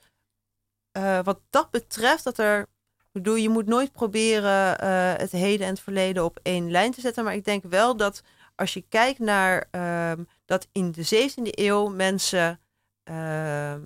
uh, 0.97 1.23
wat 1.23 1.41
dat 1.51 1.71
betreft, 1.71 2.25
dat 2.25 2.39
er. 2.39 2.67
Bedoel, 3.13 3.35
je 3.35 3.49
moet 3.49 3.67
nooit 3.67 3.93
proberen 3.93 4.85
uh, 4.85 5.15
het 5.17 5.33
heden 5.33 5.67
en 5.67 5.73
het 5.73 5.83
verleden 5.83 6.25
op 6.25 6.39
één 6.43 6.71
lijn 6.71 6.93
te 6.93 7.01
zetten. 7.01 7.25
Maar 7.25 7.35
ik 7.35 7.45
denk 7.45 7.65
wel 7.65 7.97
dat 7.97 8.23
als 8.55 8.75
je 8.75 8.85
kijkt 8.89 9.19
naar 9.19 9.69
uh, 9.73 10.25
dat 10.45 10.69
in 10.73 10.93
de 10.93 11.31
17e 11.31 11.43
eeuw 11.43 11.89
mensen 11.89 12.61
ehm, 13.03 13.83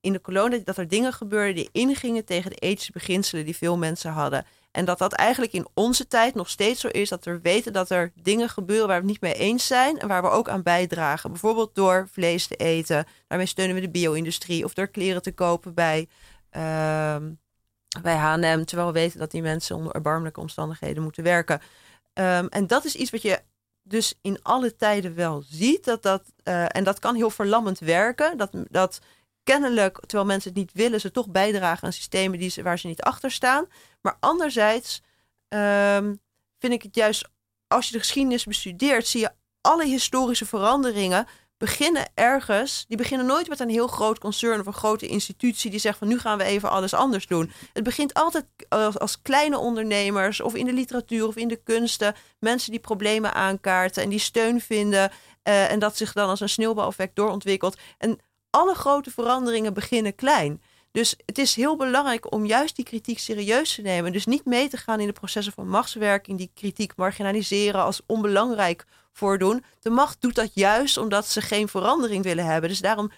in 0.00 0.12
de 0.12 0.18
kolonie, 0.18 0.62
dat 0.62 0.76
er 0.76 0.88
dingen 0.88 1.12
gebeurden 1.12 1.54
die 1.54 1.68
ingingen 1.72 2.24
tegen 2.24 2.50
de 2.50 2.56
ethische 2.56 2.92
beginselen 2.92 3.44
die 3.44 3.56
veel 3.56 3.78
mensen 3.78 4.12
hadden. 4.12 4.46
En 4.74 4.84
dat 4.84 4.98
dat 4.98 5.12
eigenlijk 5.12 5.52
in 5.52 5.66
onze 5.74 6.06
tijd 6.06 6.34
nog 6.34 6.48
steeds 6.48 6.80
zo 6.80 6.88
is. 6.88 7.08
Dat 7.08 7.24
we 7.24 7.40
weten 7.42 7.72
dat 7.72 7.90
er 7.90 8.12
dingen 8.22 8.48
gebeuren 8.48 8.86
waar 8.86 8.96
we 8.96 9.02
het 9.02 9.10
niet 9.10 9.20
mee 9.20 9.34
eens 9.34 9.66
zijn. 9.66 9.98
En 9.98 10.08
waar 10.08 10.22
we 10.22 10.28
ook 10.28 10.48
aan 10.48 10.62
bijdragen. 10.62 11.30
Bijvoorbeeld 11.30 11.74
door 11.74 12.08
vlees 12.12 12.46
te 12.46 12.56
eten. 12.56 13.06
Daarmee 13.28 13.46
steunen 13.46 13.74
we 13.74 13.80
de 13.80 13.90
bio-industrie. 13.90 14.64
Of 14.64 14.74
door 14.74 14.88
kleren 14.88 15.22
te 15.22 15.32
kopen 15.32 15.74
bij, 15.74 16.08
uh, 16.56 17.16
bij 18.02 18.16
H&M. 18.16 18.64
Terwijl 18.64 18.86
we 18.88 18.92
weten 18.92 19.18
dat 19.18 19.30
die 19.30 19.42
mensen 19.42 19.76
onder 19.76 19.92
erbarmelijke 19.92 20.40
omstandigheden 20.40 21.02
moeten 21.02 21.22
werken. 21.22 21.60
Um, 22.14 22.48
en 22.48 22.66
dat 22.66 22.84
is 22.84 22.94
iets 22.94 23.10
wat 23.10 23.22
je 23.22 23.40
dus 23.82 24.18
in 24.22 24.42
alle 24.42 24.76
tijden 24.76 25.14
wel 25.14 25.42
ziet. 25.48 25.84
Dat 25.84 26.02
dat, 26.02 26.22
uh, 26.44 26.76
en 26.76 26.84
dat 26.84 26.98
kan 26.98 27.14
heel 27.14 27.30
verlammend 27.30 27.78
werken. 27.78 28.36
Dat, 28.36 28.50
dat 28.70 29.00
kennelijk, 29.44 30.00
terwijl 30.00 30.24
mensen 30.24 30.50
het 30.50 30.58
niet 30.58 30.72
willen, 30.72 31.00
ze 31.00 31.10
toch 31.10 31.28
bijdragen 31.28 31.84
aan 31.84 31.92
systemen 31.92 32.38
die 32.38 32.50
ze, 32.50 32.62
waar 32.62 32.78
ze 32.78 32.86
niet 32.86 33.02
achter 33.02 33.30
staan. 33.30 33.66
Maar 34.00 34.16
anderzijds 34.20 35.02
um, 35.48 36.20
vind 36.58 36.72
ik 36.72 36.82
het 36.82 36.94
juist, 36.94 37.28
als 37.66 37.86
je 37.86 37.92
de 37.92 37.98
geschiedenis 37.98 38.44
bestudeert, 38.44 39.06
zie 39.06 39.20
je 39.20 39.32
alle 39.60 39.84
historische 39.84 40.46
veranderingen 40.46 41.26
beginnen 41.58 42.10
ergens. 42.14 42.84
Die 42.88 42.96
beginnen 42.96 43.26
nooit 43.26 43.48
met 43.48 43.60
een 43.60 43.68
heel 43.68 43.86
groot 43.86 44.18
concern 44.18 44.60
of 44.60 44.66
een 44.66 44.72
grote 44.72 45.06
institutie 45.06 45.70
die 45.70 45.80
zegt 45.80 45.98
van 45.98 46.08
nu 46.08 46.18
gaan 46.18 46.38
we 46.38 46.44
even 46.44 46.70
alles 46.70 46.94
anders 46.94 47.26
doen. 47.26 47.50
Het 47.72 47.84
begint 47.84 48.14
altijd 48.14 48.46
als, 48.98 49.22
kleine 49.22 49.58
ondernemers 49.58 50.40
of 50.40 50.54
in 50.54 50.66
de 50.66 50.72
literatuur 50.72 51.26
of 51.26 51.36
in 51.36 51.48
de 51.48 51.62
kunsten. 51.62 52.14
Mensen 52.38 52.70
die 52.70 52.80
problemen 52.80 53.34
aankaarten 53.34 54.02
en 54.02 54.08
die 54.08 54.18
steun 54.18 54.60
vinden. 54.60 55.10
Uh, 55.48 55.70
en 55.70 55.78
dat 55.78 55.96
zich 55.96 56.12
dan 56.12 56.28
als 56.28 56.40
een 56.40 56.48
sneeuwbaleffect 56.48 57.16
doorontwikkelt. 57.16 57.76
En 57.98 58.18
alle 58.54 58.74
grote 58.74 59.10
veranderingen 59.10 59.74
beginnen 59.74 60.14
klein. 60.14 60.62
Dus 60.92 61.16
het 61.26 61.38
is 61.38 61.54
heel 61.54 61.76
belangrijk 61.76 62.32
om 62.32 62.46
juist 62.46 62.76
die 62.76 62.84
kritiek 62.84 63.18
serieus 63.18 63.74
te 63.74 63.82
nemen. 63.82 64.12
Dus 64.12 64.26
niet 64.26 64.44
mee 64.44 64.68
te 64.68 64.76
gaan 64.76 65.00
in 65.00 65.06
de 65.06 65.12
processen 65.12 65.52
van 65.52 65.68
machtswerking, 65.68 66.38
die 66.38 66.50
kritiek 66.54 66.96
marginaliseren 66.96 67.82
als 67.82 68.00
onbelangrijk 68.06 68.84
voordoen. 69.12 69.64
De 69.80 69.90
macht 69.90 70.20
doet 70.20 70.34
dat 70.34 70.50
juist 70.54 70.96
omdat 70.96 71.26
ze 71.26 71.40
geen 71.40 71.68
verandering 71.68 72.22
willen 72.22 72.44
hebben. 72.44 72.70
Dus 72.70 72.80
daarom, 72.80 73.10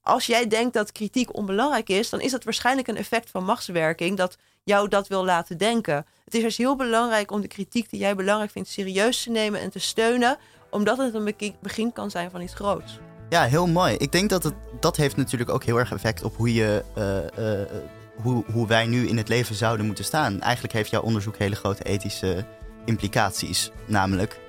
als 0.00 0.26
jij 0.26 0.46
denkt 0.46 0.74
dat 0.74 0.92
kritiek 0.92 1.36
onbelangrijk 1.36 1.88
is, 1.88 2.10
dan 2.10 2.20
is 2.20 2.30
dat 2.30 2.44
waarschijnlijk 2.44 2.88
een 2.88 2.96
effect 2.96 3.30
van 3.30 3.44
machtswerking. 3.44 4.16
Dat 4.16 4.36
jou 4.64 4.88
dat 4.88 5.08
wil 5.08 5.24
laten 5.24 5.58
denken. 5.58 6.06
Het 6.24 6.34
is 6.34 6.42
dus 6.42 6.56
heel 6.56 6.76
belangrijk 6.76 7.30
om 7.30 7.40
de 7.40 7.48
kritiek 7.48 7.90
die 7.90 8.00
jij 8.00 8.14
belangrijk 8.14 8.50
vindt 8.50 8.68
serieus 8.68 9.22
te 9.22 9.30
nemen 9.30 9.60
en 9.60 9.70
te 9.70 9.78
steunen, 9.78 10.38
omdat 10.70 10.98
het 10.98 11.14
een 11.14 11.34
begin 11.60 11.92
kan 11.92 12.10
zijn 12.10 12.30
van 12.30 12.40
iets 12.40 12.54
groots. 12.54 12.98
Ja, 13.28 13.42
heel 13.42 13.66
mooi. 13.66 13.94
Ik 13.94 14.12
denk 14.12 14.30
dat 14.30 14.42
het, 14.42 14.54
dat 14.80 14.96
heeft 14.96 15.16
natuurlijk 15.16 15.50
ook 15.50 15.64
heel 15.64 15.78
erg 15.78 15.92
effect 15.92 16.22
op 16.22 16.36
hoe, 16.36 16.54
je, 16.54 16.84
uh, 16.98 17.44
uh, 17.44 17.60
hoe, 18.22 18.44
hoe 18.52 18.66
wij 18.66 18.86
nu 18.86 19.08
in 19.08 19.16
het 19.16 19.28
leven 19.28 19.54
zouden 19.54 19.86
moeten 19.86 20.04
staan. 20.04 20.40
Eigenlijk 20.40 20.74
heeft 20.74 20.90
jouw 20.90 21.02
onderzoek 21.02 21.36
hele 21.38 21.54
grote 21.54 21.82
ethische 21.82 22.44
implicaties. 22.84 23.70
Namelijk, 23.86 24.40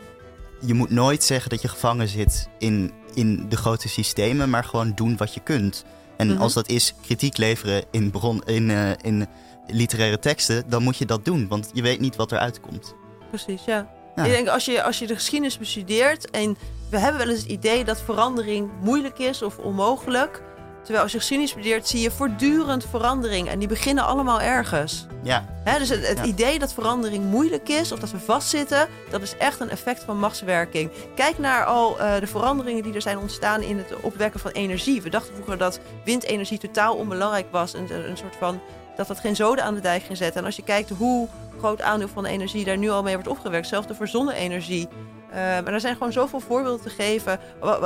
je 0.61 0.73
moet 0.73 0.89
nooit 0.89 1.23
zeggen 1.23 1.49
dat 1.49 1.61
je 1.61 1.67
gevangen 1.67 2.07
zit 2.07 2.49
in, 2.57 2.91
in 3.13 3.49
de 3.49 3.57
grote 3.57 3.89
systemen, 3.89 4.49
maar 4.49 4.63
gewoon 4.63 4.91
doen 4.95 5.17
wat 5.17 5.33
je 5.33 5.39
kunt. 5.43 5.85
En 6.17 6.27
mhm. 6.27 6.41
als 6.41 6.53
dat 6.53 6.69
is 6.69 6.93
kritiek 7.01 7.37
leveren 7.37 7.83
in, 7.91 8.11
bron, 8.11 8.43
in, 8.45 8.69
uh, 8.69 8.91
in 9.01 9.27
literaire 9.67 10.19
teksten, 10.19 10.69
dan 10.69 10.83
moet 10.83 10.97
je 10.97 11.05
dat 11.05 11.25
doen, 11.25 11.47
want 11.47 11.69
je 11.73 11.81
weet 11.81 11.99
niet 11.99 12.15
wat 12.15 12.31
eruit 12.31 12.59
komt. 12.59 12.95
Precies, 13.29 13.65
ja. 13.65 13.97
Ik 14.15 14.23
denk 14.23 14.47
als 14.47 14.65
je, 14.65 14.83
als 14.83 14.99
je 14.99 15.07
de 15.07 15.15
geschiedenis 15.15 15.57
bestudeert 15.57 16.29
en 16.29 16.57
we 16.89 16.97
hebben 16.97 17.19
wel 17.21 17.29
eens 17.29 17.41
het 17.41 17.51
idee 17.51 17.83
dat 17.83 18.01
verandering 18.01 18.69
moeilijk 18.81 19.19
is 19.19 19.41
of 19.41 19.57
onmogelijk. 19.57 20.41
Terwijl 20.81 21.03
als 21.03 21.11
je 21.11 21.17
geschiedenis 21.17 21.53
bestudeert, 21.53 21.87
zie 21.87 22.01
je 22.01 22.11
voortdurend 22.11 22.85
verandering. 22.85 23.49
En 23.49 23.59
die 23.59 23.67
beginnen 23.67 24.05
allemaal 24.05 24.41
ergens. 24.41 25.05
Ja. 25.23 25.45
dus 25.77 25.89
het, 25.89 26.07
het 26.07 26.25
idee 26.25 26.59
dat 26.59 26.73
verandering 26.73 27.23
moeilijk 27.25 27.69
is 27.69 27.91
of 27.91 27.99
dat 27.99 28.11
we 28.11 28.19
vastzitten, 28.19 28.87
dat 29.09 29.21
is 29.21 29.37
echt 29.37 29.59
een 29.59 29.69
effect 29.69 30.03
van 30.03 30.19
machtswerking. 30.19 30.91
Kijk 31.15 31.37
naar 31.37 31.65
al 31.65 31.99
uh, 31.99 32.19
de 32.19 32.27
veranderingen 32.27 32.83
die 32.83 32.93
er 32.93 33.01
zijn 33.01 33.17
ontstaan 33.17 33.61
in 33.61 33.77
het 33.77 33.93
opwekken 34.01 34.39
van 34.39 34.51
energie. 34.51 35.01
We 35.01 35.09
dachten 35.09 35.33
vroeger 35.33 35.57
dat 35.57 35.79
windenergie 36.05 36.57
totaal 36.57 36.95
onbelangrijk 36.95 37.51
was. 37.51 37.73
Een, 37.73 38.09
een 38.09 38.17
soort 38.17 38.35
van 38.35 38.61
dat 38.95 39.07
dat 39.07 39.19
geen 39.19 39.35
zoden 39.35 39.63
aan 39.63 39.73
de 39.73 39.81
dijk 39.81 40.03
ging 40.03 40.17
zetten. 40.17 40.39
En 40.39 40.45
als 40.45 40.55
je 40.55 40.63
kijkt 40.63 40.89
hoe 40.89 41.27
groot 41.57 41.81
aandeel 41.81 42.07
van 42.07 42.23
de 42.23 42.29
energie 42.29 42.65
daar 42.65 42.77
nu 42.77 42.89
al 42.89 43.03
mee 43.03 43.13
wordt 43.13 43.29
opgewerkt, 43.29 43.67
zelfs 43.67 43.87
de 43.87 43.95
voor 43.95 44.07
zonne-energie. 44.07 44.87
Maar 45.33 45.73
er 45.73 45.79
zijn 45.79 45.93
gewoon 45.93 46.11
zoveel 46.11 46.39
voorbeelden 46.39 46.81
te 46.81 46.89
geven. 46.89 47.39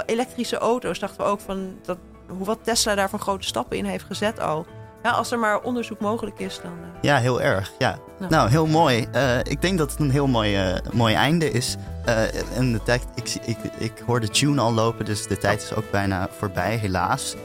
Elektrische 0.05 0.57
auto's 0.57 0.99
dachten 0.99 1.23
we 1.23 1.31
ook 1.31 1.39
van 1.39 1.79
dat, 1.85 1.97
hoe 2.27 2.45
wat 2.45 2.59
Tesla 2.61 2.95
daar 2.95 3.09
van 3.09 3.19
grote 3.19 3.47
stappen 3.47 3.77
in 3.77 3.85
heeft 3.85 4.05
gezet 4.05 4.39
al. 4.39 4.65
Ja, 5.03 5.11
als 5.11 5.31
er 5.31 5.39
maar 5.39 5.61
onderzoek 5.61 5.99
mogelijk 5.99 6.39
is, 6.39 6.59
dan. 6.63 6.71
Uh... 6.71 6.87
Ja, 7.01 7.17
heel 7.17 7.41
erg. 7.41 7.71
Ja. 7.77 7.97
Nou, 8.29 8.49
heel 8.49 8.67
mooi. 8.67 9.07
Uh, 9.15 9.37
ik 9.37 9.61
denk 9.61 9.77
dat 9.77 9.91
het 9.91 9.99
een 9.99 10.11
heel 10.11 10.27
mooi, 10.27 10.79
mooi 10.93 11.15
einde 11.15 11.51
is. 11.51 11.75
en 12.55 12.71
de 12.71 12.83
tijd, 12.83 13.03
ik, 13.15 13.35
ik, 13.45 13.57
ik 13.77 14.03
hoor 14.05 14.19
de 14.19 14.29
tune 14.29 14.61
al 14.61 14.73
lopen, 14.73 15.05
dus 15.05 15.27
de 15.27 15.37
tijd 15.37 15.61
is 15.61 15.75
ook 15.75 15.91
bijna 15.91 16.27
voorbij, 16.37 16.75
helaas. 16.75 17.35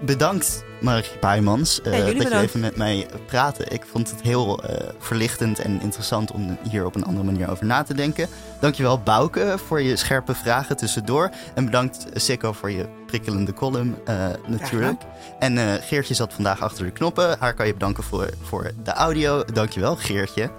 bedankt 0.00 0.64
Margie 0.82 1.18
Buijmans, 1.20 1.80
uh, 1.84 1.84
dat 1.84 2.22
je 2.22 2.38
even 2.38 2.60
met 2.60 2.76
mij 2.76 3.06
praten. 3.26 3.72
Ik 3.72 3.84
vond 3.84 4.10
het 4.10 4.22
heel 4.22 4.64
uh, 4.64 4.76
verlichtend 4.98 5.58
en 5.58 5.80
interessant 5.80 6.32
om 6.32 6.58
hier 6.70 6.84
op 6.84 6.94
een 6.94 7.04
andere 7.04 7.24
manier 7.24 7.50
over 7.50 7.66
na 7.66 7.82
te 7.82 7.94
denken. 7.94 8.28
Dankjewel 8.60 8.98
Bouke 8.98 9.54
voor 9.66 9.82
je 9.82 9.96
scherpe 9.96 10.34
vragen 10.34 10.76
tussendoor. 10.76 11.30
En 11.54 11.64
bedankt 11.64 12.06
Sikko 12.14 12.52
voor 12.52 12.70
je 12.70 12.86
prikkelende 13.06 13.52
column 13.52 13.96
uh, 14.08 14.26
natuurlijk. 14.46 15.02
En 15.38 15.82
Geertje 15.82 16.14
zat 16.14 16.32
vandaag 16.32 16.60
achter 16.62 16.84
de 16.84 16.90
knoppen. 16.90 17.36
Haar 17.38 17.54
kan 17.54 17.66
je 17.66 17.72
bedanken 17.72 18.02
voor, 18.02 18.30
voor 18.42 18.70
de 18.82 18.92
audio. 18.92 19.44
Dankjewel 19.44 19.96
Geertje. 19.96 20.50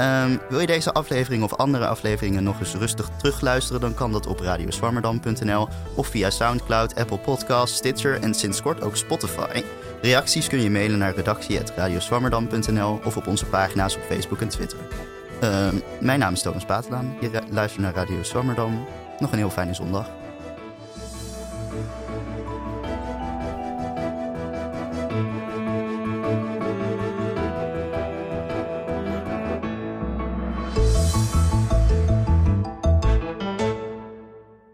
Um, 0.00 0.40
wil 0.48 0.60
je 0.60 0.66
deze 0.66 0.92
aflevering 0.92 1.42
of 1.42 1.54
andere 1.54 1.86
afleveringen 1.86 2.42
nog 2.42 2.60
eens 2.60 2.74
rustig 2.74 3.08
terugluisteren, 3.16 3.80
dan 3.80 3.94
kan 3.94 4.12
dat 4.12 4.26
op 4.26 4.40
radioswammerdam.nl 4.40 5.68
of 5.94 6.06
via 6.06 6.30
Soundcloud, 6.30 6.94
Apple 6.94 7.18
Podcasts, 7.18 7.76
Stitcher 7.76 8.22
en 8.22 8.34
sinds 8.34 8.62
kort 8.62 8.82
ook 8.82 8.96
Spotify. 8.96 9.62
Reacties 10.02 10.48
kun 10.48 10.62
je 10.62 10.70
mailen 10.70 10.98
naar 10.98 11.14
redactie.radioswammerdam.nl 11.14 13.00
of 13.04 13.16
op 13.16 13.26
onze 13.26 13.46
pagina's 13.46 13.96
op 13.96 14.02
Facebook 14.02 14.40
en 14.40 14.48
Twitter. 14.48 14.78
Um, 15.44 15.82
mijn 16.00 16.18
naam 16.18 16.32
is 16.32 16.42
Thomas 16.42 16.64
Patelaan. 16.64 17.16
Je 17.20 17.30
luistert 17.50 17.82
naar 17.82 17.94
Radio 17.94 18.22
Swammerdam. 18.22 18.86
Nog 19.18 19.32
een 19.32 19.38
heel 19.38 19.50
fijne 19.50 19.74
zondag. 19.74 20.10